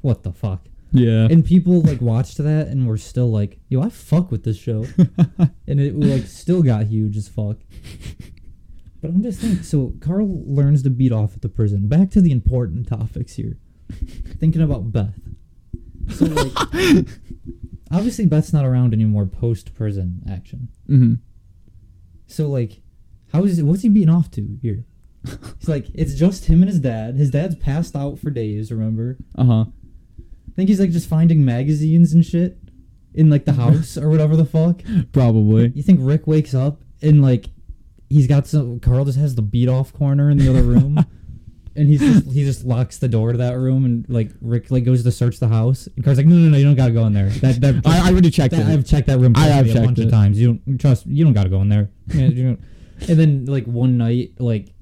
what 0.00 0.22
the 0.22 0.32
fuck. 0.32 0.66
yeah. 0.92 1.26
And 1.30 1.44
people 1.44 1.80
like 1.82 2.00
watched 2.00 2.38
that 2.38 2.68
and 2.68 2.86
were 2.86 2.96
still 2.98 3.30
like, 3.30 3.58
"Yo, 3.68 3.82
I 3.82 3.88
fuck 3.88 4.30
with 4.30 4.44
this 4.44 4.56
show," 4.58 4.86
and 5.66 5.80
it 5.80 5.98
like 5.98 6.26
still 6.26 6.62
got 6.62 6.86
huge 6.86 7.16
as 7.16 7.28
fuck. 7.28 7.56
But 9.02 9.10
I'm 9.10 9.22
just 9.22 9.40
thinking. 9.40 9.62
So 9.64 9.94
Carl 10.00 10.42
learns 10.46 10.82
to 10.84 10.90
beat 10.90 11.12
off 11.12 11.34
at 11.34 11.42
the 11.42 11.48
prison. 11.48 11.88
Back 11.88 12.10
to 12.10 12.20
the 12.20 12.30
important 12.30 12.88
topics 12.88 13.34
here. 13.34 13.58
Thinking 14.38 14.62
about 14.62 14.90
Beth. 14.92 15.18
So 16.10 16.24
like, 16.26 16.52
obviously 17.90 18.26
Beth's 18.26 18.52
not 18.52 18.64
around 18.64 18.92
anymore 18.92 19.26
post 19.26 19.74
prison 19.74 20.22
action. 20.30 20.68
hmm 20.86 21.14
So 22.26 22.48
like, 22.48 22.80
how 23.32 23.44
is 23.44 23.58
it? 23.58 23.64
What's 23.64 23.82
he 23.82 23.88
beating 23.88 24.08
off 24.08 24.30
to 24.32 24.58
here? 24.62 24.84
It's 25.24 25.68
like 25.68 25.86
it's 25.94 26.14
just 26.14 26.44
him 26.46 26.62
and 26.62 26.68
his 26.70 26.78
dad. 26.80 27.16
His 27.16 27.30
dad's 27.30 27.56
passed 27.56 27.96
out 27.96 28.18
for 28.18 28.30
days. 28.30 28.70
Remember? 28.70 29.16
Uh 29.36 29.44
huh. 29.44 29.64
I 30.18 30.52
think 30.54 30.68
he's 30.68 30.80
like 30.80 30.90
just 30.90 31.08
finding 31.08 31.44
magazines 31.44 32.12
and 32.12 32.24
shit 32.24 32.58
in 33.14 33.28
like 33.28 33.44
the 33.44 33.52
house 33.64 33.96
or 33.98 34.08
whatever 34.08 34.36
the 34.36 34.44
fuck. 34.44 34.80
Probably. 35.12 35.72
You 35.74 35.82
think 35.82 35.98
Rick 36.02 36.26
wakes 36.26 36.54
up 36.54 36.82
and 37.02 37.22
like 37.22 37.46
he's 38.08 38.26
got 38.28 38.46
some 38.46 38.78
Carl 38.80 39.04
just 39.04 39.18
has 39.18 39.34
the 39.34 39.42
beat 39.42 39.68
off 39.68 39.92
corner 39.92 40.30
in 40.30 40.38
the 40.38 40.48
other 40.48 40.62
room. 40.62 41.04
And 41.76 41.88
he's 41.88 42.00
just, 42.00 42.26
he 42.32 42.44
just 42.44 42.64
locks 42.64 42.98
the 42.98 43.08
door 43.08 43.32
to 43.32 43.38
that 43.38 43.58
room, 43.58 43.84
and 43.84 44.08
like 44.08 44.30
Rick 44.40 44.70
like 44.70 44.84
goes 44.84 45.02
to 45.04 45.12
search 45.12 45.38
the 45.38 45.48
house, 45.48 45.86
and 45.94 46.02
Carl's 46.04 46.16
like, 46.18 46.26
no, 46.26 46.34
no, 46.36 46.48
no, 46.48 46.56
you 46.56 46.64
don't 46.64 46.74
gotta 46.74 46.92
go 46.92 47.04
in 47.06 47.12
there. 47.12 47.28
That, 47.28 47.60
that 47.60 47.86
I, 47.86 48.06
I 48.08 48.10
already 48.10 48.30
checked 48.30 48.52
that- 48.54 48.68
it. 48.68 48.72
I've 48.72 48.86
checked 48.86 49.06
that 49.08 49.18
room. 49.18 49.34
I 49.36 49.46
have 49.48 49.66
a 49.66 49.72
checked 49.72 49.84
bunch 49.84 49.98
it. 49.98 50.04
of 50.06 50.10
times. 50.10 50.40
You 50.40 50.54
don't 50.54 50.78
trust. 50.80 51.06
You 51.06 51.24
don't 51.24 51.34
gotta 51.34 51.50
go 51.50 51.60
in 51.60 51.68
there. 51.68 51.90
Yeah, 52.14 52.26
you 52.28 52.42
don't. 52.44 52.60
and 53.10 53.18
then 53.18 53.44
like 53.46 53.64
one 53.66 53.98
night, 53.98 54.32
like 54.38 54.72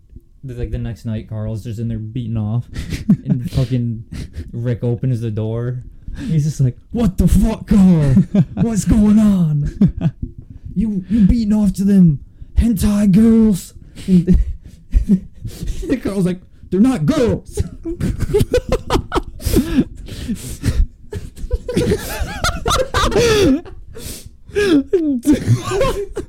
the, 0.44 0.54
like 0.54 0.70
the 0.70 0.78
next 0.78 1.04
night, 1.04 1.28
Carl's 1.28 1.64
just 1.64 1.78
in 1.80 1.88
there 1.88 1.98
beating 1.98 2.36
off, 2.36 2.68
and 3.24 3.50
fucking 3.50 4.04
Rick 4.52 4.84
opens 4.84 5.20
the 5.20 5.30
door. 5.30 5.82
He's 6.16 6.44
just 6.44 6.60
like, 6.60 6.76
"What 6.92 7.18
the 7.18 7.26
fuck, 7.26 7.66
Carl? 7.66 8.14
What's 8.64 8.84
going 8.84 9.18
on? 9.18 9.68
You 10.76 11.04
you 11.10 11.26
beating 11.26 11.52
off 11.52 11.72
to 11.74 11.84
them 11.84 12.24
hentai 12.56 13.10
girls?" 13.10 13.74
And 14.06 16.02
Carl's 16.02 16.24
like, 16.26 16.40
"They're 16.74 16.82
not 16.82 17.06
girls." 17.06 17.54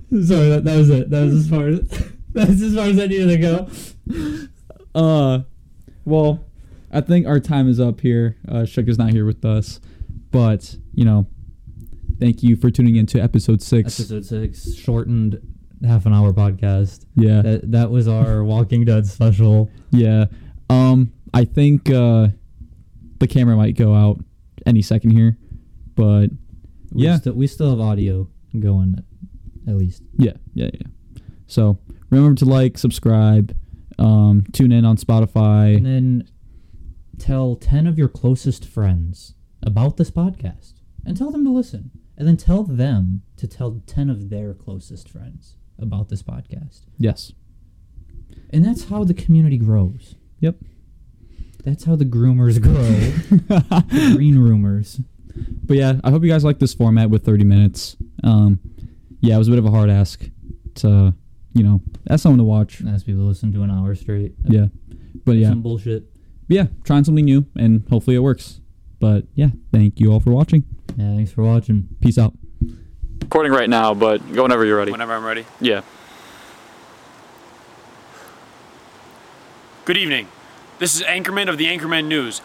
Sorry, 0.05 0.49
that, 0.49 0.61
that 0.65 0.77
was 0.77 0.91
it. 0.91 1.09
That 1.09 1.23
was 1.23 1.33
as 1.33 1.49
far 1.49 1.67
as 1.69 1.79
that's 2.33 2.61
as 2.61 2.75
far 2.75 2.85
as 2.85 2.99
I 2.99 3.07
needed 3.07 3.27
to 3.29 3.37
go. 3.39 3.67
Uh, 4.93 5.39
well, 6.05 6.45
I 6.91 7.01
think 7.01 7.25
our 7.25 7.39
time 7.39 7.67
is 7.67 7.79
up 7.79 8.01
here. 8.01 8.37
Uh, 8.47 8.65
Shook 8.65 8.87
is 8.87 8.99
not 8.99 9.09
here 9.09 9.25
with 9.25 9.43
us, 9.43 9.79
but 10.29 10.75
you 10.93 11.05
know, 11.05 11.25
thank 12.19 12.43
you 12.43 12.55
for 12.55 12.69
tuning 12.69 12.97
in 12.97 13.07
to 13.07 13.19
episode 13.19 13.63
six. 13.63 13.99
Episode 13.99 14.25
six, 14.27 14.75
shortened 14.75 15.41
half 15.85 16.05
an 16.05 16.13
hour 16.13 16.33
podcast. 16.33 17.05
yeah, 17.15 17.41
That 17.41 17.71
that 17.71 17.91
was 17.91 18.07
our 18.07 18.43
Walking 18.43 18.85
Dead 18.85 19.05
special. 19.07 19.69
yeah. 19.91 20.25
Um, 20.69 21.11
I 21.33 21.45
think 21.45 21.89
uh, 21.91 22.29
the 23.19 23.27
camera 23.27 23.55
might 23.55 23.75
go 23.77 23.93
out 23.93 24.23
any 24.65 24.81
second 24.81 25.11
here, 25.11 25.37
but 25.95 26.27
We 26.91 27.03
Yeah. 27.03 27.17
still, 27.17 27.33
we 27.33 27.47
still 27.47 27.69
have 27.71 27.79
audio 27.81 28.27
going, 28.57 29.03
at 29.67 29.75
least. 29.75 30.01
yeah, 30.17 30.33
yeah, 30.53 30.69
yeah. 30.73 30.87
So 31.47 31.77
remember 32.09 32.35
to 32.39 32.45
like, 32.45 32.77
subscribe, 32.77 33.55
um, 33.99 34.43
tune 34.53 34.71
in 34.71 34.85
on 34.85 34.97
Spotify. 34.97 35.75
And 35.77 35.85
then 35.85 36.23
tell 37.17 37.55
ten 37.55 37.85
of 37.85 37.97
your 37.97 38.07
closest 38.07 38.65
friends 38.65 39.35
about 39.61 39.97
this 39.97 40.09
podcast, 40.11 40.75
and 41.05 41.15
tell 41.17 41.31
them 41.31 41.43
to 41.43 41.51
listen. 41.51 41.91
And 42.17 42.27
then 42.27 42.37
tell 42.37 42.63
them 42.63 43.21
to 43.37 43.45
tell 43.47 43.81
ten 43.85 44.09
of 44.09 44.29
their 44.29 44.53
closest 44.53 45.09
friends 45.09 45.57
about 45.79 46.09
this 46.09 46.21
podcast. 46.23 46.81
Yes. 46.97 47.33
And 48.51 48.63
that's 48.65 48.85
how 48.85 49.03
the 49.03 49.13
community 49.13 49.57
grows. 49.57 50.15
Yep. 50.39 50.55
That's 51.63 51.83
how 51.85 51.95
the 51.95 52.05
groomers 52.05 52.61
grow. 52.61 52.73
the 53.89 54.13
green 54.15 54.37
rumors. 54.37 55.01
But 55.63 55.77
yeah, 55.77 55.93
I 56.03 56.11
hope 56.11 56.23
you 56.23 56.29
guys 56.29 56.43
like 56.43 56.59
this 56.59 56.73
format 56.73 57.09
with 57.09 57.25
30 57.25 57.43
minutes. 57.43 57.97
Um, 58.23 58.59
yeah, 59.19 59.35
it 59.35 59.37
was 59.39 59.47
a 59.47 59.51
bit 59.51 59.59
of 59.59 59.65
a 59.65 59.71
hard 59.71 59.89
ask 59.89 60.29
to, 60.75 61.13
you 61.53 61.63
know, 61.63 61.81
ask 62.09 62.23
someone 62.23 62.37
to 62.37 62.43
watch. 62.43 62.81
Ask 62.87 63.05
people 63.05 63.23
to 63.23 63.27
listen 63.27 63.51
to 63.53 63.63
an 63.63 63.71
hour 63.71 63.95
straight. 63.95 64.33
Yeah, 64.43 64.67
but 65.25 65.33
yeah, 65.37 65.49
Some 65.49 65.61
bullshit. 65.63 66.03
but 66.47 66.55
yeah, 66.55 66.67
trying 66.83 67.03
something 67.03 67.25
new 67.25 67.45
and 67.57 67.85
hopefully 67.89 68.15
it 68.15 68.19
works. 68.19 68.61
But 68.99 69.25
yeah, 69.33 69.49
thank 69.73 69.99
you 69.99 70.11
all 70.13 70.19
for 70.19 70.29
watching. 70.31 70.63
Yeah, 70.95 71.15
thanks 71.15 71.31
for 71.31 71.43
watching. 71.43 71.89
Peace 71.99 72.17
out. 72.17 72.33
Recording 73.21 73.51
right 73.51 73.69
now, 73.69 73.93
but 73.93 74.33
go 74.33 74.43
whenever 74.43 74.65
you're 74.65 74.77
ready. 74.77 74.91
Whenever 74.91 75.13
I'm 75.13 75.23
ready. 75.23 75.45
Yeah. 75.59 75.81
Good 79.85 79.97
evening. 79.97 80.27
This 80.79 80.95
is 80.95 81.01
Anchorman 81.01 81.49
of 81.49 81.57
the 81.57 81.65
Anchorman 81.65 82.07
News. 82.07 82.41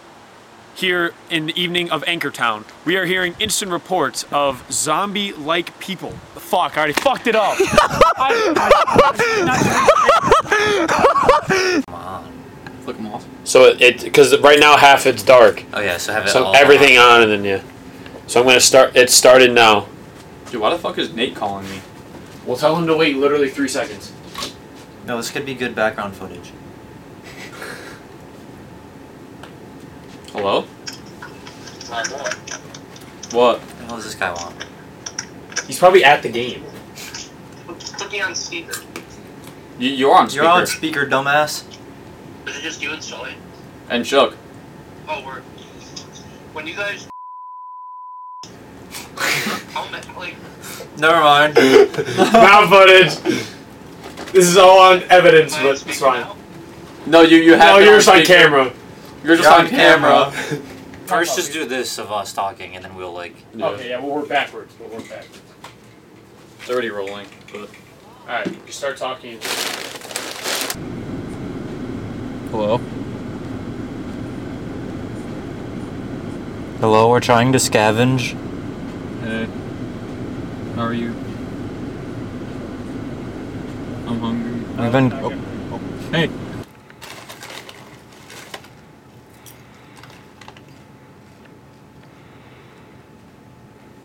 Here 0.74 1.12
in 1.28 1.46
the 1.46 1.60
evening 1.60 1.90
of 1.90 2.02
Anchortown, 2.04 2.64
we 2.84 2.96
are 2.96 3.04
hearing 3.04 3.34
instant 3.38 3.72
reports 3.72 4.24
of 4.32 4.64
zombie 4.72 5.32
like 5.32 5.78
people. 5.80 6.12
Fuck, 6.36 6.76
I 6.76 6.78
already 6.78 6.92
fucked 6.94 7.26
it 7.26 7.34
up. 7.34 7.58
Come 11.86 11.94
on. 11.94 12.32
Flick 12.82 12.96
them 12.96 13.06
off. 13.08 13.26
so 13.44 13.64
it, 13.64 14.02
because 14.02 14.38
right 14.40 14.58
now 14.60 14.76
half 14.76 15.06
it's 15.06 15.22
dark. 15.22 15.64
Oh 15.74 15.80
yeah, 15.80 15.98
so 15.98 16.12
have 16.12 16.26
it 16.26 16.30
So 16.30 16.44
all 16.44 16.56
everything 16.56 16.96
on 16.96 17.22
and 17.22 17.30
then 17.30 17.44
yeah. 17.44 17.62
So 18.26 18.40
I'm 18.40 18.46
gonna 18.46 18.60
start, 18.60 18.96
it 18.96 19.10
started 19.10 19.52
now. 19.52 19.86
Dude, 20.51 20.61
why 20.61 20.70
the 20.70 20.78
fuck 20.78 20.98
is 20.98 21.12
Nate 21.14 21.36
calling 21.36 21.68
me? 21.70 21.80
We'll 22.44 22.57
tell 22.57 22.74
him 22.74 22.86
to 22.86 22.96
wait 22.96 23.16
literally 23.16 23.48
three 23.48 23.68
seconds. 23.68 24.12
No, 25.07 25.16
this 25.16 25.30
could 25.30 25.46
be 25.46 25.55
good 25.55 25.74
background 25.74 26.14
footage. 26.16 26.53
Hello? 30.32 30.64
My. 31.88 32.03
What? 32.09 32.34
What 33.32 33.61
the 33.78 33.84
hell 33.84 33.96
does 33.96 34.05
this 34.05 34.14
guy 34.14 34.32
want? 34.32 34.64
He's 35.66 35.78
probably 35.78 36.05
at 36.05 36.22
the 36.22 36.28
game. 36.28 36.64
Put, 37.66 37.78
put 37.98 38.12
me 38.12 38.20
on 38.20 38.34
speaker. 38.34 38.80
You, 39.78 39.90
you're 39.90 40.14
on 40.14 40.28
speaker. 40.28 40.44
You're 40.44 40.53
on 40.53 40.66
speaker, 40.66 41.07
dumbass. 41.07 41.64
Is 42.46 42.57
it 42.57 42.62
just 42.62 42.82
you 42.82 42.92
and 42.92 43.03
Sully? 43.03 43.34
and 43.88 44.07
Shook. 44.07 44.36
Oh, 45.09 45.22
we're. 45.24 45.40
When 46.53 46.66
you 46.66 46.74
guys. 46.74 47.09
I'm 49.76 50.16
like. 50.16 50.34
Never 51.01 51.20
mind. 51.20 51.55
Found 51.57 52.68
footage. 52.68 53.16
This 54.32 54.46
is 54.46 54.57
all 54.59 54.78
on 54.78 55.03
evidence, 55.05 55.55
am 55.55 55.61
I 55.61 55.62
on 55.62 55.66
but 55.66 55.72
it's 55.72 55.80
speaker 55.80 55.98
fine. 55.98 56.20
now? 56.20 56.36
No, 57.07 57.22
you 57.22 57.38
you 57.38 57.53
have. 57.55 57.76
No, 57.76 57.78
it 57.78 57.84
you're 57.86 57.96
just 57.96 58.09
on 58.09 58.16
speaker. 58.16 58.34
camera. 58.34 58.72
You're 59.24 59.36
just 59.36 59.48
You're 59.48 59.59
on, 59.59 59.68
camera. 59.68 60.30
First, 61.07 61.36
just 61.36 61.53
do 61.53 61.64
this 61.64 61.98
of 61.98 62.12
us 62.12 62.32
talking, 62.32 62.76
and 62.76 62.84
then 62.84 62.94
we'll 62.94 63.12
like. 63.12 63.34
Okay, 63.59 63.88
yeah, 63.88 63.98
we'll 63.98 64.14
work 64.14 64.28
backwards. 64.28 64.74
We'll 64.78 64.90
work 64.90 65.09
backwards. 65.09 65.40
It's 66.61 66.70
already 66.70 66.90
rolling. 66.90 67.26
But... 67.51 67.70
Alright, 68.26 68.46
you 68.46 68.72
start 68.72 68.96
talking. 68.98 69.38
Hello. 72.51 72.78
Hello, 76.80 77.09
we're 77.09 77.20
trying 77.20 77.53
to 77.53 77.59
scavenge. 77.59 78.36
Hey. 79.22 79.48
How 80.76 80.82
are 80.86 80.94
you? 80.94 81.10
I'm 84.06 84.20
hungry. 84.20 84.52
We've 84.52 84.92
been. 84.92 85.10
Hey, 86.12 86.30